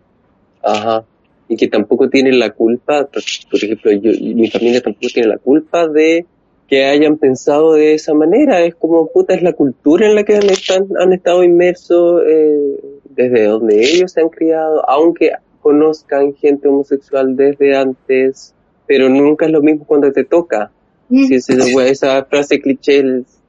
Ajá. 0.63 1.05
Y 1.49 1.57
que 1.57 1.69
tampoco 1.69 2.09
tienen 2.09 2.39
la 2.39 2.51
culpa, 2.51 3.07
por 3.07 3.23
por 3.51 3.63
ejemplo, 3.63 3.93
yo, 3.93 4.13
mi 4.35 4.49
familia 4.51 4.81
tampoco 4.81 5.09
tiene 5.13 5.29
la 5.29 5.39
culpa 5.39 5.87
de 5.89 6.25
que 6.69 6.87
hayan 6.87 7.19
pensado 7.19 7.75
de 7.75 7.95
esa 7.95 8.15
manera. 8.15 8.65
Es 8.65 8.75
como, 8.75 9.07
puta, 9.09 9.35
es 9.35 9.43
la 9.43 9.53
cultura 9.53 10.07
en 10.07 10.15
la 10.15 10.25
que 10.25 10.37
han, 10.37 10.49
están, 10.49 10.87
han 10.99 11.13
estado 11.13 11.45
inmersos 11.45 12.23
eh, 12.27 12.81
desde 13.11 13.45
donde 13.45 13.81
ellos 13.81 14.13
se 14.13 14.21
han 14.21 14.29
criado, 14.29 14.89
aunque 14.89 15.33
conozcan 15.61 16.35
gente 16.35 16.69
homosexual 16.69 17.37
desde 17.37 17.77
antes, 17.77 18.55
pero 18.87 19.09
nunca 19.09 19.47
es 19.47 19.53
lo 19.53 19.63
mismo 19.63 19.85
cuando 19.87 20.13
te 20.13 20.25
toca. 20.25 20.71
Mm. 21.09 21.25
Si 21.27 21.35
esa, 21.35 21.85
esa 21.87 22.25
frase 22.25 22.61
cliché 22.61 22.99
es 22.99 23.41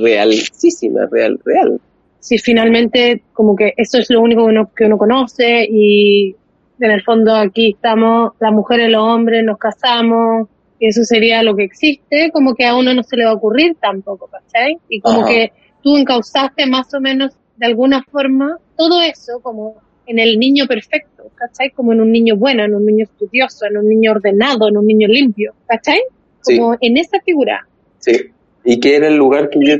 realísima, 0.00 1.06
real, 1.10 1.38
real. 1.44 1.80
si 2.20 2.38
finalmente 2.38 3.22
como 3.32 3.54
que 3.54 3.74
eso 3.76 3.98
es 3.98 4.10
lo 4.10 4.20
único 4.20 4.44
que 4.44 4.50
uno, 4.50 4.70
que 4.74 4.84
uno 4.84 4.98
conoce 4.98 5.66
y 5.70 6.34
en 6.80 6.90
el 6.90 7.02
fondo 7.02 7.34
aquí 7.34 7.70
estamos, 7.74 8.32
las 8.40 8.52
mujeres 8.52 8.90
los 8.90 9.02
hombres 9.02 9.44
nos 9.44 9.58
casamos 9.58 10.48
y 10.78 10.88
eso 10.88 11.02
sería 11.04 11.42
lo 11.42 11.56
que 11.56 11.64
existe, 11.64 12.30
como 12.32 12.54
que 12.54 12.64
a 12.64 12.76
uno 12.76 12.94
no 12.94 13.02
se 13.02 13.16
le 13.16 13.24
va 13.24 13.32
a 13.32 13.34
ocurrir 13.34 13.76
tampoco, 13.80 14.28
¿cachai? 14.28 14.78
Y 14.88 15.00
como 15.00 15.20
Ajá. 15.20 15.28
que 15.28 15.52
tú 15.82 15.96
encauzaste 15.96 16.66
más 16.66 16.92
o 16.94 17.00
menos 17.00 17.32
de 17.56 17.66
alguna 17.66 18.04
forma 18.10 18.58
todo 18.76 19.02
eso 19.02 19.40
como 19.42 19.76
en 20.06 20.18
el 20.18 20.38
niño 20.38 20.66
perfecto, 20.66 21.30
¿cachai? 21.34 21.70
Como 21.70 21.92
en 21.92 22.00
un 22.00 22.10
niño 22.10 22.36
bueno, 22.36 22.64
en 22.64 22.74
un 22.74 22.86
niño 22.86 23.04
estudioso, 23.04 23.66
en 23.66 23.76
un 23.76 23.88
niño 23.88 24.12
ordenado, 24.12 24.68
en 24.68 24.76
un 24.76 24.86
niño 24.86 25.08
limpio, 25.08 25.54
¿cachai? 25.66 26.00
Sí. 26.40 26.58
Como 26.58 26.76
en 26.80 26.96
esa 26.96 27.20
figura. 27.20 27.66
Sí. 27.98 28.12
Y 28.64 28.80
que 28.80 28.96
era 28.96 29.08
el 29.08 29.16
lugar 29.16 29.50
que 29.50 29.58
yo, 29.62 29.76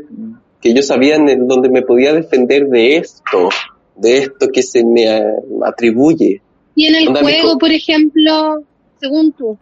que 0.60 0.74
yo 0.74 0.82
sabía 0.82 1.16
en 1.16 1.46
donde 1.46 1.70
me 1.70 1.82
podía 1.82 2.12
defender 2.12 2.66
de 2.68 2.96
esto, 2.96 3.48
de 3.96 4.18
esto 4.18 4.48
que 4.52 4.62
se 4.62 4.84
me 4.84 5.06
atribuye. 5.64 6.42
Y 6.78 6.86
en 6.86 6.94
el 6.94 7.08
juego, 7.08 7.58
por 7.58 7.72
ejemplo, 7.72 8.62
según 9.00 9.32
tú, 9.32 9.58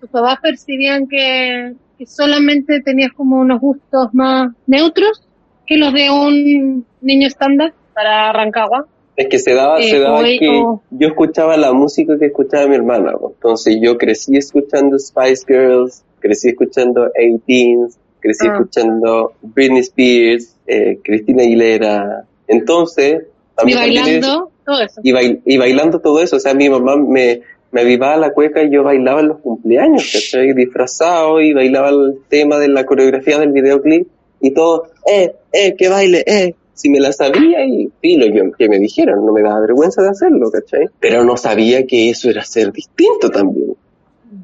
tus 0.00 0.08
papás 0.08 0.38
percibían 0.40 1.08
que, 1.08 1.74
que 1.98 2.06
solamente 2.06 2.80
tenías 2.80 3.12
como 3.12 3.40
unos 3.40 3.60
gustos 3.60 4.08
más 4.12 4.52
neutros 4.68 5.20
que 5.66 5.76
los 5.76 5.92
de 5.92 6.10
un 6.10 6.86
niño 7.00 7.26
estándar 7.26 7.74
para 7.92 8.32
Rancagua. 8.32 8.86
Es 9.16 9.26
que 9.28 9.40
se 9.40 9.52
daba, 9.52 9.80
Eh, 9.80 9.90
se 9.90 9.98
daba 9.98 10.20
o- 10.20 10.22
que 10.22 10.64
yo 10.92 11.08
escuchaba 11.08 11.56
la 11.56 11.72
música 11.72 12.16
que 12.20 12.26
escuchaba 12.26 12.68
mi 12.68 12.76
hermana. 12.76 13.12
¿no? 13.20 13.32
Entonces 13.34 13.78
yo 13.82 13.98
crecí 13.98 14.36
escuchando 14.36 14.96
Spice 14.96 15.44
Girls, 15.48 16.04
crecí 16.20 16.50
escuchando 16.50 17.10
18 17.16 17.96
crecí 18.20 18.46
Ah. 18.48 18.52
escuchando 18.54 19.32
Britney 19.42 19.80
Spears, 19.80 20.54
eh, 20.68 20.98
Cristina 21.02 21.42
Aguilera. 21.42 22.24
Entonces, 22.46 23.22
Y 23.24 23.56
también 23.56 23.78
es- 23.78 23.84
bailando, 24.20 24.49
todo 24.64 24.80
eso. 24.82 25.00
y, 25.02 25.12
bail- 25.12 25.40
y 25.44 25.56
bailando 25.58 26.00
todo 26.00 26.20
eso. 26.20 26.36
O 26.36 26.40
sea, 26.40 26.54
mi 26.54 26.68
mamá 26.68 26.96
me, 26.96 27.40
me 27.72 27.80
avivaba 27.82 28.16
la 28.16 28.32
cueca 28.32 28.62
y 28.62 28.70
yo 28.70 28.82
bailaba 28.82 29.20
en 29.20 29.28
los 29.28 29.38
cumpleaños, 29.40 30.10
¿cachai? 30.12 30.52
Disfrazado 30.54 31.40
y 31.40 31.52
bailaba 31.52 31.90
el 31.90 32.18
tema 32.28 32.58
de 32.58 32.68
la 32.68 32.84
coreografía 32.84 33.38
del 33.38 33.52
videoclip 33.52 34.08
y 34.40 34.50
todo, 34.52 34.84
eh, 35.06 35.34
eh, 35.52 35.74
que 35.76 35.88
baile, 35.88 36.24
eh. 36.26 36.54
Si 36.72 36.88
me 36.88 36.98
la 36.98 37.12
sabía 37.12 37.62
y 37.66 37.90
filo, 38.00 38.24
yo, 38.26 38.52
que 38.56 38.66
me 38.68 38.78
dijeron, 38.78 39.26
no 39.26 39.32
me 39.34 39.42
daba 39.42 39.60
vergüenza 39.60 40.00
de 40.02 40.08
hacerlo, 40.08 40.50
¿cachai? 40.50 40.86
Pero 40.98 41.24
no 41.24 41.36
sabía 41.36 41.86
que 41.86 42.08
eso 42.08 42.30
era 42.30 42.42
ser 42.42 42.72
distinto 42.72 43.28
también 43.30 43.74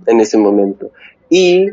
en 0.06 0.20
ese 0.20 0.36
momento. 0.36 0.90
Y 1.30 1.68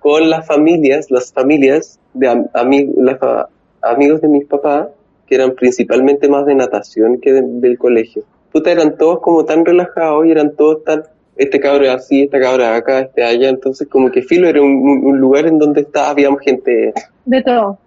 con 0.00 0.28
las 0.28 0.46
familias, 0.48 1.12
las 1.12 1.32
familias 1.32 2.00
de 2.12 2.26
am- 2.26 2.48
ami- 2.54 2.92
las 2.96 3.20
fa- 3.20 3.48
amigos 3.82 4.20
de 4.20 4.26
mis 4.28 4.46
papás, 4.46 4.88
que 5.30 5.36
eran 5.36 5.54
principalmente 5.54 6.28
más 6.28 6.44
de 6.44 6.56
natación 6.56 7.20
que 7.20 7.32
de- 7.32 7.42
del 7.46 7.78
colegio. 7.78 8.24
Puta, 8.52 8.72
eran 8.72 8.98
todos 8.98 9.20
como 9.20 9.44
tan 9.44 9.64
relajados 9.64 10.26
y 10.26 10.32
eran 10.32 10.56
todos 10.56 10.82
tan, 10.82 11.04
este 11.36 11.60
cabro 11.60 11.84
es 11.84 11.90
así, 11.90 12.22
esta 12.24 12.40
cabra 12.40 12.74
acá, 12.74 12.98
este 13.00 13.22
allá, 13.22 13.48
entonces 13.48 13.86
como 13.88 14.10
que 14.10 14.22
Filo 14.22 14.48
era 14.48 14.60
un, 14.60 15.18
lugar 15.20 15.46
en 15.46 15.58
donde 15.58 15.82
está, 15.82 16.10
habíamos 16.10 16.40
gente 16.40 16.92
De 17.24 17.42
todo. 17.42 17.78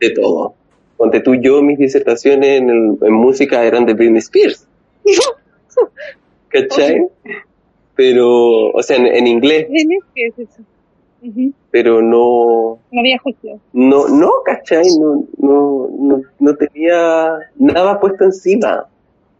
de 0.00 0.10
todo. 0.10 0.54
Ponte 0.96 1.20
tú, 1.20 1.34
yo, 1.36 1.62
mis 1.62 1.78
disertaciones 1.78 2.58
en, 2.60 2.70
el- 2.70 2.98
en 3.02 3.12
música 3.12 3.62
eran 3.64 3.84
de 3.84 3.92
Britney 3.92 4.18
Spears. 4.18 4.66
¿Cachai? 6.48 7.02
Pero, 7.94 8.70
o 8.70 8.82
sea, 8.82 8.96
en, 8.96 9.06
en 9.06 9.26
inglés, 9.26 9.66
¿Qué 10.14 10.26
es 10.26 10.38
eso? 10.38 10.62
Pero 11.70 12.00
no, 12.02 12.78
No 12.90 13.00
había 13.00 13.18
juicio. 13.18 13.58
no, 13.72 14.08
no, 14.08 14.30
¿cachai? 14.44 14.86
No, 15.00 15.24
no, 15.38 15.88
no, 15.98 16.22
no 16.38 16.56
tenía 16.56 17.38
nada 17.56 18.00
puesto 18.00 18.24
encima. 18.24 18.86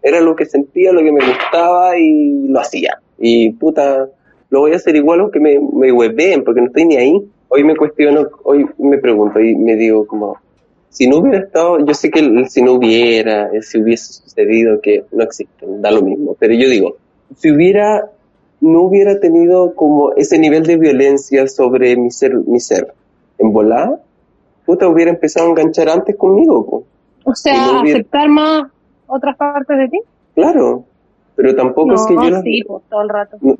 Era 0.03 0.21
lo 0.21 0.37
que 0.37 0.45
sentía, 0.45 0.93
lo 0.93 1.01
que 1.03 1.13
me 1.13 1.25
gustaba 1.25 1.97
y 1.99 2.49
lo 2.49 2.61
hacía. 2.61 3.01
Y 3.19 3.51
puta, 3.53 4.09
lo 4.51 4.61
voy 4.61 4.73
a 4.73 4.77
hacer 4.77 4.97
igual 4.97 5.21
aunque 5.21 5.41
me, 5.41 5.59
me 5.61 5.91
hueveen, 5.93 6.45
porque 6.45 6.61
no 6.61 6.67
estoy 6.69 6.85
ni 6.87 6.97
ahí. 6.97 7.29
Hoy 7.49 7.65
me 7.65 7.77
cuestiono, 7.77 8.29
hoy 8.45 8.67
me 8.79 8.99
pregunto 8.99 9.41
y 9.41 9.55
me 9.57 9.75
digo 9.77 10.07
como, 10.07 10.37
si 10.91 11.07
no 11.09 11.19
hubiera 11.19 11.39
estado, 11.39 11.85
yo 11.85 11.95
sé 11.95 12.11
que 12.11 12.21
el 12.21 12.49
si 12.49 12.63
no 12.63 12.73
hubiera, 12.75 13.49
el 13.53 13.63
si 13.63 13.79
hubiese 13.79 14.13
sucedido, 14.13 14.81
que 14.81 15.05
no 15.13 15.23
existen, 15.25 15.81
da 15.81 15.91
lo 15.91 16.03
mismo, 16.03 16.37
pero 16.39 16.55
yo 16.55 16.69
digo, 16.69 16.97
si 17.37 17.51
hubiera, 17.51 18.11
no 18.61 18.83
hubiera 18.83 19.21
tenido 19.21 19.75
como 19.75 20.13
ese 20.15 20.39
nivel 20.39 20.65
de 20.65 20.77
violencia 20.77 21.47
sobre 21.47 21.97
mi 21.97 22.11
ser, 22.11 22.35
mi 22.47 22.61
ser, 22.61 22.93
en 23.39 23.53
volar, 23.53 24.01
puta, 24.67 24.89
hubiera 24.89 25.11
empezado 25.11 25.47
a 25.47 25.51
enganchar 25.51 25.89
antes 25.89 26.17
conmigo, 26.17 26.67
po. 26.67 26.85
O 27.25 27.35
sea, 27.35 27.73
no 27.73 27.81
hubiera- 27.83 27.99
aceptar 28.01 28.29
más 28.29 28.71
otras 29.07 29.37
partes 29.37 29.77
de 29.79 29.89
ti. 29.89 30.01
claro, 30.35 30.85
pero 31.37 31.55
tampoco 31.55 31.89
No, 31.89 31.95
es 31.95 32.07
que 32.07 32.15
yo 32.15 32.31
las, 32.31 32.43
sí, 32.43 32.63
pues 32.67 32.83
todo 32.91 33.03
el 33.03 33.09
rato. 33.09 33.37
no, 33.41 33.57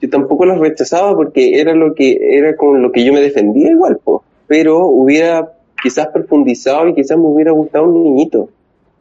yo 0.00 0.10
tampoco 0.10 0.44
las 0.44 0.58
rechazaba 0.58 1.14
porque 1.16 1.58
era 1.60 1.74
lo 1.74 1.94
que 1.94 2.18
era 2.36 2.56
con 2.56 2.82
lo 2.82 2.92
que 2.92 3.04
yo 3.04 3.12
me 3.12 3.20
defendía 3.20 3.70
igual, 3.70 3.98
po. 4.04 4.22
pero 4.46 4.86
hubiera 4.86 5.50
quizás 5.82 6.08
profundizado 6.08 6.88
y 6.88 6.94
quizás 6.94 7.16
me 7.16 7.24
hubiera 7.24 7.52
gustado 7.52 7.84
un 7.86 8.04
niñito. 8.04 8.50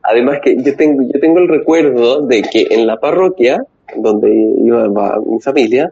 Además 0.03 0.39
que 0.43 0.55
yo 0.63 0.75
tengo 0.77 1.03
yo 1.03 1.19
tengo 1.19 1.39
el 1.39 1.47
recuerdo 1.49 2.21
de 2.25 2.41
que 2.41 2.67
en 2.71 2.87
la 2.87 2.99
parroquia 2.99 3.65
donde 3.97 4.29
iba 4.63 4.87
mi 5.25 5.39
familia, 5.41 5.91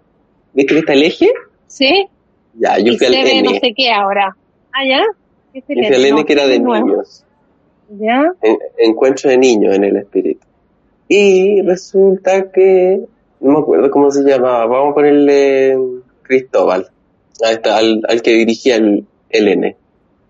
¿viste 0.53 0.73
que 0.73 0.79
está 0.79 0.93
el 0.93 1.03
eje? 1.03 1.29
¿Sí? 1.67 2.05
Ya, 2.55 2.77
yo 2.79 2.93
y 2.93 2.97
fui 2.97 3.07
al 3.07 3.13
N. 3.15 3.43
no 3.43 3.51
sé 3.59 3.73
qué 3.75 3.91
ahora. 3.91 4.35
Ah, 4.73 4.85
¿ya? 4.87 5.01
¿Qué 5.53 5.61
se 5.61 5.75
Yo 5.75 5.83
fui 5.87 5.95
al 5.95 6.05
N 6.05 6.25
que 6.25 6.33
era 6.33 6.47
de 6.47 6.59
nuevo. 6.59 6.85
niños. 6.87 7.25
¿Ya? 7.91 8.31
en- 8.43 8.57
encuentro 8.77 9.29
de 9.31 9.37
niños 9.39 9.75
en 9.75 9.83
el 9.83 9.97
espíritu. 9.97 10.45
Y 11.07 11.61
resulta 11.63 12.51
que, 12.51 13.01
no 13.39 13.51
me 13.53 13.59
acuerdo 13.59 13.89
cómo 13.89 14.11
se 14.11 14.21
llamaba, 14.23 14.67
vamos 14.67 14.91
a 14.91 14.95
ponerle 14.95 15.75
Cristóbal, 16.21 16.87
ahí 17.43 17.55
está, 17.55 17.77
al, 17.77 18.01
al 18.07 18.21
que 18.21 18.31
dirigía 18.31 18.75
el, 18.75 19.05
el 19.31 19.47
N. 19.47 19.75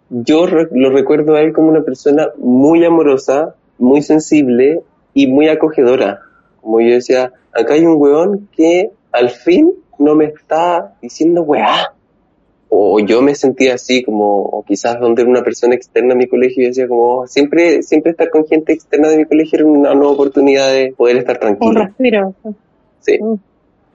Yo 0.09 0.45
re- 0.45 0.70
lo 0.72 0.89
recuerdo 0.89 1.36
a 1.36 1.41
él 1.41 1.51
como 1.51 1.70
una 1.70 1.84
persona 1.84 2.30
muy 2.38 2.86
amorosa, 2.86 3.55
muy 3.78 4.01
sensible 4.01 4.82
y 5.13 5.28
muy 5.28 5.49
acogedora. 5.49 6.22
Como 6.61 6.80
yo 6.80 6.93
decía, 6.93 7.34
acá 7.54 7.74
hay 7.74 7.86
un 7.86 7.95
weón 7.97 8.50
que 8.56 8.91
al 9.12 9.30
fin 9.30 9.72
no 9.97 10.16
me 10.16 10.26
está 10.26 10.95
diciendo 11.02 11.41
weá. 11.43 11.93
O 12.72 13.00
yo 13.00 13.24
me 13.24 13.34
sentía 13.34 13.74
así 13.74 14.04
como, 14.04 14.43
o 14.43 14.64
quizás 14.64 15.00
donde 15.00 15.24
era 15.24 15.32
una 15.32 15.41
persona 15.43 15.74
externa 15.74 16.14
a 16.14 16.18
mi 16.18 16.28
colegio 16.28 16.64
y 16.64 16.68
decía 16.68 16.88
como, 16.88 17.26
siempre, 17.26 17.82
siempre 17.82 18.12
estar 18.12 18.30
con 18.30 18.45
gente 18.45 18.74
externa 18.74 19.10
de 19.10 19.18
mi 19.18 19.26
colegio 19.26 19.58
era 19.58 19.66
una 19.68 19.95
nueva 19.95 20.14
oportunidad 20.14 20.72
de 20.72 20.93
poder 20.95 21.18
estar 21.18 21.38
Un 21.38 21.39
tranquilo. 21.41 21.86
respiro. 21.86 22.34
Sí. 23.00 23.18
Mm. 23.20 23.36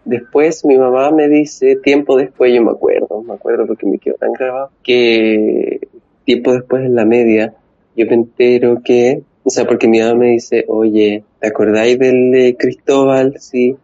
Después 0.04 0.64
mi 0.64 0.76
mamá 0.76 1.12
me 1.12 1.28
dice, 1.28 1.76
tiempo 1.76 2.16
después, 2.16 2.52
yo 2.52 2.62
me 2.62 2.72
acuerdo, 2.72 3.22
me 3.22 3.34
acuerdo 3.34 3.66
porque 3.66 3.86
me 3.86 3.98
quedó 3.98 4.16
tan 4.16 4.32
grabado, 4.32 4.70
que 4.82 5.88
tiempo 6.24 6.52
después 6.52 6.84
en 6.84 6.94
la 6.94 7.04
media, 7.04 7.54
yo 7.96 8.06
me 8.06 8.14
entero 8.14 8.82
que, 8.84 9.22
o 9.44 9.50
sea, 9.50 9.66
porque 9.66 9.86
mi 9.88 10.00
mamá 10.00 10.14
me 10.14 10.30
dice, 10.30 10.64
oye, 10.68 11.22
¿te 11.40 11.48
acordáis 11.48 11.98
del 11.98 12.34
eh, 12.34 12.56
Cristóbal? 12.58 13.34
Sí. 13.38 13.76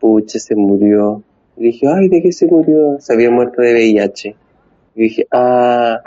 Pucha, 0.00 0.38
se 0.38 0.54
murió. 0.54 1.22
Y 1.56 1.64
dije, 1.64 1.86
ay, 1.88 2.08
¿de 2.08 2.20
qué 2.22 2.32
se 2.32 2.46
murió? 2.46 2.96
Se 3.00 3.12
había 3.14 3.30
muerto 3.30 3.62
de 3.62 3.72
VIH. 3.72 4.34
Y 4.96 5.02
dije, 5.02 5.26
ah, 5.30 6.00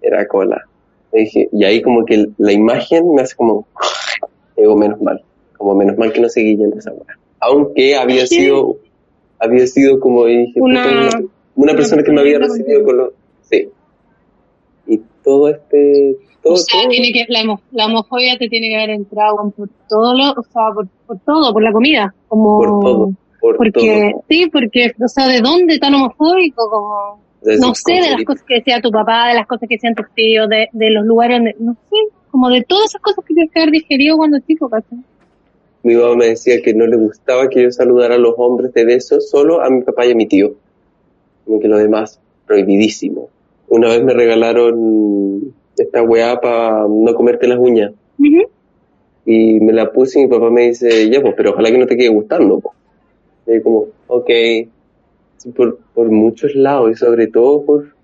era 0.00 0.26
cola. 0.26 0.62
Y 1.12 1.20
dije, 1.20 1.48
y 1.52 1.64
ahí 1.64 1.82
como 1.82 2.04
que 2.04 2.26
la 2.38 2.52
imagen 2.52 3.12
me 3.14 3.22
hace 3.22 3.34
como, 3.36 3.66
digo, 4.56 4.76
menos 4.76 5.00
mal, 5.02 5.22
como 5.56 5.74
menos 5.74 5.96
mal 5.98 6.12
que 6.12 6.20
no 6.20 6.28
seguí 6.28 6.56
yendo 6.56 6.78
esa 6.78 6.92
hora. 6.92 7.18
Aunque 7.40 7.96
había 7.96 8.26
sido, 8.26 8.76
había 9.38 9.66
sido 9.66 10.00
como, 10.00 10.24
dije, 10.26 10.60
Una- 10.60 10.86
una, 10.86 11.10
una 11.56 11.74
persona 11.74 12.02
que 12.02 12.12
me 12.12 12.20
había 12.20 12.38
recibido 12.38 12.84
con 12.84 12.96
los... 12.96 13.10
Sí. 13.42 13.68
Todo 15.26 15.48
este... 15.48 16.16
Todo, 16.42 16.54
O 16.54 16.56
sea, 16.56 16.80
todo- 16.80 16.88
tiene 16.90 17.12
que, 17.12 17.24
la, 17.28 17.58
la 17.72 17.86
homofobia 17.86 18.38
te 18.38 18.48
tiene 18.48 18.68
que 18.68 18.76
haber 18.76 18.90
entrado 18.90 19.52
por 19.56 19.68
todo 19.88 20.14
lo, 20.16 20.30
o 20.30 20.42
sea, 20.44 20.70
por, 20.72 20.86
por 21.06 21.18
todo, 21.18 21.52
por 21.52 21.62
la 21.62 21.72
comida, 21.72 22.14
como 22.28 22.58
por 22.58 22.80
todo, 22.80 23.12
por 23.40 23.56
porque 23.56 23.72
todo. 24.12 24.24
sí, 24.28 24.46
porque 24.52 24.92
o 25.04 25.08
sea, 25.08 25.26
¿de 25.26 25.40
dónde 25.40 25.80
tan 25.80 25.94
homofóbico? 25.94 26.70
Como 26.70 27.20
Desde 27.42 27.60
no 27.60 27.74
sé, 27.74 27.94
de 27.94 28.10
las 28.12 28.22
cosas 28.24 28.44
que 28.46 28.54
decía 28.54 28.80
tu 28.80 28.92
papá, 28.92 29.28
de 29.30 29.34
las 29.34 29.46
cosas 29.48 29.68
que 29.68 29.74
decían 29.74 29.96
tus 29.96 30.06
tíos, 30.14 30.48
de, 30.48 30.68
de 30.72 30.90
los 30.90 31.04
lugares 31.04 31.38
donde, 31.38 31.56
no 31.58 31.72
sé, 31.90 31.96
como 32.30 32.48
de 32.48 32.62
todas 32.62 32.90
esas 32.90 33.00
cosas 33.02 33.24
que 33.26 33.34
tienes 33.34 33.52
que 33.52 33.60
haber 33.60 33.72
digerido 33.72 34.16
cuando 34.16 34.38
chico, 34.46 34.68
¿cachai? 34.70 34.98
Mi 35.82 35.94
mamá 35.96 36.14
me 36.14 36.26
decía 36.26 36.62
que 36.62 36.72
no 36.74 36.86
le 36.86 36.96
gustaba 36.96 37.48
que 37.48 37.64
yo 37.64 37.72
saludara 37.72 38.14
a 38.14 38.18
los 38.18 38.34
hombres 38.36 38.72
de 38.72 38.84
besos, 38.84 39.28
solo 39.28 39.60
a 39.62 39.68
mi 39.70 39.82
papá 39.82 40.06
y 40.06 40.12
a 40.12 40.14
mi 40.14 40.26
tío. 40.26 40.54
Como 41.44 41.58
que 41.58 41.66
lo 41.68 41.78
demás, 41.78 42.20
prohibidísimo. 42.46 43.30
Una 43.76 43.88
vez 43.88 44.02
me 44.02 44.14
regalaron 44.14 45.54
esta 45.76 46.02
weá 46.02 46.40
para 46.40 46.86
no 46.88 47.14
comerte 47.14 47.46
las 47.46 47.58
uñas. 47.58 47.92
Ujú. 48.18 48.48
Y 49.26 49.60
me 49.60 49.74
la 49.74 49.92
puse 49.92 50.18
y 50.18 50.22
mi 50.22 50.30
papá 50.30 50.48
me 50.48 50.68
dice, 50.68 51.10
ya 51.10 51.20
pues, 51.20 51.34
pero 51.36 51.50
ojalá 51.50 51.70
que 51.70 51.76
no 51.76 51.86
te 51.86 51.94
quede 51.94 52.08
gustando. 52.08 52.58
po". 52.58 52.72
Y 53.46 53.60
como, 53.60 53.88
ok, 54.06 54.30
por, 55.54 55.78
por 55.92 56.10
muchos 56.10 56.54
lados 56.54 56.90
y 56.90 56.94
sobre 56.94 57.26
todo 57.26 57.66
por 57.66 57.94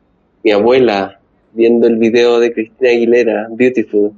mi 0.45 0.51
abuela 0.51 1.21
viendo 1.55 1.87
el 1.87 1.97
video 1.97 2.39
de 2.39 2.53
Cristina 2.53 2.91
Aguilera, 2.91 3.49
Beautiful, 3.51 4.13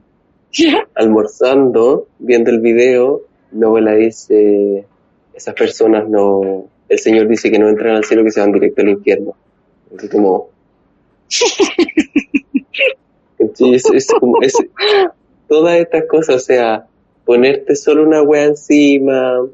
almorzando, 0.96 2.08
viendo 2.18 2.50
el 2.50 2.58
video, 2.58 3.22
mi 3.52 3.64
abuela 3.64 3.94
dice, 3.94 4.86
esas 5.32 5.54
personas 5.54 6.08
no, 6.08 6.66
el 6.88 6.98
Señor 6.98 7.28
dice 7.28 7.48
que 7.48 7.60
no 7.60 7.68
entran 7.68 7.94
al 7.94 8.04
cielo, 8.04 8.24
que 8.24 8.32
se 8.32 8.40
van 8.40 8.50
directo 8.50 8.82
al 8.82 8.88
infierno. 8.88 9.36
Así 9.96 10.08
como... 10.08 10.53
Sí, 11.28 11.44
es, 13.74 13.84
es 13.92 14.06
como, 14.18 14.40
es, 14.42 14.54
todas 15.48 15.78
estas 15.78 16.04
cosas, 16.06 16.36
o 16.36 16.38
sea, 16.38 16.86
ponerte 17.24 17.76
solo 17.76 18.02
una 18.02 18.22
wea 18.22 18.46
encima, 18.46 19.46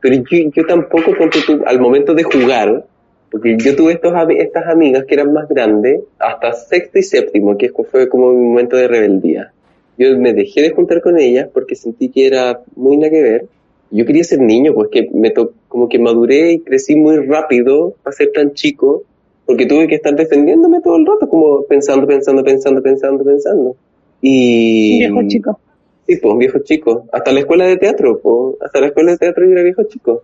pero 0.00 0.22
yo, 0.30 0.66
tampoco, 0.66 1.14
ponte 1.16 1.40
tú, 1.46 1.60
al 1.66 1.80
momento 1.80 2.14
de 2.14 2.22
jugar, 2.22 2.86
porque 3.30 3.56
yo 3.58 3.76
tuve 3.76 3.92
estos, 3.92 4.12
estas 4.36 4.66
amigas 4.66 5.04
que 5.04 5.14
eran 5.14 5.32
más 5.32 5.48
grandes, 5.48 6.00
hasta 6.18 6.52
sexto 6.52 6.98
y 6.98 7.02
séptimo, 7.02 7.56
que 7.56 7.70
fue 7.90 8.08
como 8.08 8.32
mi 8.32 8.46
momento 8.46 8.76
de 8.76 8.88
rebeldía. 8.88 9.52
Yo 9.98 10.16
me 10.18 10.32
dejé 10.32 10.62
de 10.62 10.70
juntar 10.70 11.02
con 11.02 11.18
ellas 11.18 11.48
porque 11.52 11.74
sentí 11.74 12.08
que 12.08 12.26
era 12.26 12.60
muy 12.74 12.96
nada 12.96 13.10
que 13.10 13.22
ver. 13.22 13.46
Yo 13.90 14.06
quería 14.06 14.24
ser 14.24 14.40
niño, 14.40 14.72
pues 14.72 14.88
que 14.90 15.10
me 15.12 15.30
to 15.30 15.52
como 15.68 15.88
que 15.88 15.98
maduré 15.98 16.52
y 16.52 16.60
crecí 16.60 16.96
muy 16.96 17.18
rápido 17.18 17.94
para 18.02 18.16
ser 18.16 18.30
tan 18.32 18.54
chico, 18.54 19.02
porque 19.50 19.66
tuve 19.66 19.88
que 19.88 19.96
estar 19.96 20.14
defendiéndome 20.14 20.80
todo 20.80 20.96
el 20.96 21.04
rato, 21.04 21.28
como 21.28 21.64
pensando, 21.64 22.06
pensando, 22.06 22.44
pensando, 22.44 22.80
pensando, 22.80 23.24
pensando. 23.24 23.76
Y... 24.20 25.00
Viejo 25.00 25.26
chico. 25.26 25.60
Sí, 26.06 26.18
pues, 26.22 26.38
viejo 26.38 26.58
chico. 26.60 27.06
Hasta 27.10 27.32
la 27.32 27.40
escuela 27.40 27.64
de 27.64 27.76
teatro, 27.76 28.20
pues, 28.22 28.54
hasta 28.60 28.78
la 28.80 28.86
escuela 28.86 29.10
de 29.10 29.18
teatro 29.18 29.44
yo 29.44 29.50
era 29.50 29.64
viejo 29.64 29.82
chico. 29.82 30.22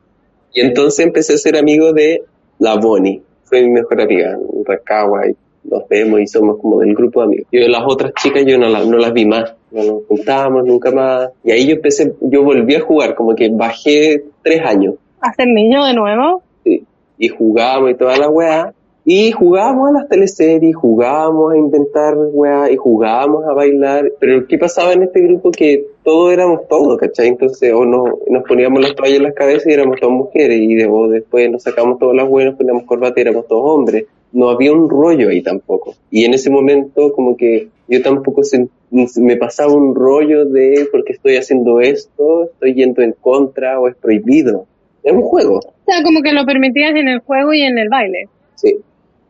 Y 0.54 0.60
entonces 0.60 1.04
empecé 1.04 1.34
a 1.34 1.38
ser 1.38 1.56
amigo 1.56 1.92
de 1.92 2.22
la 2.60 2.76
Bonnie. 2.76 3.20
Fue 3.42 3.62
mi 3.62 3.70
mejor 3.70 4.00
amiga, 4.00 4.30
en 4.30 4.64
Rancagua, 4.64 5.28
y 5.28 5.34
nos 5.64 5.88
vemos 5.88 6.20
y 6.20 6.28
somos 6.28 6.60
como 6.60 6.78
del 6.78 6.94
grupo 6.94 7.18
de 7.22 7.26
amigos. 7.26 7.48
Yo 7.50 7.66
las 7.66 7.82
otras 7.84 8.12
chicas 8.14 8.44
yo 8.46 8.58
no, 8.58 8.68
las 8.68 8.86
no 8.86 8.96
las 8.96 9.12
vi 9.12 9.26
más, 9.26 9.56
no 9.72 9.82
nos 9.82 10.06
juntábamos 10.06 10.64
nunca 10.66 10.92
más. 10.92 11.30
Y 11.42 11.50
ahí 11.50 11.66
yo 11.66 11.74
empecé, 11.74 12.14
yo 12.20 12.44
volví 12.44 12.76
a 12.76 12.80
jugar, 12.80 13.16
como 13.16 13.34
que 13.34 13.48
bajé 13.48 14.22
tres 14.44 14.62
años. 14.64 14.94
Hacer 15.20 15.48
niño 15.48 15.84
de 15.84 15.94
nuevo. 15.94 16.42
Sí. 16.62 16.84
Y 17.18 17.26
jugábamos 17.26 17.90
y 17.90 17.94
toda 17.94 18.16
la 18.18 18.28
weá. 18.28 18.72
Y 19.08 19.30
jugábamos 19.30 19.88
a 19.88 19.92
las 19.92 20.08
teleseries, 20.08 20.74
jugábamos 20.74 21.52
a 21.52 21.56
inventar 21.56 22.16
weá, 22.18 22.68
y 22.72 22.76
jugábamos 22.76 23.44
a 23.44 23.52
bailar. 23.52 24.10
Pero 24.18 24.48
¿qué 24.48 24.58
pasaba 24.58 24.92
en 24.94 25.04
este 25.04 25.20
grupo? 25.20 25.52
Que 25.52 25.84
todos 26.02 26.32
éramos 26.32 26.66
todos, 26.68 26.98
¿cachai? 26.98 27.28
Entonces, 27.28 27.72
o 27.72 27.84
no, 27.84 28.02
nos 28.28 28.42
poníamos 28.42 28.82
las 28.82 28.96
toallas 28.96 29.18
en 29.18 29.22
las 29.22 29.34
cabezas 29.34 29.68
y 29.68 29.72
éramos 29.74 30.00
todas 30.00 30.12
mujeres. 30.12 30.58
Y 30.60 30.74
de- 30.74 30.90
después 31.12 31.48
nos 31.48 31.62
sacamos 31.62 32.00
todas 32.00 32.16
las 32.16 32.28
nos 32.28 32.56
poníamos 32.56 32.82
corbata 32.82 33.14
y 33.18 33.22
éramos 33.22 33.46
todos 33.46 33.62
hombres. 33.64 34.06
No 34.32 34.48
había 34.50 34.72
un 34.72 34.90
rollo 34.90 35.28
ahí 35.28 35.40
tampoco. 35.40 35.94
Y 36.10 36.24
en 36.24 36.34
ese 36.34 36.50
momento, 36.50 37.12
como 37.12 37.36
que 37.36 37.68
yo 37.86 38.02
tampoco 38.02 38.42
me 38.90 39.36
pasaba 39.36 39.72
un 39.72 39.94
rollo 39.94 40.46
de 40.46 40.88
porque 40.90 41.12
estoy 41.12 41.36
haciendo 41.36 41.78
esto, 41.80 42.46
estoy 42.46 42.74
yendo 42.74 43.02
en 43.02 43.12
contra 43.20 43.78
o 43.78 43.86
es 43.86 43.94
prohibido. 43.94 44.66
Es 45.04 45.12
un 45.12 45.22
juego. 45.22 45.58
O 45.58 45.62
sea, 45.86 46.02
como 46.02 46.22
que 46.22 46.32
lo 46.32 46.44
permitías 46.44 46.90
en 46.96 47.06
el 47.06 47.20
juego 47.20 47.52
y 47.54 47.62
en 47.62 47.78
el 47.78 47.88
baile. 47.88 48.28
Sí, 48.56 48.76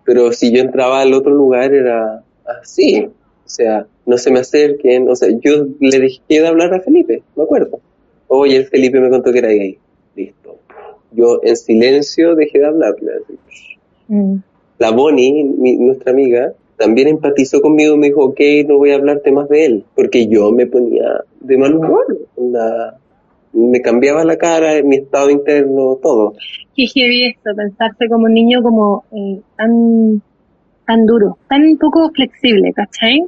pero 0.06 0.32
si 0.32 0.50
yo 0.54 0.62
entraba 0.62 1.00
al 1.02 1.12
otro 1.12 1.32
lugar 1.34 1.74
era 1.74 2.22
así, 2.62 3.04
o 3.06 3.48
sea, 3.48 3.86
no 4.06 4.16
se 4.16 4.30
me 4.30 4.38
acerquen, 4.40 5.08
o 5.10 5.16
sea, 5.16 5.28
yo 5.42 5.66
le 5.80 5.98
dejé 5.98 6.20
de 6.28 6.46
hablar 6.46 6.72
a 6.72 6.80
Felipe, 6.80 7.22
me 7.34 7.42
acuerdo. 7.44 7.80
Oye, 8.28 8.56
el 8.56 8.66
Felipe 8.66 9.00
me 9.00 9.10
contó 9.10 9.32
que 9.32 9.38
era 9.40 9.48
gay, 9.48 9.78
listo. 10.14 10.58
Yo 11.12 11.40
en 11.42 11.56
silencio 11.56 12.34
dejé 12.34 12.58
de 12.60 12.66
hablarle. 12.66 13.12
así. 13.22 13.38
Mm. 14.08 14.36
La 14.78 14.90
Bonnie, 14.92 15.44
mi- 15.44 15.76
nuestra 15.76 16.12
amiga, 16.12 16.52
también 16.76 17.08
empatizó 17.08 17.60
conmigo 17.60 17.94
y 17.94 17.98
me 17.98 18.06
dijo, 18.08 18.24
ok, 18.24 18.40
no 18.68 18.76
voy 18.78 18.90
a 18.90 18.96
hablarte 18.96 19.32
más 19.32 19.48
de 19.48 19.64
él, 19.66 19.84
porque 19.94 20.26
yo 20.26 20.52
me 20.52 20.66
ponía 20.66 21.24
de 21.40 21.56
mal 21.58 21.74
humor, 21.74 22.04
me 23.52 23.80
cambiaba 23.80 24.24
la 24.24 24.36
cara, 24.36 24.82
mi 24.82 24.96
estado 24.96 25.30
interno, 25.30 25.98
todo. 26.02 26.34
Qué 26.76 26.86
heavy 26.86 27.26
esto, 27.26 27.50
pensarse 27.56 28.06
como 28.08 28.26
un 28.26 28.34
niño 28.34 28.62
como 28.62 29.04
eh, 29.10 29.40
tan, 29.56 30.22
tan 30.86 31.06
duro, 31.06 31.38
tan 31.48 31.78
poco 31.78 32.10
flexible, 32.10 32.72
¿cachai? 32.74 33.24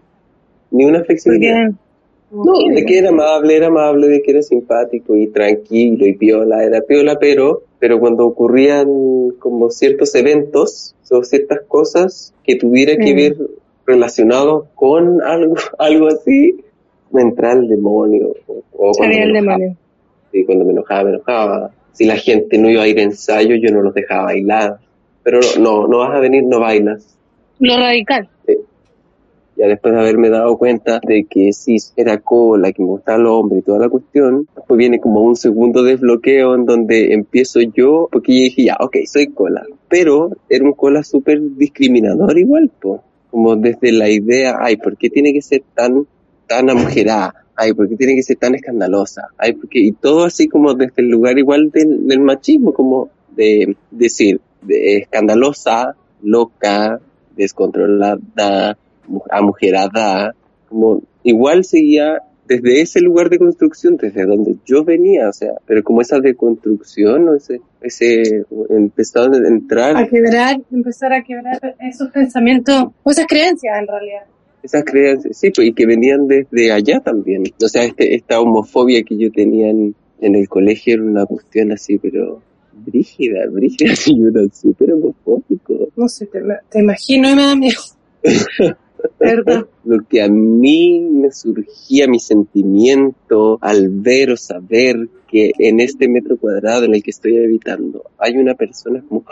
Ni 0.70 0.84
una 0.84 1.02
flexibilidad. 1.02 1.70
Porque, 2.30 2.68
No, 2.68 2.74
de 2.74 2.84
que 2.84 2.98
era 2.98 3.08
amable, 3.08 3.56
era 3.56 3.68
amable, 3.68 4.08
de 4.08 4.20
que 4.20 4.32
era 4.32 4.42
simpático 4.42 5.16
y 5.16 5.28
tranquilo 5.28 6.06
y 6.06 6.12
piola, 6.12 6.62
era 6.62 6.82
piola, 6.82 7.16
pero, 7.18 7.62
pero 7.78 7.98
cuando 7.98 8.26
ocurrían 8.26 9.30
como 9.38 9.70
ciertos 9.70 10.14
eventos 10.14 10.94
o 11.10 11.24
ciertas 11.24 11.60
cosas 11.66 12.34
que 12.44 12.56
tuviera 12.56 12.96
que 12.96 13.14
ver 13.14 13.36
relacionado 13.86 14.68
con 14.74 15.22
algo, 15.22 15.54
algo 15.78 16.08
así, 16.08 16.62
me 17.10 17.22
entraba 17.22 17.60
el 17.60 17.68
demonio. 17.68 18.34
O, 18.46 18.62
o 18.76 18.92
cuando 18.92 19.16
me 19.16 19.22
el 19.22 19.32
demonio. 19.32 19.76
Sí, 20.30 20.44
cuando 20.44 20.66
me 20.66 20.72
enojaba, 20.72 21.04
me 21.04 21.10
enojaba. 21.10 21.70
Si 21.98 22.04
la 22.04 22.16
gente 22.16 22.58
no 22.58 22.70
iba 22.70 22.84
a 22.84 22.86
ir 22.86 23.00
a 23.00 23.02
ensayo, 23.02 23.56
yo 23.56 23.72
no 23.72 23.82
los 23.82 23.92
dejaba 23.92 24.26
bailar. 24.26 24.78
Pero 25.24 25.40
no, 25.58 25.88
no 25.88 25.98
vas 25.98 26.14
a 26.14 26.20
venir, 26.20 26.44
no 26.44 26.60
bailas. 26.60 27.18
Lo 27.58 27.76
radical. 27.76 28.28
Ya 29.56 29.66
después 29.66 29.92
de 29.92 30.00
haberme 30.00 30.30
dado 30.30 30.56
cuenta 30.58 31.00
de 31.04 31.26
que 31.28 31.52
sí 31.52 31.76
era 31.96 32.18
cola, 32.18 32.70
que 32.70 32.82
me 32.82 32.88
gustaba 32.90 33.18
el 33.18 33.26
hombre 33.26 33.58
y 33.58 33.62
toda 33.62 33.80
la 33.80 33.88
cuestión, 33.88 34.46
pues 34.68 34.78
viene 34.78 35.00
como 35.00 35.22
un 35.22 35.34
segundo 35.34 35.82
desbloqueo 35.82 36.54
en 36.54 36.66
donde 36.66 37.12
empiezo 37.12 37.58
yo, 37.62 38.08
porque 38.12 38.32
yo 38.32 38.42
dije, 38.44 38.64
ya, 38.66 38.76
ok, 38.78 38.98
soy 39.04 39.32
cola. 39.32 39.64
Pero 39.88 40.30
era 40.48 40.64
un 40.64 40.74
cola 40.74 41.02
súper 41.02 41.40
discriminador 41.56 42.38
igual, 42.38 42.70
pues. 42.80 43.00
Como 43.32 43.56
desde 43.56 43.90
la 43.90 44.08
idea, 44.08 44.58
ay, 44.60 44.76
¿por 44.76 44.96
qué 44.96 45.10
tiene 45.10 45.32
que 45.32 45.42
ser 45.42 45.62
tan, 45.74 46.06
tan 46.46 46.70
amujerada? 46.70 47.44
Ay, 47.60 47.72
¿por 47.72 47.88
qué 47.88 47.96
tiene 47.96 48.14
que 48.14 48.22
ser 48.22 48.36
tan 48.36 48.54
escandalosa? 48.54 49.30
Ay, 49.36 49.54
porque, 49.54 49.80
y 49.80 49.90
todo 49.90 50.24
así 50.24 50.46
como 50.46 50.74
desde 50.74 51.02
el 51.02 51.08
lugar 51.08 51.36
igual 51.38 51.70
del, 51.72 52.20
machismo, 52.20 52.72
como 52.72 53.10
de 53.34 53.76
decir, 53.90 54.40
de 54.62 54.98
escandalosa, 54.98 55.96
loca, 56.22 57.00
descontrolada, 57.36 58.78
mu- 59.08 59.22
amujerada, 59.28 60.36
como 60.68 61.02
igual 61.24 61.64
seguía 61.64 62.22
desde 62.46 62.80
ese 62.80 63.00
lugar 63.00 63.28
de 63.28 63.38
construcción, 63.38 63.96
desde 63.96 64.24
donde 64.24 64.56
yo 64.64 64.84
venía, 64.84 65.28
o 65.28 65.32
sea, 65.32 65.54
pero 65.66 65.82
como 65.82 66.00
esa 66.00 66.20
deconstrucción, 66.20 67.28
o 67.28 67.34
ese, 67.34 67.60
ese 67.82 68.44
empezó 68.70 69.24
a 69.24 69.36
entrar 69.36 69.96
A 69.96 70.06
quebrar, 70.06 70.60
empezar 70.72 71.12
a 71.12 71.22
quebrar 71.22 71.76
esos 71.80 72.08
pensamientos, 72.10 72.84
o 73.02 73.10
esas 73.10 73.26
creencias 73.26 73.76
en 73.80 73.86
realidad. 73.88 74.22
Esas 74.62 74.84
creencias, 74.84 75.36
sí, 75.36 75.50
pues, 75.50 75.68
y 75.68 75.72
que 75.72 75.86
venían 75.86 76.26
desde 76.26 76.72
allá 76.72 77.00
también. 77.00 77.44
O 77.62 77.68
sea, 77.68 77.84
este, 77.84 78.14
esta 78.14 78.40
homofobia 78.40 79.02
que 79.02 79.16
yo 79.16 79.30
tenía 79.30 79.70
en, 79.70 79.94
en 80.20 80.34
el 80.34 80.48
colegio 80.48 80.94
era 80.94 81.02
una 81.02 81.26
cuestión 81.26 81.72
así, 81.72 81.98
pero 81.98 82.42
brígida, 82.72 83.46
brígida, 83.50 83.94
sí, 83.96 84.16
yo 84.18 84.28
era 84.28 84.42
súper 84.52 84.92
homofóbico. 84.92 85.88
No 85.96 86.08
sé, 86.08 86.26
te, 86.26 86.40
te 86.70 86.80
imagino 86.80 87.30
y 87.30 87.34
me 87.34 87.42
da 87.42 87.56
miedo. 87.56 87.80
¿Verdad? 89.20 89.66
Lo 89.84 90.00
que 90.08 90.22
a 90.22 90.28
mí 90.28 91.00
me 91.00 91.30
surgía 91.30 92.08
mi 92.08 92.18
sentimiento 92.18 93.58
al 93.60 93.88
ver 93.90 94.32
o 94.32 94.36
saber 94.36 95.08
que 95.28 95.52
en 95.58 95.80
este 95.80 96.08
metro 96.08 96.36
cuadrado 96.36 96.84
en 96.84 96.94
el 96.94 97.02
que 97.02 97.10
estoy 97.10 97.36
habitando 97.36 98.10
hay 98.18 98.36
una 98.36 98.54
persona 98.54 99.02
como, 99.08 99.24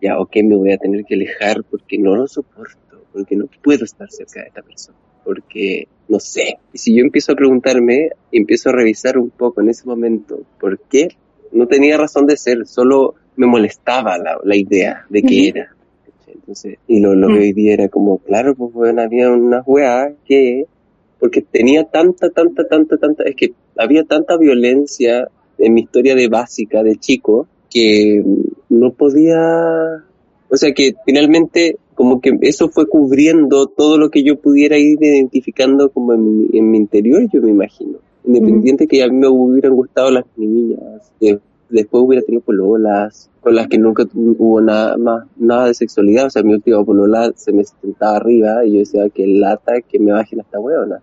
ya, 0.00 0.18
ok, 0.18 0.36
me 0.44 0.56
voy 0.56 0.72
a 0.72 0.78
tener 0.78 1.04
que 1.04 1.14
alejar 1.14 1.64
porque 1.64 1.96
no 1.96 2.16
lo 2.16 2.26
soporto, 2.26 2.91
porque 3.12 3.36
no 3.36 3.46
puedo 3.62 3.84
estar 3.84 4.10
cerca 4.10 4.40
de 4.40 4.48
esta 4.48 4.62
persona, 4.62 4.98
porque 5.24 5.86
no 6.08 6.18
sé. 6.20 6.58
Y 6.72 6.78
si 6.78 6.94
yo 6.96 7.02
empiezo 7.02 7.32
a 7.32 7.36
preguntarme, 7.36 8.10
empiezo 8.30 8.70
a 8.70 8.72
revisar 8.72 9.18
un 9.18 9.30
poco 9.30 9.60
en 9.60 9.68
ese 9.68 9.86
momento, 9.86 10.42
¿por 10.58 10.78
qué 10.80 11.08
no 11.52 11.66
tenía 11.66 11.96
razón 11.98 12.26
de 12.26 12.36
ser, 12.36 12.66
solo 12.66 13.14
me 13.36 13.46
molestaba 13.46 14.18
la, 14.18 14.38
la 14.42 14.56
idea 14.56 15.06
de 15.08 15.22
que 15.22 15.48
era. 15.48 15.74
Entonces, 16.26 16.78
y 16.86 17.00
lo, 17.00 17.14
lo 17.14 17.28
que 17.28 17.34
Mm. 17.34 17.38
hoy 17.38 17.52
día 17.52 17.74
era 17.74 17.88
como, 17.88 18.18
claro, 18.18 18.54
pues 18.54 18.72
bueno, 18.72 19.02
había 19.02 19.30
unas 19.30 19.62
weas 19.66 20.12
que, 20.24 20.64
porque 21.18 21.42
tenía 21.42 21.84
tanta, 21.84 22.30
tanta, 22.30 22.66
tanta, 22.66 22.96
tanta, 22.96 23.22
es 23.24 23.36
que 23.36 23.52
había 23.76 24.04
tanta 24.04 24.36
violencia 24.36 25.28
en 25.58 25.74
mi 25.74 25.82
historia 25.82 26.14
de 26.14 26.28
básica, 26.28 26.82
de 26.82 26.96
chico, 26.96 27.46
que 27.70 28.22
no 28.68 28.92
podía, 28.92 30.04
o 30.48 30.56
sea 30.56 30.72
que 30.72 30.94
finalmente 31.06 31.76
como 31.94 32.20
que 32.20 32.32
eso 32.42 32.68
fue 32.68 32.86
cubriendo 32.86 33.66
todo 33.66 33.98
lo 33.98 34.10
que 34.10 34.22
yo 34.22 34.36
pudiera 34.40 34.78
ir 34.78 34.98
identificando 35.00 35.90
como 35.90 36.14
en, 36.14 36.38
mi- 36.50 36.58
en 36.58 36.70
mi 36.70 36.78
interior, 36.78 37.28
yo 37.32 37.40
me 37.42 37.50
imagino. 37.50 37.98
Independiente 38.24 38.86
que 38.86 39.02
a 39.02 39.08
mí 39.08 39.16
me 39.16 39.28
hubieran 39.28 39.74
gustado 39.74 40.10
las 40.10 40.24
niñas, 40.36 41.12
después 41.68 42.02
hubiera 42.04 42.24
tenido 42.24 42.42
pololas, 42.42 43.30
con 43.40 43.54
las 43.54 43.66
que 43.66 43.78
nunca 43.78 44.04
hubo 44.14 44.60
nada 44.60 44.96
más, 44.96 45.24
nada 45.36 45.66
de 45.66 45.74
sexualidad, 45.74 46.26
o 46.26 46.30
sea, 46.30 46.42
mi 46.42 46.54
última 46.54 46.84
polola 46.84 47.32
se 47.34 47.52
me 47.52 47.64
sentaba 47.64 48.16
arriba 48.16 48.64
y 48.64 48.72
yo 48.74 48.78
decía 48.80 49.08
que 49.08 49.26
lata 49.26 49.80
que 49.80 49.98
me 49.98 50.12
bajen 50.12 50.40
esta 50.40 50.60
huevona. 50.60 51.00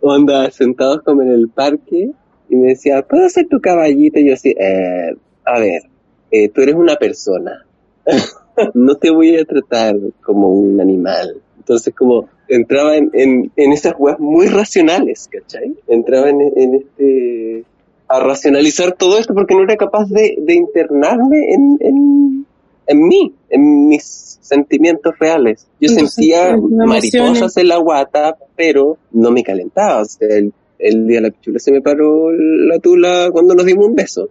Onda, 0.00 0.50
sentados 0.50 1.02
como 1.02 1.22
en 1.22 1.28
el 1.32 1.48
parque 1.48 2.10
y 2.48 2.56
me 2.56 2.68
decía, 2.68 3.02
¿puedo 3.02 3.28
ser 3.28 3.48
tu 3.48 3.60
caballito? 3.60 4.18
Y 4.20 4.28
yo 4.28 4.34
así, 4.34 4.50
eh, 4.50 5.14
a 5.44 5.58
ver, 5.60 5.82
eh, 6.30 6.48
tú 6.50 6.60
eres 6.60 6.74
una 6.74 6.96
persona. 6.96 7.66
no 8.74 8.94
te 8.96 9.10
voy 9.10 9.36
a 9.36 9.44
tratar 9.44 9.96
como 10.22 10.48
un 10.48 10.80
animal. 10.80 11.40
Entonces 11.58 11.94
como 11.94 12.28
entraba 12.48 12.96
en, 12.96 13.10
en, 13.12 13.52
en 13.56 13.72
esas 13.72 13.94
weas 13.98 14.18
muy 14.18 14.46
racionales, 14.48 15.28
¿cachai? 15.30 15.74
Entraba 15.86 16.30
en, 16.30 16.40
en 16.56 16.74
este... 16.74 17.64
a 18.08 18.18
racionalizar 18.18 18.92
todo 18.92 19.18
esto 19.18 19.34
porque 19.34 19.54
no 19.54 19.62
era 19.62 19.76
capaz 19.76 20.08
de, 20.08 20.36
de 20.38 20.54
internarme 20.54 21.54
en, 21.54 21.76
en, 21.80 22.46
en 22.86 23.02
mí, 23.06 23.32
en 23.50 23.88
mis 23.88 24.38
sentimientos 24.40 25.14
reales. 25.20 25.68
Yo 25.80 25.90
Entonces, 25.90 26.14
sentía 26.14 26.56
mariposas 26.56 27.56
en 27.56 27.68
la 27.68 27.76
guata, 27.76 28.36
pero 28.56 28.98
no 29.12 29.30
me 29.30 29.44
calentaba. 29.44 30.00
O 30.00 30.04
sea, 30.06 30.26
el, 30.28 30.52
el 30.76 31.06
día 31.06 31.18
de 31.20 31.28
la 31.28 31.30
pichula 31.30 31.60
se 31.60 31.70
me 31.70 31.80
paró 31.80 32.32
la 32.32 32.80
tula 32.80 33.28
cuando 33.30 33.54
nos 33.54 33.64
dimos 33.64 33.86
un 33.86 33.94
beso. 33.94 34.28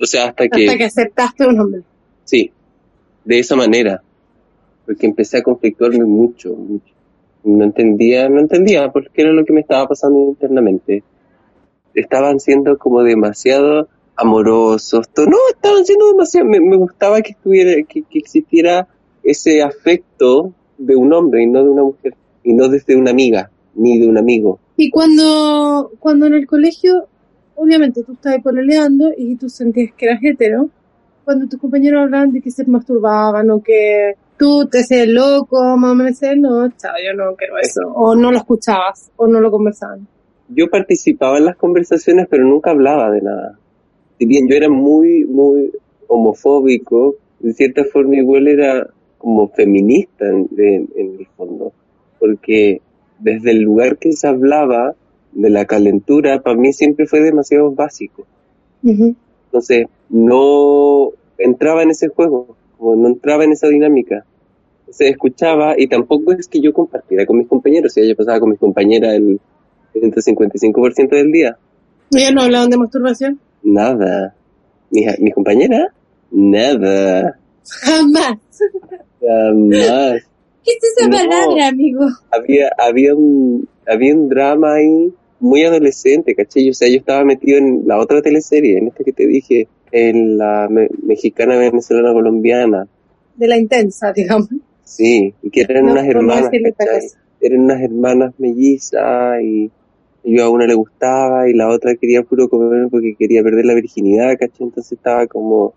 O 0.00 0.06
sea, 0.06 0.30
hasta 0.30 0.48
que... 0.48 0.64
Hasta 0.64 0.78
que 0.78 0.84
aceptaste 0.84 1.46
un 1.46 1.60
hombre. 1.60 1.82
Sí, 2.24 2.52
de 3.24 3.38
esa 3.38 3.56
manera. 3.56 4.02
Porque 4.86 5.06
empecé 5.06 5.38
a 5.38 5.42
conflictuarme 5.42 6.04
mucho, 6.04 6.54
mucho. 6.54 6.92
No 7.44 7.64
entendía, 7.64 8.28
no 8.28 8.40
entendía 8.40 8.90
por 8.90 9.10
qué 9.10 9.22
era 9.22 9.32
lo 9.32 9.44
que 9.44 9.52
me 9.52 9.60
estaba 9.60 9.88
pasando 9.88 10.18
internamente. 10.20 11.02
Estaban 11.94 12.40
siendo 12.40 12.78
como 12.78 13.02
demasiado 13.02 13.88
amorosos. 14.16 15.08
No, 15.16 15.36
estaban 15.52 15.84
siendo 15.84 16.08
demasiado. 16.08 16.48
Me, 16.48 16.76
gustaba 16.76 17.20
que 17.20 17.32
estuviera, 17.32 17.82
que, 17.82 18.02
que 18.02 18.18
existiera 18.18 18.88
ese 19.22 19.62
afecto 19.62 20.52
de 20.78 20.96
un 20.96 21.12
hombre 21.12 21.42
y 21.42 21.46
no 21.46 21.62
de 21.62 21.70
una 21.70 21.82
mujer. 21.82 22.14
Y 22.44 22.54
no 22.54 22.68
desde 22.68 22.96
una 22.96 23.10
amiga, 23.10 23.50
ni 23.74 23.98
de 23.98 24.08
un 24.08 24.18
amigo. 24.18 24.58
Y 24.76 24.90
cuando, 24.90 25.92
cuando 25.98 26.26
en 26.26 26.34
el 26.34 26.46
colegio, 26.46 27.06
obviamente 27.54 28.02
tú 28.02 28.12
estabas 28.12 28.42
pololeando 28.42 29.12
y 29.16 29.36
tú 29.36 29.48
sentías 29.48 29.92
que 29.96 30.06
eras 30.06 30.20
hetero, 30.22 30.70
cuando 31.24 31.46
tus 31.48 31.60
compañeros 31.60 32.02
hablaban 32.02 32.32
de 32.32 32.40
que 32.40 32.50
se 32.50 32.64
masturbaban 32.66 33.50
o 33.50 33.62
que 33.62 34.14
tú 34.38 34.66
te 34.66 34.80
hacías 34.80 35.06
loco, 35.08 35.76
más 35.76 35.92
o 35.92 35.94
menos 35.94 36.12
decías, 36.18 36.36
no, 36.36 36.68
chao, 36.70 36.92
yo 37.04 37.14
no 37.16 37.34
quiero 37.36 37.58
eso. 37.58 37.80
O 37.94 38.14
no 38.16 38.30
lo 38.32 38.38
escuchabas, 38.38 39.10
o 39.16 39.26
no 39.26 39.40
lo 39.40 39.50
conversaban. 39.50 40.06
yo 40.48 40.68
participaba 40.68 41.38
en 41.38 41.46
las 41.46 41.56
conversaciones, 41.56 42.26
pero 42.28 42.44
nunca 42.44 42.70
hablaba 42.70 43.10
de 43.10 43.22
nada. 43.22 43.58
Si 44.18 44.26
bien 44.26 44.46
yo 44.48 44.56
era 44.56 44.68
muy, 44.68 45.24
muy 45.24 45.72
homofóbico, 46.08 47.14
de 47.40 47.52
cierta 47.54 47.84
forma 47.84 48.16
igual 48.16 48.48
era 48.48 48.86
como 49.18 49.48
feminista 49.48 50.26
en, 50.28 50.48
en- 50.58 50.88
en 50.96 51.18
el 51.20 51.26
fondo, 51.36 51.72
porque 52.18 52.80
desde 53.18 53.52
el 53.52 53.60
lugar 53.62 53.96
que 53.98 54.12
se 54.12 54.26
hablaba 54.28 54.94
de 55.32 55.50
la 55.50 55.64
calentura, 55.64 56.40
para 56.42 56.56
mí 56.56 56.72
siempre 56.72 57.06
fue 57.06 57.20
demasiado 57.20 57.70
básico. 57.70 58.26
Entonces, 58.84 59.86
no 60.10 60.91
entraba 61.52 61.82
en 61.82 61.90
ese 61.90 62.08
juego, 62.08 62.56
como 62.78 62.96
no 62.96 63.08
entraba 63.08 63.44
en 63.44 63.52
esa 63.52 63.68
dinámica. 63.68 64.24
Se 64.90 65.08
escuchaba 65.08 65.74
y 65.78 65.86
tampoco 65.86 66.32
es 66.32 66.48
que 66.48 66.60
yo 66.60 66.72
compartiera 66.72 67.24
con 67.24 67.38
mis 67.38 67.48
compañeros, 67.48 67.92
si 67.94 68.00
ella 68.00 68.14
pasaba 68.16 68.40
con 68.40 68.50
mis 68.50 68.58
compañeras 68.58 69.14
el 69.14 69.40
155% 69.94 71.08
del 71.10 71.32
día. 71.32 71.56
¿Ellos 72.10 72.32
no 72.34 72.42
hablaban 72.42 72.68
de 72.70 72.76
masturbación? 72.78 73.40
Nada. 73.62 74.34
Mi, 74.90 75.06
mi 75.20 75.30
compañera, 75.32 75.92
nada. 76.30 77.38
Jamás. 77.82 78.36
Jamás. 79.20 80.22
¿Qué 80.64 80.72
es 80.72 80.92
esa 80.96 81.08
No. 81.08 81.16
palabra, 81.16 81.68
amigo? 81.68 82.04
Había, 82.30 82.70
había 82.78 83.14
un, 83.14 83.66
había 83.86 84.14
un 84.14 84.28
drama 84.28 84.74
ahí 84.74 85.12
muy 85.42 85.64
adolescente, 85.64 86.34
¿cachai? 86.34 86.70
O 86.70 86.74
sea, 86.74 86.88
yo 86.88 86.96
estaba 86.96 87.24
metido 87.24 87.58
en 87.58 87.82
la 87.86 87.98
otra 87.98 88.22
teleserie, 88.22 88.78
en 88.78 88.88
esta 88.88 89.04
que 89.04 89.12
te 89.12 89.26
dije, 89.26 89.68
en 89.90 90.38
la 90.38 90.68
me- 90.70 90.88
mexicana, 91.02 91.56
venezolana, 91.56 92.12
colombiana. 92.12 92.86
De 93.36 93.48
la 93.48 93.56
intensa, 93.58 94.12
digamos. 94.12 94.48
Sí, 94.84 95.34
y 95.42 95.50
que 95.50 95.62
eran 95.62 95.86
No, 95.86 95.92
unas 95.92 96.06
hermanas. 96.06 96.50
Eran 97.40 97.60
unas 97.60 97.80
hermanas 97.82 98.34
mellizas 98.38 99.42
y 99.42 99.70
yo 100.24 100.44
a 100.44 100.50
una 100.50 100.66
le 100.66 100.74
gustaba 100.74 101.48
y 101.48 101.54
la 101.54 101.68
otra 101.68 101.96
quería 101.96 102.22
puro 102.22 102.48
comer 102.48 102.86
porque 102.90 103.16
quería 103.18 103.42
perder 103.42 103.66
la 103.66 103.74
virginidad, 103.74 104.36
¿cachai? 104.38 104.66
Entonces 104.66 104.92
estaba 104.92 105.26
como... 105.26 105.74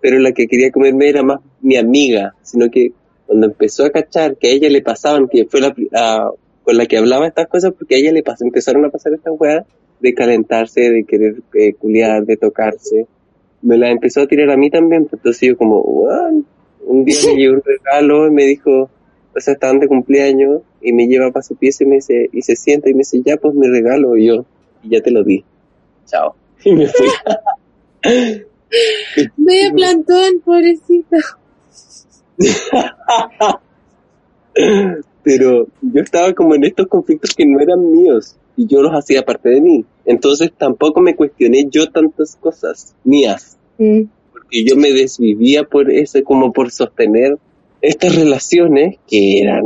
Pero 0.00 0.18
la 0.18 0.32
que 0.32 0.46
quería 0.46 0.70
comerme 0.70 1.08
era 1.08 1.22
más 1.22 1.40
mi 1.62 1.76
amiga, 1.76 2.34
sino 2.42 2.70
que 2.70 2.92
cuando 3.26 3.46
empezó 3.46 3.84
a 3.86 3.90
cachar 3.90 4.36
que 4.36 4.48
a 4.48 4.50
ella 4.50 4.68
le 4.68 4.82
pasaban, 4.82 5.26
que 5.28 5.46
fue 5.46 5.60
la, 5.60 5.74
a- 5.94 6.30
con 6.66 6.76
la 6.76 6.86
que 6.86 6.98
hablaba 6.98 7.28
estas 7.28 7.46
cosas, 7.46 7.72
porque 7.78 7.94
a 7.94 7.98
ella 7.98 8.10
le 8.12 8.24
pas- 8.24 8.42
empezaron 8.42 8.84
a 8.84 8.90
pasar 8.90 9.14
estas 9.14 9.32
weas 9.38 9.64
de 10.00 10.12
calentarse, 10.14 10.90
de 10.90 11.04
querer 11.04 11.36
eh, 11.54 11.72
culiar, 11.74 12.26
de 12.26 12.36
tocarse, 12.36 13.06
me 13.62 13.78
la 13.78 13.88
empezó 13.90 14.22
a 14.22 14.26
tirar 14.26 14.50
a 14.50 14.56
mí 14.56 14.68
también, 14.68 15.04
pues, 15.04 15.14
entonces 15.14 15.48
yo 15.48 15.56
como, 15.56 15.80
"What?". 15.80 16.32
un 16.84 17.04
día 17.04 17.16
me 17.28 17.36
llevó 17.36 17.54
un 17.54 17.62
regalo 17.64 18.26
y 18.26 18.30
me 18.32 18.44
dijo, 18.44 18.90
o 19.34 19.40
sea, 19.40 19.54
estaban 19.54 19.78
de 19.78 19.86
cumpleaños 19.86 20.62
y 20.82 20.92
me 20.92 21.06
lleva 21.06 21.30
para 21.30 21.44
su 21.44 21.54
pieza 21.54 21.84
y 21.84 21.86
me 21.86 21.94
dice, 21.96 22.28
y 22.32 22.42
se 22.42 22.56
sienta 22.56 22.90
y 22.90 22.94
me 22.94 22.98
dice, 22.98 23.22
ya 23.24 23.36
pues 23.36 23.54
mi 23.54 23.68
regalo 23.68 24.16
y 24.16 24.26
yo, 24.26 24.44
y 24.82 24.88
ya 24.90 25.00
te 25.00 25.12
lo 25.12 25.22
di, 25.22 25.44
chao, 26.06 26.34
y 26.64 26.72
me 26.72 26.88
fui. 26.88 27.06
Vaya 29.36 29.72
plantón, 29.72 30.40
pobrecita. 30.44 31.18
Pero 35.26 35.66
yo 35.82 36.02
estaba 36.02 36.32
como 36.32 36.54
en 36.54 36.62
estos 36.62 36.86
conflictos 36.86 37.34
que 37.34 37.44
no 37.44 37.58
eran 37.58 37.90
míos 37.90 38.36
y 38.56 38.66
yo 38.68 38.80
los 38.80 38.92
hacía 38.92 39.24
parte 39.24 39.48
de 39.48 39.60
mí. 39.60 39.84
Entonces 40.04 40.52
tampoco 40.56 41.00
me 41.00 41.16
cuestioné 41.16 41.66
yo 41.68 41.90
tantas 41.90 42.36
cosas 42.36 42.94
mías, 43.02 43.58
Mm. 43.78 44.04
porque 44.32 44.64
yo 44.64 44.76
me 44.76 44.92
desvivía 44.92 45.64
por 45.64 45.90
eso, 45.90 46.22
como 46.24 46.52
por 46.52 46.70
sostener 46.70 47.36
estas 47.82 48.14
relaciones 48.16 48.98
que 49.06 49.40
eran 49.40 49.64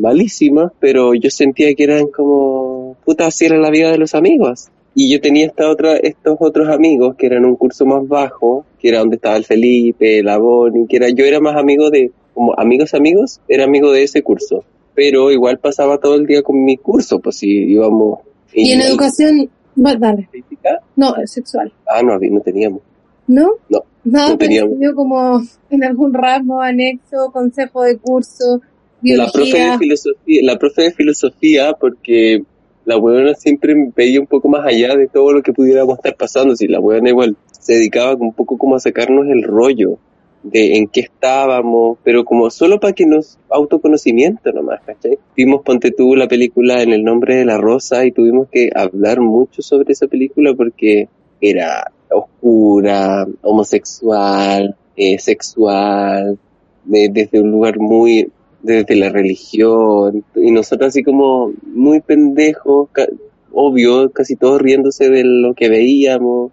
malísimas, 0.00 0.72
pero 0.80 1.14
yo 1.14 1.30
sentía 1.30 1.74
que 1.74 1.84
eran 1.84 2.06
como, 2.08 2.96
puta, 3.04 3.26
así 3.26 3.44
era 3.44 3.58
la 3.58 3.70
vida 3.70 3.92
de 3.92 3.98
los 3.98 4.14
amigos. 4.14 4.68
Y 4.94 5.10
yo 5.12 5.20
tenía 5.20 5.46
esta 5.46 5.70
otra, 5.70 5.96
estos 5.96 6.36
otros 6.40 6.68
amigos 6.68 7.14
que 7.16 7.26
eran 7.26 7.44
un 7.44 7.56
curso 7.56 7.86
más 7.86 8.06
bajo, 8.08 8.64
que 8.80 8.88
era 8.88 8.98
donde 8.98 9.16
estaba 9.16 9.36
el 9.36 9.44
Felipe, 9.44 10.18
el 10.18 10.28
Aboni, 10.28 10.86
que 10.86 10.96
era, 10.96 11.08
yo 11.10 11.24
era 11.24 11.38
más 11.40 11.56
amigo 11.56 11.90
de, 11.90 12.10
como 12.34 12.52
amigos 12.58 12.94
amigos, 12.94 13.40
era 13.48 13.64
amigo 13.64 13.92
de 13.92 14.02
ese 14.02 14.22
curso. 14.22 14.64
Pero 14.94 15.30
igual 15.30 15.58
pasaba 15.58 15.98
todo 15.98 16.16
el 16.16 16.26
día 16.26 16.42
con 16.42 16.62
mi 16.64 16.76
curso, 16.76 17.18
pues 17.20 17.36
si 17.38 17.48
íbamos. 17.48 18.20
Y 18.52 18.72
en 18.72 18.82
educación, 18.82 19.48
dale. 19.74 20.28
física, 20.30 20.80
No, 20.96 21.14
sexual. 21.24 21.72
ah, 21.88 22.02
no, 22.02 22.18
no 22.18 22.40
teníamos. 22.40 22.80
¿No? 23.26 23.52
No, 23.68 23.84
No, 24.04 24.28
no 24.30 24.38
teníamos. 24.38 24.74
pero 24.78 24.94
como 24.94 25.40
en 25.70 25.84
algún 25.84 26.12
ramo, 26.12 26.60
anexo, 26.60 27.30
consejo 27.32 27.82
de 27.84 27.96
curso, 27.98 28.60
La 29.02 29.30
profe 29.32 29.58
de 29.58 29.78
filosofía, 29.78 30.40
la 30.42 30.58
profe 30.58 30.82
de 30.82 30.90
filosofía, 30.92 31.72
porque 31.72 32.42
la 32.84 32.98
huevona 32.98 33.34
siempre 33.34 33.74
me 33.74 33.90
veía 33.96 34.20
un 34.20 34.26
poco 34.26 34.48
más 34.48 34.66
allá 34.66 34.94
de 34.96 35.06
todo 35.08 35.32
lo 35.32 35.42
que 35.42 35.52
pudiéramos 35.52 35.96
estar 35.98 36.16
pasando. 36.16 36.54
Si 36.56 36.66
la 36.68 36.80
huevona 36.80 37.08
igual 37.10 37.36
se 37.58 37.74
dedicaba 37.74 38.14
un 38.14 38.32
poco 38.34 38.58
como 38.58 38.76
a 38.76 38.80
sacarnos 38.80 39.26
el 39.28 39.42
rollo 39.44 39.98
de 40.42 40.76
en 40.76 40.88
qué 40.88 41.00
estábamos, 41.00 41.98
pero 42.02 42.24
como 42.24 42.50
solo 42.50 42.80
para 42.80 42.92
que 42.92 43.06
nos 43.06 43.38
autoconocimiento 43.48 44.50
nomás, 44.52 44.80
¿cachai? 44.84 45.18
Vimos 45.36 45.62
Ponte 45.62 45.90
tú 45.92 46.16
la 46.16 46.26
película 46.28 46.82
en 46.82 46.92
el 46.92 47.04
nombre 47.04 47.36
de 47.36 47.44
la 47.44 47.58
rosa 47.58 48.04
y 48.04 48.12
tuvimos 48.12 48.48
que 48.50 48.70
hablar 48.74 49.20
mucho 49.20 49.62
sobre 49.62 49.92
esa 49.92 50.06
película 50.08 50.52
porque 50.54 51.08
era 51.40 51.92
oscura, 52.10 53.26
homosexual, 53.42 54.76
eh, 54.96 55.18
sexual, 55.18 56.38
de- 56.84 57.08
desde 57.10 57.40
un 57.40 57.50
lugar 57.50 57.78
muy, 57.78 58.30
desde 58.62 58.96
la 58.96 59.10
religión, 59.10 60.24
y 60.34 60.50
nosotros 60.50 60.88
así 60.88 61.02
como 61.02 61.52
muy 61.64 62.00
pendejos, 62.00 62.88
ca- 62.92 63.08
obvio, 63.52 64.10
casi 64.12 64.36
todos 64.36 64.60
riéndose 64.60 65.08
de 65.10 65.24
lo 65.24 65.54
que 65.54 65.68
veíamos, 65.68 66.52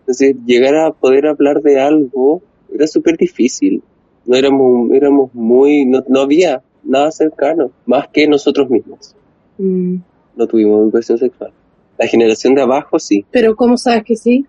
Entonces, 0.00 0.36
llegar 0.46 0.76
a 0.76 0.92
poder 0.92 1.26
hablar 1.26 1.62
de 1.62 1.80
algo 1.80 2.40
era 2.74 2.86
súper 2.86 3.16
difícil. 3.16 3.82
No 4.24 4.36
éramos, 4.36 4.90
éramos 4.92 5.32
muy, 5.34 5.84
no, 5.86 6.02
no 6.08 6.20
había 6.20 6.62
nada 6.82 7.10
cercano, 7.12 7.70
más 7.86 8.08
que 8.08 8.26
nosotros 8.28 8.68
mismos. 8.70 9.14
Mm. 9.58 9.96
No 10.36 10.46
tuvimos 10.46 10.82
educación 10.82 11.18
sexual. 11.18 11.52
La 11.98 12.06
generación 12.06 12.54
de 12.54 12.62
abajo 12.62 12.98
sí, 12.98 13.24
Pero 13.30 13.56
¿cómo 13.56 13.76
sabes 13.76 14.04
que 14.04 14.16
sí? 14.16 14.44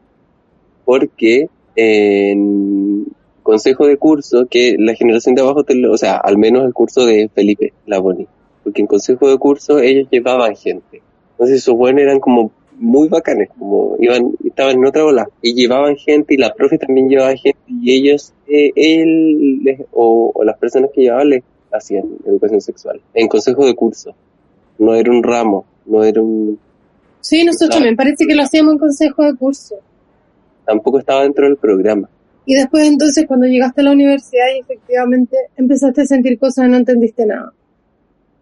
porque 0.86 1.50
en 1.76 3.06
consejo 3.44 3.88
de 3.88 3.98
curso, 3.98 4.46
que 4.50 4.76
la 4.78 4.94
generación 4.96 5.36
de 5.36 5.42
abajo, 5.42 5.64
te 5.64 5.76
lo- 5.76 5.94
o 5.94 5.98
sea, 5.98 6.18
al 6.18 6.38
menos 6.38 6.66
el 6.66 6.74
curso 6.74 7.06
de 7.06 7.30
Felipe 7.34 7.74
Laboni, 7.86 8.28
porque 8.64 8.82
en 8.82 8.88
consejo 8.88 9.30
de 9.30 9.38
curso 9.38 9.80
ellos 9.80 10.08
llevaban 10.12 10.56
gente. 10.56 11.02
Entonces 11.32 11.58
esos 11.60 11.76
buenos 11.76 12.02
eran 12.02 12.20
como 12.20 12.52
muy 12.80 13.08
bacanes, 13.10 13.50
como 13.58 13.96
iban, 14.00 14.32
estaban 14.46 14.78
en 14.78 14.86
otra 14.86 15.04
ola, 15.06 15.28
y 15.42 15.54
llevaban 15.54 15.96
gente, 15.96 16.34
y 16.34 16.38
la 16.38 16.54
profe 16.54 16.78
también 16.78 17.10
llevaba 17.10 17.36
gente, 17.36 17.60
y 17.68 17.92
ellos, 17.98 18.34
eh, 18.48 18.72
él, 18.76 19.60
les- 19.64 19.82
o, 19.92 20.32
o 20.34 20.44
las 20.44 20.58
personas 20.58 20.90
que 20.94 21.02
llevaban 21.02 21.30
les 21.30 21.44
hacían 21.72 22.06
educación 22.26 22.62
sexual, 22.62 23.02
en 23.14 23.28
consejo 23.28 23.66
de 23.66 23.76
curso. 23.76 24.16
No 24.80 24.94
era 24.94 25.12
un 25.12 25.24
ramo, 25.24 25.66
no 25.86 26.04
era 26.04 26.22
un, 26.22 26.60
Sí, 27.20 27.44
nosotros 27.44 27.72
también. 27.76 27.96
Parece 27.98 28.26
que 28.26 28.36
lo 28.36 28.44
hacíamos 28.44 28.74
en 28.74 28.80
consejo 28.80 29.24
de 29.24 29.36
curso. 29.36 29.76
tampoco 30.66 31.00
estaba 31.00 31.24
dentro 31.24 31.46
del 31.46 31.58
programa. 31.58 32.10
Y 32.46 32.54
después 32.56 32.88
entonces 32.88 33.26
cuando 33.28 33.48
llegaste 33.48 33.82
a 33.82 33.86
la 33.86 33.92
universidad 33.92 34.46
y 34.56 34.60
efectivamente 34.60 35.36
empezaste 35.58 36.02
a 36.02 36.06
sentir 36.06 36.38
cosas 36.40 36.68
y 36.68 36.72
no 36.72 36.78
entendiste 36.78 37.26
nada. 37.26 37.52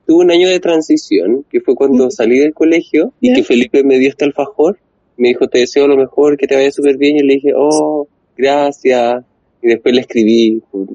Tuve 0.06 0.24
un 0.24 0.32
año 0.32 0.50
de 0.50 0.60
transición, 0.60 1.46
que 1.50 1.62
fue 1.62 1.76
cuando 1.76 2.10
salí 2.12 2.40
del 2.40 2.54
colegio 2.54 3.14
y 3.20 3.34
que 3.34 3.44
Felipe 3.44 3.84
me 3.84 4.00
dio 4.00 4.10
este 4.10 4.26
alfajor. 4.26 4.78
Me 5.18 5.30
dijo, 5.30 5.48
te 5.48 5.60
deseo 5.60 5.88
lo 5.88 5.96
mejor, 5.96 6.38
que 6.38 6.48
te 6.48 6.56
vaya 6.56 6.72
súper 6.72 6.98
bien. 6.98 7.18
Y 7.18 7.24
le 7.24 7.36
dije, 7.36 7.54
oh, 7.56 8.08
gracias. 8.38 9.24
Y 9.62 9.68
después 9.68 9.96
le 9.96 10.02
escribí 10.02 10.62
por 10.72 10.88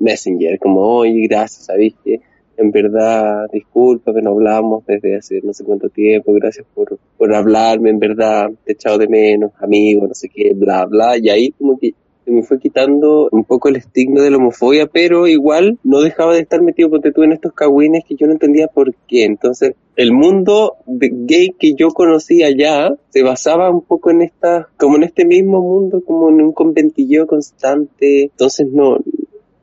Messenger, 0.00 0.58
como, 0.58 0.80
oye, 0.80 1.26
gracias, 1.26 1.66
sabéis 1.66 1.94
que 2.04 2.20
en 2.58 2.72
verdad, 2.72 3.46
disculpa 3.52 4.12
que 4.12 4.20
no 4.20 4.30
hablamos 4.30 4.84
desde 4.84 5.16
hace 5.16 5.40
no 5.44 5.54
sé 5.54 5.62
cuánto 5.62 5.88
tiempo, 5.90 6.32
gracias 6.32 6.66
por, 6.74 6.98
por 7.16 7.32
hablarme, 7.32 7.90
en 7.90 8.00
verdad, 8.00 8.50
te 8.64 8.72
he 8.72 8.74
echado 8.74 8.98
de 8.98 9.06
menos, 9.06 9.52
amigo, 9.60 10.08
no 10.08 10.14
sé 10.14 10.28
qué, 10.28 10.52
bla, 10.54 10.84
bla. 10.86 11.16
Y 11.16 11.28
ahí 11.28 11.52
como 11.52 11.78
que 11.78 11.94
se 12.28 12.34
me 12.34 12.42
fue 12.42 12.60
quitando 12.60 13.30
un 13.32 13.44
poco 13.44 13.70
el 13.70 13.76
estigma 13.76 14.20
de 14.20 14.30
la 14.30 14.36
homofobia, 14.36 14.86
pero 14.86 15.26
igual 15.26 15.78
no 15.82 16.02
dejaba 16.02 16.34
de 16.34 16.40
estar 16.40 16.60
metido 16.60 16.90
porque 16.90 17.10
tú 17.10 17.22
en 17.22 17.32
estos 17.32 17.54
cagüines 17.54 18.04
que 18.04 18.16
yo 18.16 18.26
no 18.26 18.34
entendía 18.34 18.68
por 18.68 18.94
qué. 19.06 19.24
Entonces, 19.24 19.72
el 19.96 20.12
mundo 20.12 20.76
gay 20.86 21.54
que 21.58 21.72
yo 21.72 21.88
conocía 21.88 22.50
ya 22.50 22.94
se 23.08 23.22
basaba 23.22 23.70
un 23.70 23.80
poco 23.80 24.10
en 24.10 24.20
esta, 24.20 24.68
como 24.76 24.96
en 24.96 25.04
este 25.04 25.24
mismo 25.24 25.62
mundo, 25.62 26.04
como 26.04 26.28
en 26.28 26.42
un 26.42 26.52
conventillo 26.52 27.26
constante. 27.26 28.24
Entonces 28.24 28.66
no, 28.70 28.98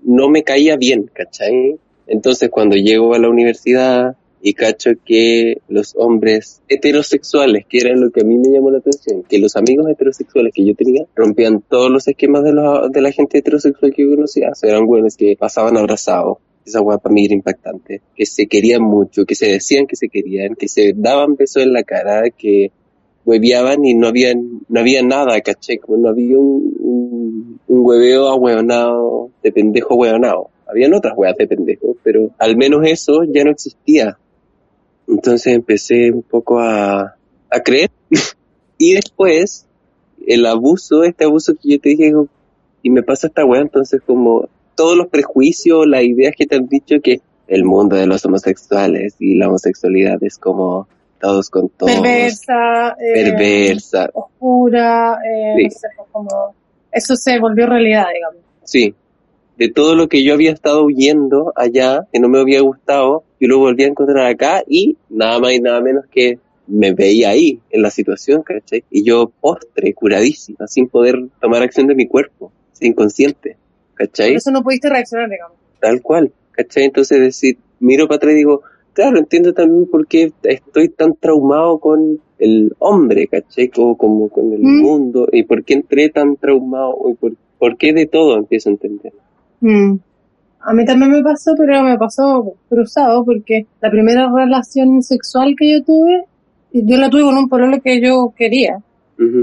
no 0.02 0.30
me 0.30 0.42
caía 0.42 0.76
bien, 0.76 1.08
¿cachai? 1.14 1.78
Entonces 2.08 2.50
cuando 2.50 2.76
llego 2.78 3.14
a 3.14 3.20
la 3.20 3.30
universidad 3.30 4.18
y 4.48 4.54
cacho 4.54 4.92
que 5.04 5.58
los 5.70 5.96
hombres 5.98 6.62
heterosexuales, 6.68 7.66
que 7.68 7.80
era 7.80 7.96
lo 7.96 8.12
que 8.12 8.22
a 8.22 8.24
mí 8.24 8.38
me 8.38 8.52
llamó 8.52 8.70
la 8.70 8.78
atención, 8.78 9.24
que 9.28 9.40
los 9.40 9.56
amigos 9.56 9.90
heterosexuales 9.90 10.54
que 10.54 10.64
yo 10.64 10.76
tenía 10.76 11.04
rompían 11.16 11.64
todos 11.68 11.90
los 11.90 12.08
esquemas 12.08 12.44
de 12.44 12.54
la, 12.54 12.88
de 12.92 13.02
la 13.02 13.12
gente 13.12 13.40
heterosexual 13.40 13.92
que 13.92 14.04
yo 14.04 14.12
conocía. 14.12 14.50
O 14.52 14.68
eran 14.68 14.86
güeyes 14.86 15.18
que 15.18 15.36
pasaban 15.36 15.78
abrazados. 15.78 16.38
Esa 16.64 16.80
hueá 16.80 17.00
para 17.00 17.12
mí 17.12 17.26
era 17.26 17.34
impactante. 17.34 18.02
Que 18.16 18.28
se 18.28 18.46
querían 18.46 18.84
mucho, 18.84 19.26
que 19.26 19.34
se 19.34 19.48
decían 19.48 19.88
que 19.88 19.96
se 19.96 20.10
querían, 20.10 20.54
que 20.54 20.68
se 20.68 20.94
daban 20.96 21.36
besos 21.36 21.64
en 21.64 21.74
la 21.74 21.82
cara, 21.82 22.30
que 22.30 22.72
hueveaban 23.26 23.84
y 23.84 23.96
no 23.96 24.10
había, 24.10 24.36
no 24.36 24.80
había 24.80 25.02
nada, 25.02 25.42
caché, 25.42 25.80
como 25.80 25.98
no 25.98 26.10
había 26.10 26.38
un, 26.38 27.60
un, 27.68 27.80
hueveo 27.84 28.28
ahueonado, 28.28 29.32
de 29.42 29.52
pendejo 29.52 29.96
ahueonado. 29.96 30.52
Habían 30.68 30.94
otras 30.94 31.16
hueas 31.18 31.36
de 31.36 31.48
pendejo, 31.48 31.98
pero 32.04 32.30
al 32.38 32.56
menos 32.58 32.82
eso 32.86 33.24
ya 33.24 33.44
no 33.44 33.50
existía. 33.50 34.20
Entonces 35.08 35.54
empecé 35.54 36.12
un 36.12 36.24
poco 36.24 36.60
a, 36.60 37.16
a 37.50 37.60
creer. 37.64 37.92
y 38.78 38.94
después, 38.94 39.66
el 40.26 40.46
abuso, 40.46 41.04
este 41.04 41.26
abuso 41.26 41.54
que 41.54 41.74
yo 41.74 41.80
te 41.80 41.90
dije, 41.90 42.14
y 42.82 42.90
me 42.90 43.04
pasa 43.04 43.28
esta 43.28 43.46
wea, 43.46 43.62
entonces 43.62 44.02
como 44.06 44.50
todos 44.76 44.98
los 44.98 45.08
prejuicios, 45.08 45.88
las 45.88 46.04
ideas 46.04 46.34
que 46.38 46.46
te 46.46 46.56
han 46.56 46.68
dicho 46.68 46.96
que 47.02 47.22
el 47.48 47.64
mundo 47.64 47.96
de 47.96 48.08
los 48.08 48.26
homosexuales 48.26 49.16
y 49.20 49.36
la 49.36 49.48
homosexualidad 49.48 50.18
es 50.22 50.38
como 50.38 50.88
todos 51.20 51.50
con 51.50 51.70
todos. 51.70 51.92
Perversa, 51.94 52.90
eh, 53.00 53.14
perversa. 53.14 54.10
oscura, 54.14 55.20
eh, 55.24 55.54
Sí. 55.58 55.64
no 55.64 55.70
sé, 55.72 55.88
como... 56.12 56.56
Eso 56.92 57.16
se 57.16 57.40
volvió 57.40 57.66
realidad, 57.68 58.06
digamos. 58.14 58.42
Sí. 58.64 58.94
De 59.58 59.70
todo 59.70 59.96
lo 59.96 60.08
que 60.10 60.24
yo 60.24 60.34
había 60.34 60.52
estado 60.52 60.84
huyendo 60.86 61.54
allá, 61.56 62.08
que 62.12 62.20
no 62.20 62.28
me 62.30 62.40
había 62.40 62.62
gustado, 62.62 63.24
yo 63.40 63.48
lo 63.48 63.60
volví 63.60 63.84
a 63.84 63.88
encontrar 63.88 64.28
acá 64.28 64.64
y 64.68 64.98
nada 65.10 65.40
más 65.40 65.54
y 65.54 65.60
nada 65.62 65.82
menos 65.82 66.06
que 66.12 66.40
me 66.68 66.94
veía 66.94 67.30
ahí, 67.30 67.60
en 67.70 67.82
la 67.84 67.92
situación, 67.92 68.42
¿cachai? 68.42 68.84
Y 68.90 69.04
yo 69.04 69.32
postre, 69.40 69.94
curadísima, 69.94 70.68
sin 70.68 70.88
poder 70.90 71.16
tomar 71.40 71.62
acción 71.62 71.88
de 71.88 71.96
mi 71.96 72.08
cuerpo, 72.08 72.52
sin 72.74 72.94
consciente, 72.94 73.56
Por 73.96 74.08
¿cachai? 74.08 74.34
eso 74.34 74.52
no 74.52 74.64
pudiste 74.64 74.90
reaccionar, 74.90 75.30
digamos. 75.30 75.58
Tal 75.80 76.02
cual, 76.02 76.32
¿cachai? 76.52 76.86
Entonces 76.86 77.20
decir, 77.20 77.58
miro 77.80 78.08
para 78.08 78.18
atrás 78.18 78.34
y 78.34 78.38
digo, 78.38 78.62
claro, 78.94 79.20
entiendo 79.20 79.54
también 79.54 79.86
por 79.90 80.08
qué 80.08 80.32
estoy 80.44 80.90
tan 80.90 81.14
traumado 81.16 81.78
con 81.80 82.20
el 82.40 82.74
hombre, 82.80 83.28
¿cachai? 83.28 83.70
Como, 83.70 83.96
como 83.96 84.28
con 84.30 84.52
el 84.52 84.62
Mm. 84.62 84.82
mundo, 84.82 85.28
y 85.32 85.44
por 85.44 85.64
qué 85.64 85.76
entré 85.76 86.10
tan 86.10 86.36
traumado, 86.36 86.98
y 87.12 87.14
por, 87.14 87.34
por 87.60 87.78
qué 87.78 87.94
de 87.94 88.08
todo 88.08 88.38
empiezo 88.38 88.70
a 88.70 88.74
entender. 88.74 89.14
Mm. 89.62 89.98
A 90.62 90.74
mí 90.74 90.86
también 90.86 91.12
me 91.12 91.22
pasó, 91.22 91.54
pero 91.58 91.84
me 91.84 91.98
pasó 91.98 92.54
cruzado 92.70 93.24
porque 93.24 93.68
la 93.82 93.92
primera 93.92 94.32
relación 94.34 95.04
sexual 95.04 95.56
que 95.58 95.72
yo 95.72 95.84
tuve, 95.84 96.26
yo 96.74 96.98
la 96.98 97.10
tuve 97.10 97.24
con 97.24 97.38
un 97.38 97.48
pololo 97.48 97.80
que 97.82 98.02
yo 98.02 98.34
quería. 98.36 98.82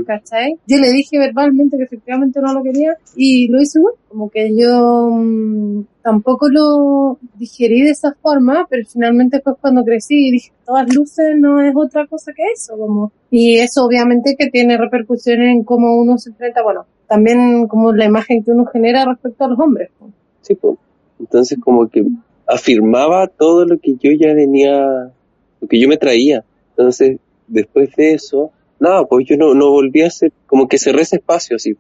¿cachai? 0.07 0.59
Yo 0.67 0.79
le 0.79 0.93
dije 0.93 1.19
verbalmente 1.19 1.77
que 1.77 1.85
efectivamente 1.85 2.41
no 2.41 2.53
lo 2.53 2.63
quería 2.63 2.97
y 3.17 3.49
lo 3.49 3.61
hice 3.61 3.79
igual. 3.79 3.95
Como 4.09 4.31
que 4.31 4.55
yo 4.55 5.11
mm, 5.11 5.85
tampoco 6.03 6.49
lo 6.49 7.19
digerí 7.37 7.83
de 7.83 7.91
esa 7.91 8.15
forma, 8.21 8.67
pero 8.69 8.87
finalmente 8.87 9.41
fue 9.41 9.57
cuando 9.57 9.85
crecí 9.85 10.29
y 10.29 10.33
dije, 10.33 10.53
todas 10.67 10.95
luces 10.95 11.37
no 11.39 11.61
es 11.61 11.75
otra 11.75 12.07
cosa 12.07 12.33
que 12.33 12.43
eso. 12.53 12.77
como 12.77 13.13
Y 13.31 13.59
eso 13.59 13.85
obviamente 13.85 14.37
que 14.39 14.49
tiene 14.51 14.77
repercusiones 14.77 15.55
en 15.55 15.65
cómo 15.65 15.97
uno 15.97 16.19
se 16.19 16.31
enfrenta, 16.31 16.63
bueno, 16.63 16.85
también 17.13 17.69
como 17.69 17.93
la 17.93 18.07
imagen 18.07 18.43
que 18.43 18.53
uno 18.53 18.65
genera 18.65 19.05
respecto 19.05 19.45
a 19.45 19.49
los 19.49 19.59
hombres. 19.59 19.91
pues. 19.99 20.11
Sí, 20.41 20.55
po. 20.55 20.79
Entonces 21.21 21.59
como 21.63 21.87
que 21.87 22.07
afirmaba 22.47 23.27
todo 23.27 23.67
lo 23.67 23.79
que 23.79 23.97
yo 24.01 24.13
ya 24.13 24.33
venía, 24.33 25.13
lo 25.61 25.69
que 25.69 25.79
yo 25.79 25.89
me 25.89 25.99
traía. 25.99 26.43
Entonces, 26.71 27.19
después 27.47 27.95
de 27.97 28.15
eso, 28.15 28.51
nada, 28.81 29.05
pues 29.05 29.27
yo 29.29 29.37
no, 29.37 29.53
no 29.53 29.69
volví 29.69 30.01
a 30.01 30.09
ser, 30.09 30.33
como 30.47 30.67
que 30.69 30.79
cerré 30.79 31.03
ese 31.03 31.17
espacio 31.17 31.57
así, 31.57 31.77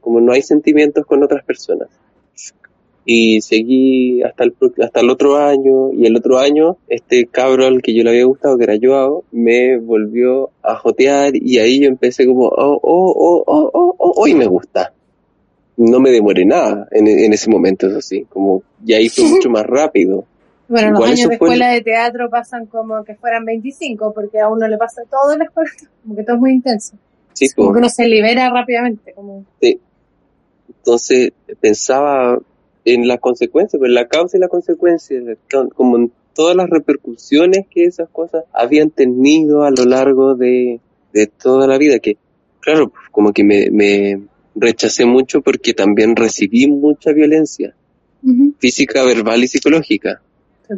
como 0.00 0.20
no 0.20 0.32
hay 0.32 0.42
sentimientos 0.42 1.06
con 1.06 1.22
otras 1.22 1.44
personas. 1.44 1.88
Y 3.04 3.40
seguí 3.40 4.22
hasta 4.22 4.44
el, 4.44 4.54
hasta 4.82 5.00
el 5.00 5.10
otro 5.10 5.36
año, 5.36 5.92
y 5.92 6.06
el 6.06 6.16
otro 6.16 6.38
año, 6.38 6.76
este 6.88 7.26
cabro 7.26 7.66
al 7.66 7.82
que 7.82 7.94
yo 7.94 8.04
le 8.04 8.10
había 8.10 8.24
gustado, 8.24 8.56
que 8.56 8.64
era 8.64 8.76
Joao, 8.80 9.24
me 9.32 9.76
volvió 9.78 10.50
a 10.62 10.76
jotear, 10.76 11.32
y 11.34 11.58
ahí 11.58 11.80
yo 11.80 11.88
empecé 11.88 12.26
como, 12.26 12.46
oh, 12.46 12.80
oh, 12.82 13.12
oh, 13.16 13.44
oh, 13.46 13.70
oh, 13.72 13.94
oh, 13.98 14.12
hoy 14.16 14.34
me 14.34 14.46
gusta 14.46 14.92
no 15.76 16.00
me 16.00 16.10
demoré 16.10 16.44
nada 16.44 16.86
en, 16.90 17.08
en 17.08 17.32
ese 17.32 17.50
momento, 17.50 17.86
eso 17.88 18.00
sí, 18.00 18.26
como, 18.28 18.62
y 18.84 18.92
ahí 18.92 19.08
fue 19.08 19.24
mucho 19.24 19.48
más 19.50 19.64
rápido. 19.64 20.24
Bueno, 20.68 20.92
los 20.92 21.04
años 21.04 21.28
de 21.28 21.38
fue- 21.38 21.48
escuela 21.48 21.70
de 21.70 21.80
teatro 21.80 22.30
pasan 22.30 22.66
como 22.66 23.02
que 23.04 23.14
fueran 23.14 23.44
25, 23.44 24.12
porque 24.14 24.38
a 24.40 24.48
uno 24.48 24.68
le 24.68 24.78
pasa 24.78 25.02
todo 25.10 25.32
en 25.32 25.40
la 25.40 25.44
escuela, 25.46 25.70
como 26.02 26.16
que 26.16 26.22
todo 26.24 26.36
es 26.36 26.40
muy 26.40 26.52
intenso. 26.52 26.94
Sí, 27.32 27.48
Como 27.56 27.72
que 27.72 27.78
uno 27.78 27.88
se 27.88 28.06
libera 28.06 28.50
rápidamente, 28.50 29.12
como... 29.14 29.44
entonces 30.68 31.32
pensaba 31.60 32.38
en 32.84 33.06
las 33.06 33.20
consecuencias, 33.20 33.78
pues 33.78 33.90
la 33.90 34.08
causa 34.08 34.36
y 34.36 34.40
la 34.40 34.48
consecuencia, 34.48 35.20
como 35.74 35.96
en 35.96 36.12
todas 36.34 36.56
las 36.56 36.68
repercusiones 36.68 37.66
que 37.70 37.84
esas 37.84 38.08
cosas 38.08 38.44
habían 38.52 38.90
tenido 38.90 39.64
a 39.64 39.70
lo 39.70 39.84
largo 39.84 40.34
de, 40.34 40.80
de 41.12 41.26
toda 41.26 41.66
la 41.66 41.78
vida, 41.78 41.98
que 41.98 42.16
claro, 42.60 42.88
pues, 42.88 43.04
como 43.10 43.32
que 43.32 43.44
me, 43.44 43.70
me 43.70 44.22
rechacé 44.54 45.04
mucho 45.04 45.42
porque 45.42 45.74
también 45.74 46.16
recibí 46.16 46.66
mucha 46.66 47.12
violencia 47.12 47.74
física, 48.58 49.04
verbal 49.04 49.42
y 49.42 49.48
psicológica. 49.48 50.22
Sí, 50.68 50.74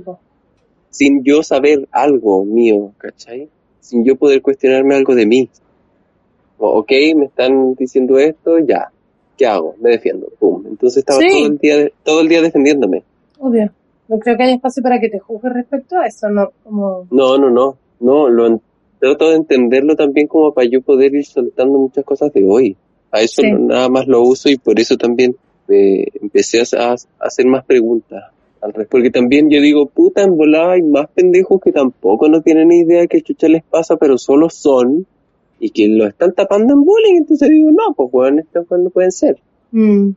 sin 0.91 1.25
yo 1.25 1.43
saber 1.43 1.89
algo 1.91 2.45
mío, 2.45 2.93
¿cachai? 2.99 3.49
Sin 3.81 4.05
yo 4.05 4.17
poder 4.17 4.41
cuestionarme 4.41 4.95
algo 4.95 5.15
de 5.15 5.27
mí. 5.27 5.51
O, 6.57 6.79
ok, 6.79 6.91
me 7.17 7.27
están 7.27 7.75
diciendo 7.75 8.19
esto, 8.19 8.59
ya. 8.59 8.91
¿Qué 9.37 9.47
hago? 9.47 9.75
Me 9.81 9.91
defiendo. 9.91 10.29
Pum. 10.39 10.65
Entonces 10.69 10.99
estaba 10.99 11.21
Sí. 11.21 11.29
todo 11.31 11.47
el 11.47 11.59
día, 11.59 11.91
todo 12.03 12.21
el 12.21 12.29
día 12.29 12.43
defendiéndome. 12.43 13.03
Obvio. 13.39 13.71
No 14.09 14.19
creo 14.19 14.37
que 14.37 14.43
haya 14.43 14.55
espacio 14.55 14.83
para 14.83 15.01
que 15.01 15.09
te 15.09 15.19
juzgues 15.19 15.53
respecto 15.53 15.97
a 15.97 16.07
eso, 16.07 16.29
no, 16.29 16.51
como... 16.63 17.07
No, 17.11 17.39
no, 17.39 17.49
no. 17.51 17.77
No, 18.01 18.29
lo 18.29 18.61
trato 19.01 19.31
de 19.31 19.37
entenderlo 19.37 19.97
también 19.97 20.27
como 20.27 20.53
para 20.53 20.69
yo 20.69 20.83
poder 20.83 21.15
ir 21.15 21.25
soltando 21.25 21.79
muchas 21.79 22.05
cosas 22.05 22.33
de 22.33 22.45
hoy. 22.45 22.77
A 23.11 23.21
eso 23.23 23.41
Sí. 23.43 23.51
no- 23.51 23.59
nada 23.61 23.89
más 23.89 24.07
lo 24.07 24.21
uso 24.23 24.51
y 24.51 24.57
por 24.59 24.79
eso 24.79 24.97
también 24.97 25.35
eh, 25.69 26.07
empecé 26.21 26.61
a, 26.61 26.91
a 26.91 26.97
hacer 27.21 27.47
más 27.47 27.65
preguntas. 27.65 28.25
al 28.61 28.73
respecto. 28.73 28.91
Porque 28.97 29.11
también 29.11 29.51
yo 29.51 29.61
digo, 29.61 29.85
puta, 29.87 30.23
en 30.23 30.37
volada 30.39 30.73
hay 30.73 30.83
más 30.83 31.07
pendejos 31.15 31.61
que 31.63 31.71
tampoco 31.71 32.29
no 32.31 32.41
tienen 32.41 32.69
ni 32.69 32.79
idea 32.81 33.01
de 33.01 33.09
qué 33.09 33.21
chucha 33.21 33.47
les 33.47 33.63
pasa, 33.63 33.97
pero 33.99 34.17
solo 34.17 34.49
son 34.49 35.07
y 35.65 35.71
que 35.71 35.89
lo 35.89 36.07
están 36.07 36.33
tapando 36.35 36.75
en 36.75 36.85
bullying. 36.85 37.17
Entonces 37.17 37.49
digo, 37.49 37.71
no, 37.71 37.95
pues 37.95 38.35
estos 38.39 38.67
weón 38.71 38.85
no 38.85 38.91
pueden 38.91 39.13
ser. 39.13 39.39
Mm, 39.73 40.11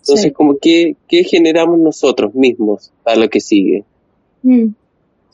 Entonces, 0.00 0.24
Sí. 0.26 0.30
como 0.32 0.56
que, 0.58 0.96
¿qué 1.06 1.24
generamos 1.24 1.78
nosotros 1.78 2.34
mismos 2.34 2.90
para 3.02 3.18
lo 3.18 3.28
que 3.28 3.40
sigue? 3.40 3.84
mm, 4.42 4.68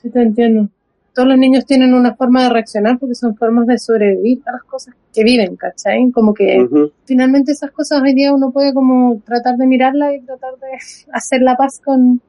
sí, 0.02 0.10
te 0.10 0.20
entiendo. 0.22 0.68
Todos 1.14 1.28
los 1.28 1.38
niños 1.38 1.64
tienen 1.66 1.94
una 1.94 2.16
forma 2.16 2.42
de 2.42 2.48
reaccionar 2.50 2.98
porque 2.98 3.14
son 3.14 3.36
formas 3.36 3.68
de 3.68 3.78
sobrevivir 3.78 4.40
a 4.46 4.52
las 4.52 4.64
cosas 4.64 4.96
que 5.14 5.22
viven, 5.22 5.54
¿cachai? 5.54 6.10
Como 6.10 6.34
que 6.34 6.66
finalmente 7.04 7.52
esas 7.52 7.70
cosas 7.70 8.02
hoy 8.02 8.14
día 8.14 8.34
uno 8.34 8.50
puede 8.50 8.74
como 8.74 9.20
tratar 9.24 9.56
de 9.56 9.66
mirarlas 9.68 10.14
y 10.16 10.20
tratar 10.26 10.54
de 10.58 10.66
hacer 11.12 11.42
la 11.42 11.56
paz 11.56 11.80
con, 11.84 12.20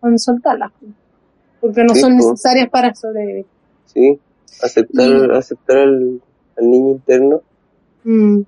con 0.00 0.18
soltarlas. 0.18 0.72
Porque 1.62 1.82
no 1.84 1.94
Sí, 1.94 2.00
son 2.00 2.16
necesarias 2.16 2.68
para 2.68 2.94
sobrevivir. 2.94 3.46
Sí, 3.86 4.18
aceptar, 4.62 5.06
Y- 5.08 5.34
aceptar 5.34 5.78
al, 5.78 6.20
al 6.58 6.70
niño 6.70 6.90
interno 6.92 7.40
Mm. 8.04 8.42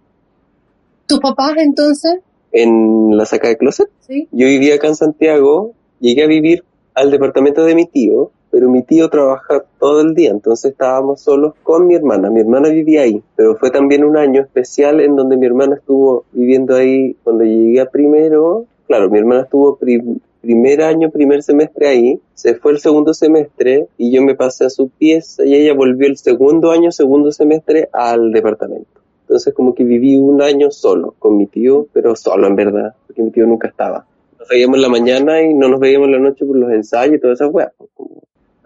¿Tus 1.07 1.19
papás 1.21 1.53
entonces? 1.57 2.21
en 2.53 3.17
la 3.17 3.27
saca 3.27 3.49
de 3.49 3.57
closet. 3.59 3.89
Sí. 4.07 4.27
Yo 4.33 4.47
vivía 4.47 4.77
acá 4.77 4.87
en 4.89 4.97
Santiago, 4.97 5.73
llegué 6.01 6.23
a 6.25 6.27
vivir 6.27 6.65
al 6.95 7.11
departamento 7.11 7.65
de 7.65 7.75
mi 7.75 7.85
tío, 7.87 8.31
pero 8.51 8.71
mi 8.71 8.83
tío 8.83 9.11
trabaja 9.11 9.65
todo 9.79 10.01
el 10.01 10.15
día, 10.15 10.31
entonces 10.31 10.71
estábamos 10.73 11.21
solos 11.21 11.53
con 11.63 11.87
mi 11.87 11.95
hermana. 11.95 12.31
Mi 12.31 12.41
hermana 12.41 12.69
vivía 12.71 13.03
ahí, 13.03 13.23
pero 13.37 13.57
fue 13.57 13.71
también 13.71 14.03
un 14.05 14.17
año 14.17 14.41
especial 14.43 15.01
en 15.01 15.15
donde 15.17 15.37
mi 15.37 15.45
hermana 15.47 15.75
estuvo 15.77 16.25
viviendo 16.33 16.75
ahí 16.75 17.17
cuando 17.25 17.45
llegué 17.45 17.81
a 17.81 17.91
primero. 17.91 18.65
Claro, 18.87 19.11
mi 19.11 19.19
hermana 19.19 19.43
estuvo 19.43 19.77
prim- 19.77 20.21
primer 20.41 20.83
año, 20.83 21.11
primer 21.11 21.43
semestre 21.43 21.89
ahí, 21.89 22.21
se 22.35 22.55
fue 22.55 22.73
el 22.73 22.79
segundo 22.79 23.15
semestre 23.15 23.89
y 23.97 24.13
yo 24.13 24.23
me 24.23 24.35
pasé 24.35 24.67
a 24.67 24.71
su 24.71 24.89
pieza 24.89 25.45
y 25.45 25.55
ella 25.55 25.75
volvió 25.75 26.07
el 26.07 26.17
segundo 26.17 26.71
año, 26.71 26.93
segundo 26.93 27.33
semestre 27.33 27.89
al 27.93 28.33
departamento. 28.33 29.01
Entonces 29.23 29.53
como 29.53 29.75
que 29.75 29.85
viví 29.85 30.17
un 30.17 30.41
año 30.41 30.71
solo 30.71 31.15
con 31.19 31.37
mi 31.37 31.47
tío, 31.47 31.87
pero 31.93 32.17
solo 32.17 32.47
en 32.47 32.57
verdad, 32.57 32.95
porque 33.07 33.23
mi 33.23 33.31
tío 33.31 33.47
nunca 33.47 33.69
estaba. 33.69 34.07
Nos 34.39 34.49
veíamos 34.49 34.77
en 34.77 34.83
la 34.83 34.89
mañana 34.89 35.43
y 35.43 35.53
no 35.53 35.69
nos 35.69 35.81
veíamos 35.81 36.07
en 36.07 36.13
la 36.13 36.19
noche 36.21 36.47
por 36.47 36.57
los 36.57 36.71
ensayos 36.73 37.17
y 37.17 37.21
todas 37.21 37.41
esas 37.41 37.53
weas. 37.53 37.73
pues, 37.77 37.91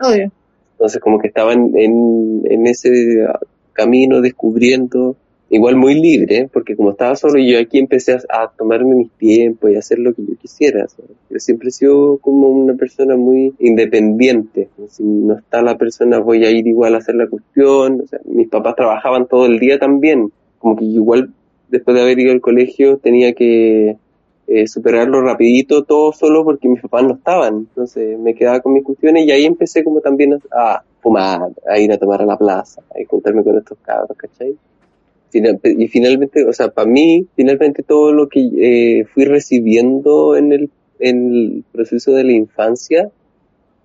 Obvio. 0.00 0.30
Entonces 0.72 1.00
como 1.00 1.18
que 1.18 1.28
estaba 1.28 1.52
en, 1.52 1.76
en, 1.76 2.42
en 2.44 2.66
ese 2.66 3.26
camino 3.72 4.20
descubriendo, 4.20 5.16
igual 5.52 5.76
muy 5.76 6.00
libre, 6.00 6.48
porque 6.50 6.74
como 6.74 6.92
estaba 6.92 7.14
solo 7.14 7.38
yo 7.38 7.58
aquí 7.60 7.78
empecé 7.78 8.16
a, 8.30 8.48
tomarme 8.56 8.94
mis 8.94 9.10
tiempos 9.12 9.70
y 9.70 9.76
a 9.76 9.80
hacer 9.80 9.98
lo 9.98 10.14
que 10.14 10.22
yo 10.22 10.34
quisiera. 10.40 10.86
Yo 11.28 11.38
siempre 11.38 11.68
he 11.68 11.72
sido 11.72 12.16
como 12.18 12.48
una 12.48 12.72
persona 12.74 13.16
muy 13.16 13.54
independiente. 13.58 14.70
Si 14.88 15.02
no 15.02 15.36
está 15.36 15.60
la 15.60 15.76
persona 15.76 16.20
voy 16.20 16.46
a 16.46 16.50
ir 16.50 16.66
igual 16.66 16.94
a 16.94 16.98
hacer 16.98 17.16
la 17.16 17.28
cuestión. 17.28 18.00
O 18.00 18.06
sea, 18.06 18.18
mis 18.24 18.48
papás 18.48 18.76
trabajaban 18.76 19.26
todo 19.28 19.44
el 19.44 19.58
día 19.58 19.78
también. 19.78 20.32
Como 20.58 20.74
que 20.74 20.86
igual 20.86 21.34
después 21.68 21.94
de 21.96 22.02
haber 22.02 22.18
ido 22.18 22.32
al 22.32 22.40
colegio 22.40 22.96
tenía 22.96 23.34
que 23.34 23.98
eh, 24.46 24.66
superarlo 24.66 25.20
rapidito 25.20 25.84
todo 25.84 26.12
solo 26.12 26.44
porque 26.44 26.66
mis 26.66 26.80
papás 26.80 27.02
no 27.02 27.12
estaban. 27.12 27.56
Entonces 27.56 28.18
me 28.18 28.34
quedaba 28.34 28.60
con 28.60 28.72
mis 28.72 28.84
cuestiones 28.84 29.26
y 29.26 29.30
ahí 29.30 29.44
empecé 29.44 29.84
como 29.84 30.00
también 30.00 30.40
a, 30.50 30.82
fumar, 31.02 31.50
a 31.68 31.78
ir 31.78 31.92
a 31.92 31.98
tomar 31.98 32.22
a 32.22 32.26
la 32.26 32.38
plaza, 32.38 32.80
a 32.94 32.98
encontrarme 32.98 33.44
con 33.44 33.58
estos 33.58 33.76
cabros, 33.82 34.16
¿cachai? 34.16 34.56
Y 35.32 35.88
finalmente, 35.88 36.44
o 36.44 36.52
sea, 36.52 36.68
para 36.68 36.88
mí, 36.88 37.26
finalmente 37.36 37.82
todo 37.82 38.12
lo 38.12 38.28
que 38.28 38.40
eh, 38.40 39.04
fui 39.12 39.24
recibiendo 39.24 40.36
en 40.36 40.52
el, 40.52 40.70
en 40.98 41.34
el 41.34 41.64
proceso 41.72 42.12
de 42.12 42.24
la 42.24 42.32
infancia, 42.32 43.10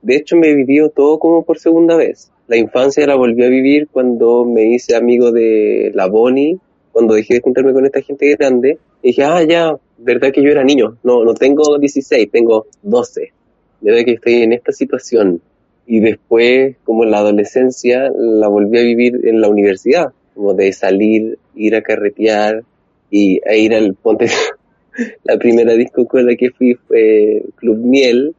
de 0.01 0.15
hecho 0.15 0.35
me 0.35 0.53
vivió 0.53 0.89
todo 0.89 1.19
como 1.19 1.43
por 1.43 1.59
segunda 1.59 1.95
vez. 1.95 2.31
La 2.47 2.57
infancia 2.57 3.05
la 3.05 3.15
volví 3.15 3.43
a 3.43 3.49
vivir 3.49 3.87
cuando 3.91 4.45
me 4.45 4.65
hice 4.65 4.95
amigo 4.95 5.31
de 5.31 5.91
la 5.93 6.07
Bonnie, 6.07 6.57
cuando 6.91 7.13
dejé 7.13 7.35
de 7.35 7.41
juntarme 7.41 7.73
con 7.73 7.85
esta 7.85 8.01
gente 8.01 8.35
grande, 8.35 8.77
y 9.01 9.09
dije, 9.09 9.23
ah, 9.23 9.43
ya, 9.43 9.77
verdad 9.97 10.31
que 10.31 10.41
yo 10.41 10.49
era 10.49 10.63
niño, 10.63 10.97
no, 11.03 11.23
no 11.23 11.33
tengo 11.33 11.77
16, 11.77 12.31
tengo 12.31 12.67
12, 12.81 13.33
verdad 13.81 14.05
que 14.05 14.13
estoy 14.13 14.43
en 14.43 14.53
esta 14.53 14.71
situación. 14.71 15.41
Y 15.85 15.99
después, 15.99 16.75
como 16.83 17.03
en 17.03 17.11
la 17.11 17.19
adolescencia, 17.19 18.09
la 18.15 18.47
volví 18.47 18.77
a 18.77 18.83
vivir 18.83 19.21
en 19.23 19.41
la 19.41 19.49
universidad, 19.49 20.11
como 20.37 20.53
de 20.53 20.71
salir, 20.71 21.39
ir 21.55 21.75
a 21.75 21.81
carretear 21.81 22.63
y 23.09 23.41
a 23.47 23.55
ir 23.55 23.73
al 23.73 23.95
ponte. 23.95 24.27
la 25.23 25.37
primera 25.37 25.73
disco 25.73 26.07
con 26.07 26.25
la 26.25 26.35
que 26.35 26.51
fui 26.51 26.75
fue 26.75 27.43
Club 27.55 27.77
Miel 27.79 28.35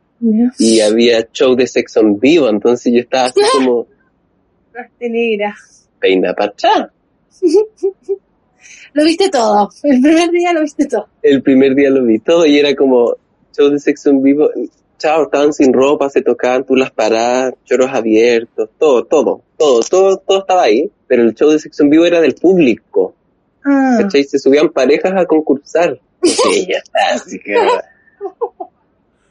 y 0.58 0.80
había 0.80 1.28
show 1.32 1.54
de 1.54 1.66
sexo 1.66 2.00
en 2.00 2.18
vivo, 2.18 2.48
entonces 2.48 2.92
yo 2.92 3.00
estaba 3.00 3.26
así 3.26 3.40
como 3.52 3.86
Raste 4.72 5.10
negra. 5.10 5.54
peina 5.98 6.34
pachá. 6.34 6.92
Lo 8.92 9.04
viste 9.04 9.28
todo. 9.28 9.68
El 9.82 10.00
primer 10.00 10.30
día 10.30 10.52
lo 10.52 10.62
viste 10.62 10.86
todo. 10.86 11.08
El 11.22 11.42
primer 11.42 11.74
día 11.74 11.90
lo 11.90 12.04
vi 12.04 12.18
todo 12.18 12.46
y 12.46 12.58
era 12.58 12.74
como 12.74 13.14
show 13.56 13.68
de 13.68 13.78
sexo 13.78 14.10
en 14.10 14.22
vivo. 14.22 14.50
Chao, 14.98 15.24
estaban 15.24 15.52
sin 15.52 15.72
ropa, 15.72 16.08
se 16.10 16.22
tocaban 16.22 16.64
tú 16.64 16.74
las 16.74 16.90
paradas, 16.90 17.54
choros 17.64 17.90
abiertos, 17.92 18.70
todo, 18.78 19.04
todo, 19.04 19.42
todo, 19.56 19.80
todo, 19.80 20.16
todo 20.18 20.38
estaba 20.40 20.62
ahí. 20.62 20.90
Pero 21.08 21.24
el 21.24 21.34
show 21.34 21.50
de 21.50 21.58
sexo 21.58 21.82
en 21.82 21.90
vivo 21.90 22.04
era 22.04 22.20
del 22.20 22.34
público. 22.34 23.14
Ah. 23.64 23.98
¿Cachai? 24.00 24.22
Se 24.24 24.38
subían 24.38 24.68
parejas 24.68 25.12
a 25.16 25.26
concursar. 25.26 25.98
Sí, 26.22 26.66
ya 26.70 26.78
está, 26.78 27.14
así 27.14 27.38
que... 27.40 27.56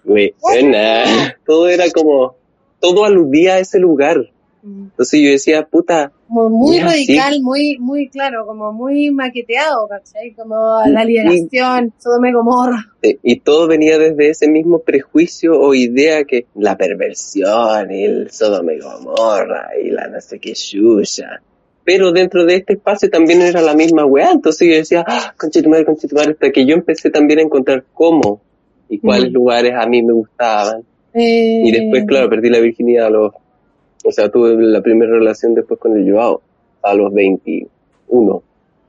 Güey, 0.04 0.34
buena. 0.42 1.38
Todo 1.46 1.70
era 1.70 1.86
como... 1.92 2.36
Todo 2.80 3.06
aludía 3.06 3.56
a 3.56 3.60
ese 3.60 3.80
lugar. 3.80 4.18
Entonces 4.64 5.22
yo 5.22 5.30
decía, 5.30 5.66
puta, 5.66 6.12
Como 6.28 6.50
muy 6.50 6.80
radical, 6.80 7.42
muy, 7.42 7.78
muy 7.80 8.10
claro, 8.10 8.46
como 8.46 8.74
muy 8.74 9.12
maqueteado, 9.12 9.88
¿cachai? 9.88 10.34
Como 10.34 10.82
la 10.86 11.06
liberación, 11.06 11.94
Sodoma 11.98 12.30
y 12.30 12.34
Gomorra. 12.34 12.86
y 13.02 13.40
todo 13.40 13.68
venía 13.68 13.98
desde 13.98 14.30
ese 14.30 14.50
mismo 14.50 14.80
prejuicio 14.80 15.58
o 15.58 15.74
idea 15.74 16.26
que 16.26 16.48
la 16.56 16.76
perversión, 16.76 17.92
el 17.92 18.30
Sodoma 18.30 18.74
y 18.74 18.80
Gomorra 18.80 19.70
y 19.82 19.90
la 19.90 20.08
no 20.08 20.20
sé 20.20 20.40
qué 20.40 20.54
chucha. 20.54 21.42
Pero 21.88 22.12
dentro 22.12 22.44
de 22.46 22.56
este 22.56 22.74
espacio 22.74 23.10
también 23.10 23.42
era 23.42 23.62
la 23.62 23.74
misma 23.74 24.04
weá, 24.06 24.32
entonces 24.32 24.68
yo 24.68 24.76
decía, 24.76 25.06
ah, 25.08 25.34
conchetumare, 25.38 25.86
conchetumare, 25.86 26.32
hasta 26.32 26.52
que 26.52 26.66
yo 26.66 26.76
empecé 26.76 27.10
también 27.10 27.40
a 27.40 27.44
encontrar 27.44 27.86
cómo 27.94 28.42
y 28.90 29.00
cuáles 29.00 29.32
Mm. 29.32 29.34
lugares 29.34 29.74
a 29.74 29.88
mí 29.88 30.04
me 30.04 30.12
gustaban. 30.12 30.82
Eh, 31.14 31.62
Y 31.64 31.72
después, 31.72 32.04
claro, 32.06 32.30
perdí 32.30 32.50
la 32.50 32.60
virginidad 32.60 33.06
a 33.08 33.10
los... 33.10 33.34
O 34.04 34.12
sea, 34.12 34.30
tuve 34.30 34.56
la 34.62 34.82
primera 34.82 35.12
relación 35.14 35.56
después 35.56 35.80
con 35.80 35.96
el 35.98 36.12
Joao, 36.12 36.42
a 36.82 36.94
los 36.94 37.14
21. 37.14 38.44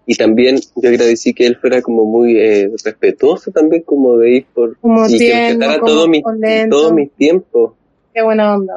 Y 0.06 0.14
también 0.16 0.56
yo 0.74 0.88
agradecí 0.88 1.34
que 1.34 1.46
él 1.46 1.54
fuera 1.56 1.80
como 1.82 2.04
muy 2.04 2.36
eh, 2.36 2.68
respetuoso 2.84 3.52
también, 3.52 3.82
como 3.82 4.16
de 4.16 4.30
ir 4.38 4.46
por... 4.52 4.76
Como 4.78 5.06
y 5.06 5.12
que 5.12 5.18
tierno, 5.18 5.46
respetara 5.50 5.78
como 5.78 5.86
todo 5.92 6.08
mi- 6.08 6.22
lento. 6.40 6.76
todos 6.76 6.92
mis 6.92 7.10
tiempos, 7.12 7.72
Qué 8.12 8.22
buena 8.22 8.56
onda. 8.56 8.74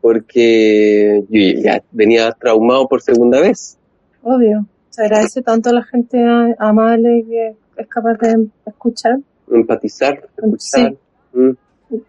Porque 0.00 1.24
yo 1.28 1.60
ya 1.62 1.82
venía 1.90 2.32
traumado 2.32 2.88
por 2.88 3.02
segunda 3.02 3.40
vez. 3.40 3.78
Obvio. 4.22 4.66
Se 4.90 5.02
agradece 5.02 5.42
tanto 5.42 5.70
a 5.70 5.72
la 5.72 5.82
gente 5.84 6.18
amable 6.58 7.24
que 7.28 7.54
es 7.76 7.86
capaz 7.86 8.14
de 8.14 8.48
escuchar. 8.66 9.18
Empatizar, 9.50 10.28
escuchar. 10.36 10.94
Mm. 11.32 11.50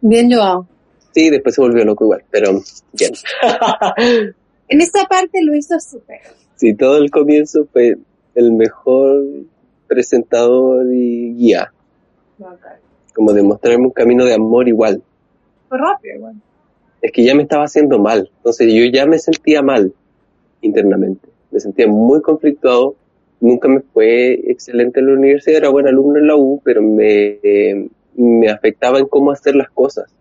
Bien 0.02 0.30
llevado. 0.30 0.68
Sí, 1.14 1.30
después 1.30 1.56
se 1.56 1.62
volvió 1.62 1.84
loco 1.84 2.06
igual, 2.06 2.24
pero 2.30 2.52
bien. 2.94 3.12
En 4.68 4.80
esa 4.80 5.04
parte 5.04 5.44
lo 5.44 5.54
hizo 5.54 5.78
súper. 5.82 6.22
Sí, 6.56 6.74
todo 6.74 6.98
el 6.98 7.12
comienzo 7.12 7.68
fue 7.74 7.98
el 8.36 8.54
mejor 8.54 9.22
presentador 9.86 10.86
y 10.94 11.34
guía, 11.34 11.74
como 13.14 13.34
demostrarme 13.34 13.88
un 13.88 13.92
camino 13.92 14.24
de 14.24 14.34
amor 14.34 14.70
igual. 14.70 15.04
Fue 15.68 15.78
rápido, 15.78 16.16
igual. 16.16 16.36
Es 17.02 17.12
que 17.12 17.24
ya 17.24 17.34
me 17.34 17.44
estaba 17.44 17.66
haciendo 17.66 18.00
mal, 18.00 18.30
entonces 18.38 18.72
yo 18.74 18.86
ya 18.86 19.06
me 19.06 19.18
sentía 19.18 19.62
mal 19.62 19.94
internamente, 20.62 21.28
me 21.50 21.60
sentía 21.60 21.88
muy 21.88 22.22
conflictuado, 22.22 22.96
nunca 23.40 23.68
me 23.68 23.82
fue 23.82 24.34
excelente 24.52 25.00
en 25.00 25.08
la 25.08 25.14
universidad, 25.14 25.58
era 25.58 25.70
buen 25.70 25.88
alumno 25.88 26.20
en 26.20 26.28
la 26.28 26.36
U, 26.36 26.62
pero 26.64 26.82
me, 26.82 27.40
eh, 27.42 27.88
me 28.16 28.50
afectaba 28.50 29.00
en 29.00 29.08
cómo 29.08 29.32
hacer 29.32 29.56
las 29.56 29.70
cosas. 29.72 30.14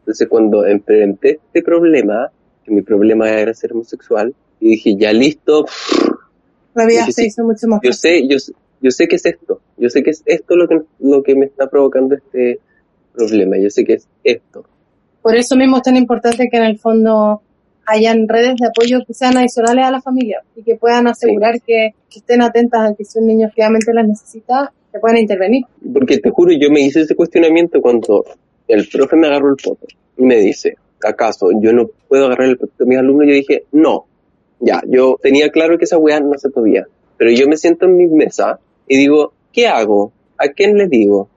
Entonces 0.00 0.26
cuando 0.28 0.66
enfrenté 0.66 1.38
este 1.46 1.62
problema, 1.62 2.30
que 2.64 2.72
mi 2.72 2.82
problema 2.82 3.30
era 3.30 3.54
ser 3.54 3.72
homosexual, 3.72 4.34
y 4.60 4.70
dije, 4.70 4.96
ya 4.96 5.12
listo, 5.12 5.66
La 6.74 6.84
vida 6.86 7.00
Dije, 7.00 7.12
se 7.12 7.22
sí, 7.22 7.28
hizo 7.28 7.44
mucho 7.44 7.68
más 7.68 7.80
yo 7.82 7.92
sé, 7.92 8.26
yo, 8.26 8.38
yo 8.80 8.90
sé 8.90 9.06
que 9.06 9.16
es 9.16 9.26
esto, 9.26 9.60
yo 9.76 9.88
sé 9.88 10.02
que 10.02 10.10
es 10.10 10.22
esto 10.26 10.56
lo 10.56 10.66
que, 10.66 10.80
lo 10.98 11.22
que 11.22 11.36
me 11.36 11.46
está 11.46 11.68
provocando 11.68 12.16
este 12.16 12.58
problema, 13.12 13.56
yo 13.58 13.70
sé 13.70 13.84
que 13.84 13.94
es 13.94 14.08
esto. 14.24 14.64
Por 15.22 15.36
eso 15.36 15.56
mismo 15.56 15.78
es 15.78 15.82
tan 15.82 15.96
importante 15.96 16.48
que 16.50 16.56
en 16.56 16.64
el 16.64 16.78
fondo 16.78 17.42
hayan 17.86 18.28
redes 18.28 18.56
de 18.56 18.66
apoyo 18.66 19.04
que 19.06 19.14
sean 19.14 19.36
adicionales 19.36 19.84
a 19.84 19.90
la 19.90 20.02
familia 20.02 20.42
y 20.54 20.62
que 20.62 20.76
puedan 20.76 21.06
asegurar 21.06 21.60
que, 21.62 21.94
que 22.10 22.18
estén 22.18 22.42
atentas 22.42 22.90
a 22.90 22.94
que 22.94 23.04
si 23.04 23.18
un 23.18 23.26
niño 23.26 23.46
efectivamente 23.46 23.92
las 23.94 24.06
necesita, 24.06 24.72
que 24.92 24.98
puedan 24.98 25.18
intervenir. 25.18 25.64
Porque 25.92 26.18
te 26.18 26.30
juro, 26.30 26.52
yo 26.52 26.70
me 26.70 26.80
hice 26.80 27.00
ese 27.00 27.14
cuestionamiento 27.14 27.80
cuando 27.80 28.24
el 28.68 28.86
profe 28.88 29.16
me 29.16 29.26
agarró 29.26 29.50
el 29.50 29.56
poto 29.56 29.86
y 30.16 30.22
me 30.22 30.36
dice, 30.36 30.76
¿acaso 31.02 31.48
yo 31.60 31.72
no 31.72 31.88
puedo 32.08 32.26
agarrar 32.26 32.48
el 32.48 32.58
poto 32.58 32.72
de 32.78 32.86
mis 32.86 32.98
alumnos? 32.98 33.26
Yo 33.26 33.34
dije, 33.34 33.64
no. 33.72 34.04
Ya, 34.60 34.82
yo 34.86 35.18
tenía 35.22 35.50
claro 35.50 35.78
que 35.78 35.84
esa 35.84 35.98
weá 35.98 36.20
no 36.20 36.36
se 36.36 36.50
podía. 36.50 36.86
Pero 37.16 37.30
yo 37.30 37.48
me 37.48 37.56
siento 37.56 37.86
en 37.86 37.96
mi 37.96 38.06
mesa 38.08 38.58
y 38.86 38.96
digo, 38.96 39.32
¿qué 39.52 39.68
hago? 39.68 40.12
¿A 40.36 40.48
quién 40.48 40.76
les 40.76 40.90
digo? 40.90 41.28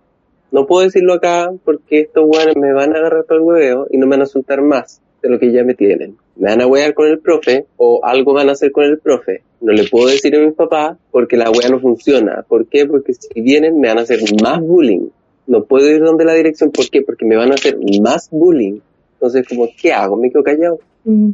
No 0.52 0.68
puedo 0.68 0.84
decirlo 0.84 1.14
acá 1.14 1.52
porque 1.64 2.02
estos 2.02 2.26
weones 2.28 2.56
me 2.58 2.74
van 2.74 2.94
a 2.94 3.00
agarrar 3.00 3.24
todo 3.24 3.38
el 3.38 3.44
hueveo 3.44 3.88
y 3.90 3.98
no 3.98 4.06
me 4.06 4.18
van 4.18 4.24
a 4.24 4.26
soltar 4.26 4.62
más 4.62 5.02
de 5.22 5.30
lo 5.30 5.40
que 5.40 5.52
ya 5.52 5.64
me 5.64 5.76
tienen. 5.76 6.18
Me 6.36 6.50
van 6.50 6.62
a 6.62 6.68
wear 6.68 6.94
con 6.94 7.08
el 7.08 7.20
profe 7.20 7.66
o 7.78 8.02
algo 8.04 8.34
van 8.34 8.50
a 8.50 8.54
hacer 8.54 8.72
con 8.72 8.84
el 8.84 9.00
profe. 9.00 9.44
No 9.62 9.72
le 9.72 9.88
puedo 9.88 10.08
decir 10.08 10.36
a 10.36 10.40
mis 10.40 10.54
papás 10.54 10.98
porque 11.12 11.38
la 11.38 11.52
wea 11.52 11.70
no 11.70 11.80
funciona. 11.80 12.44
¿Por 12.48 12.68
qué? 12.68 12.86
Porque 12.86 13.14
si 13.14 13.42
vienen 13.42 13.80
me 13.80 13.88
van 13.88 14.00
a 14.00 14.02
hacer 14.02 14.20
más 14.42 14.60
bullying. 14.60 15.08
No 15.48 15.64
puedo 15.66 15.90
ir 15.90 16.02
donde 16.02 16.26
la 16.26 16.34
dirección. 16.34 16.72
¿Por 16.72 16.90
qué? 16.90 17.02
Porque 17.02 17.26
me 17.26 17.36
van 17.36 17.52
a 17.52 17.56
hacer 17.56 17.78
más 18.02 18.30
bullying. 18.32 18.80
Entonces, 19.14 19.48
como, 19.48 19.68
¿qué 19.80 19.94
hago? 19.94 20.18
Me 20.18 20.32
quedo 20.32 20.44
callado. 20.44 20.80
Mm. 21.04 21.32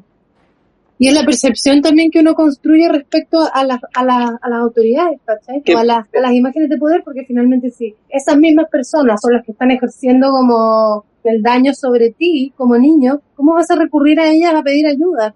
Y 1.00 1.08
es 1.08 1.14
la 1.14 1.24
percepción 1.24 1.82
también 1.82 2.10
que 2.10 2.20
uno 2.20 2.34
construye 2.34 2.90
respecto 2.90 3.48
a 3.54 3.64
las, 3.64 3.80
a 3.94 4.04
las, 4.04 4.32
a 4.42 4.50
las 4.50 4.60
autoridades, 4.60 5.20
¿cachai? 5.24 5.62
O 5.76 5.78
a 5.78 5.84
las, 5.84 6.08
a 6.14 6.20
las 6.20 6.34
imágenes 6.34 6.70
de 6.70 6.78
poder, 6.78 7.04
porque 7.04 7.24
finalmente 7.24 7.70
sí, 7.70 7.94
esas 8.10 8.38
mismas 8.38 8.68
personas 8.70 9.22
son 9.22 9.34
las 9.34 9.46
que 9.46 9.52
están 9.52 9.70
ejerciendo 9.70 10.32
como 10.32 11.06
el 11.24 11.42
daño 11.42 11.74
sobre 11.74 12.12
ti 12.12 12.54
como 12.56 12.78
niño, 12.78 13.22
¿cómo 13.36 13.54
vas 13.54 13.70
a 13.72 13.76
recurrir 13.76 14.20
a 14.20 14.30
ellas 14.30 14.54
a 14.56 14.64
pedir 14.64 14.88
ayuda? 14.88 15.36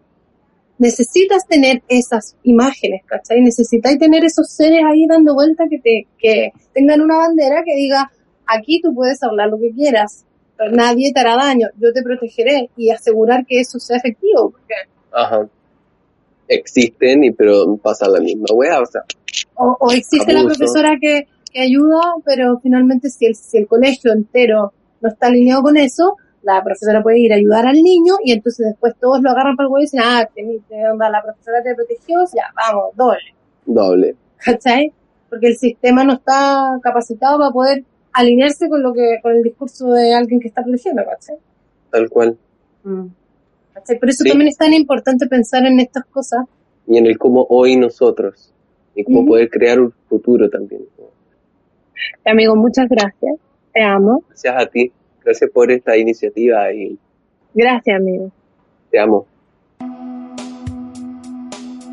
Necesitas 0.77 1.45
tener 1.47 1.83
esas 1.87 2.35
imágenes, 2.43 3.03
¿cachai? 3.05 3.41
Necesitáis 3.41 3.99
tener 3.99 4.23
esos 4.25 4.49
seres 4.49 4.81
ahí 4.83 5.05
dando 5.05 5.35
vuelta 5.35 5.65
que 5.69 5.79
te, 5.79 6.07
que 6.17 6.51
tengan 6.73 7.01
una 7.01 7.17
bandera 7.17 7.63
que 7.63 7.75
diga, 7.75 8.11
aquí 8.47 8.81
tú 8.81 8.93
puedes 8.95 9.21
hablar 9.21 9.49
lo 9.49 9.59
que 9.59 9.71
quieras, 9.71 10.25
pero 10.57 10.71
nadie 10.71 11.11
te 11.13 11.19
hará 11.19 11.35
daño, 11.35 11.67
yo 11.77 11.93
te 11.93 12.01
protegeré 12.01 12.69
y 12.75 12.89
asegurar 12.89 13.45
que 13.45 13.59
eso 13.59 13.79
sea 13.79 13.97
efectivo, 13.97 14.51
porque 14.51 14.73
Ajá. 15.11 15.47
Existen, 16.47 17.23
y 17.23 17.31
pero 17.31 17.77
pasa 17.77 18.07
la 18.09 18.19
misma 18.19 18.47
wea, 18.53 18.81
o 18.81 18.85
sea, 18.85 19.03
o, 19.55 19.77
o 19.79 19.91
existe 19.91 20.33
la 20.33 20.43
profesora 20.43 20.97
que, 20.99 21.27
que 21.51 21.61
ayuda, 21.61 22.01
pero 22.25 22.59
finalmente 22.61 23.09
si 23.09 23.25
el, 23.25 23.35
si 23.35 23.57
el 23.57 23.67
colegio 23.67 24.11
entero 24.11 24.73
no 24.99 25.09
está 25.09 25.27
alineado 25.27 25.61
con 25.63 25.77
eso, 25.77 26.17
la 26.43 26.61
profesora 26.63 27.01
puede 27.01 27.19
ir 27.19 27.31
a 27.31 27.37
ayudar 27.37 27.67
al 27.67 27.81
niño 27.81 28.15
y 28.23 28.33
entonces 28.33 28.67
después 28.67 28.95
todos 28.99 29.21
lo 29.21 29.29
agarran 29.29 29.55
para 29.55 29.67
el 29.67 29.71
huevo 29.71 29.79
y 29.79 29.83
dicen, 29.83 30.01
ah, 30.03 30.27
te, 30.33 30.43
te- 30.67 30.89
onda, 30.89 31.09
la 31.09 31.21
profesora 31.23 31.63
te 31.63 31.73
protegió, 31.73 32.19
ya, 32.35 32.43
vamos, 32.55 32.95
doble, 32.95 33.33
doble. 33.65 34.15
¿cachai? 34.37 34.91
Porque 35.29 35.47
el 35.47 35.55
sistema 35.55 36.03
no 36.03 36.13
está 36.13 36.77
capacitado 36.83 37.37
para 37.37 37.51
poder 37.51 37.83
alinearse 38.11 38.67
con 38.67 38.83
lo 38.83 38.91
que, 38.93 39.19
con 39.21 39.31
el 39.33 39.43
discurso 39.43 39.87
de 39.91 40.13
alguien 40.13 40.41
que 40.41 40.49
está 40.49 40.63
protegiendo, 40.63 41.03
¿cachai? 41.05 41.37
Tal 41.91 42.09
cual. 42.09 42.37
¿Cachai? 43.73 43.99
Por 43.99 44.09
eso 44.09 44.23
Sí. 44.23 44.29
también 44.29 44.49
es 44.49 44.57
tan 44.57 44.73
importante 44.73 45.27
pensar 45.27 45.65
en 45.65 45.79
estas 45.79 46.05
cosas. 46.05 46.45
Y 46.87 46.97
en 46.97 47.05
el 47.05 47.17
cómo 47.17 47.45
hoy 47.49 47.77
nosotros. 47.77 48.53
Y 48.95 49.03
cómo 49.03 49.25
poder 49.25 49.49
crear 49.49 49.79
un 49.79 49.93
futuro 50.09 50.49
también. 50.49 50.81
Amigo, 52.25 52.55
muchas 52.55 52.89
gracias. 52.89 53.35
Te 53.73 53.81
amo. 53.81 54.23
Gracias 54.27 54.55
a 54.57 54.65
ti. 54.65 54.91
Gracias 55.23 55.49
por 55.51 55.71
esta 55.71 55.95
iniciativa 55.97 56.73
y 56.73 56.97
Gracias, 57.53 57.95
amigo. 57.99 58.31
te 58.89 58.99
amo. 58.99 59.25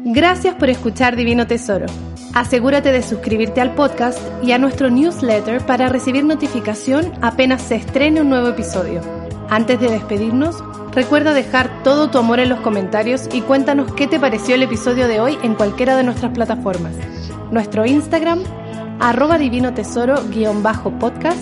Gracias 0.05 0.55
por 0.55 0.70
escuchar 0.70 1.16
Divino 1.16 1.47
Tesoro. 1.47 1.87
Asegúrate 2.35 2.93
de 2.93 3.03
suscribirte 3.03 3.61
al 3.61 3.74
podcast 3.74 4.18
y 4.43 4.53
a 4.53 4.59
nuestro 4.59 4.91
newsletter 4.91 5.64
para 5.66 5.89
recibir 5.89 6.24
notificación 6.24 7.12
apenas 7.20 7.62
se 7.62 7.76
estrene 7.76 8.20
un 8.20 8.29
nuevo 8.31 8.49
episodio. 8.49 9.01
Antes 9.51 9.81
de 9.81 9.89
despedirnos, 9.91 10.62
recuerda 10.99 11.32
dejar 11.32 11.82
todo 11.84 12.11
tu 12.11 12.18
amor 12.18 12.40
en 12.40 12.49
los 12.49 12.59
comentarios 12.59 13.28
y 13.32 13.42
cuéntanos 13.42 13.94
qué 13.94 14.09
te 14.09 14.18
pareció 14.18 14.57
el 14.57 14.64
episodio 14.64 15.07
de 15.07 15.20
hoy 15.20 15.38
en 15.44 15.55
cualquiera 15.55 15.96
de 15.96 16.03
nuestras 16.03 16.32
plataformas. 16.32 16.96
Nuestro 17.53 17.86
Instagram, 17.86 18.42
arroba 18.99 19.38
divino 19.38 19.72
tesoro-podcast 19.72 21.38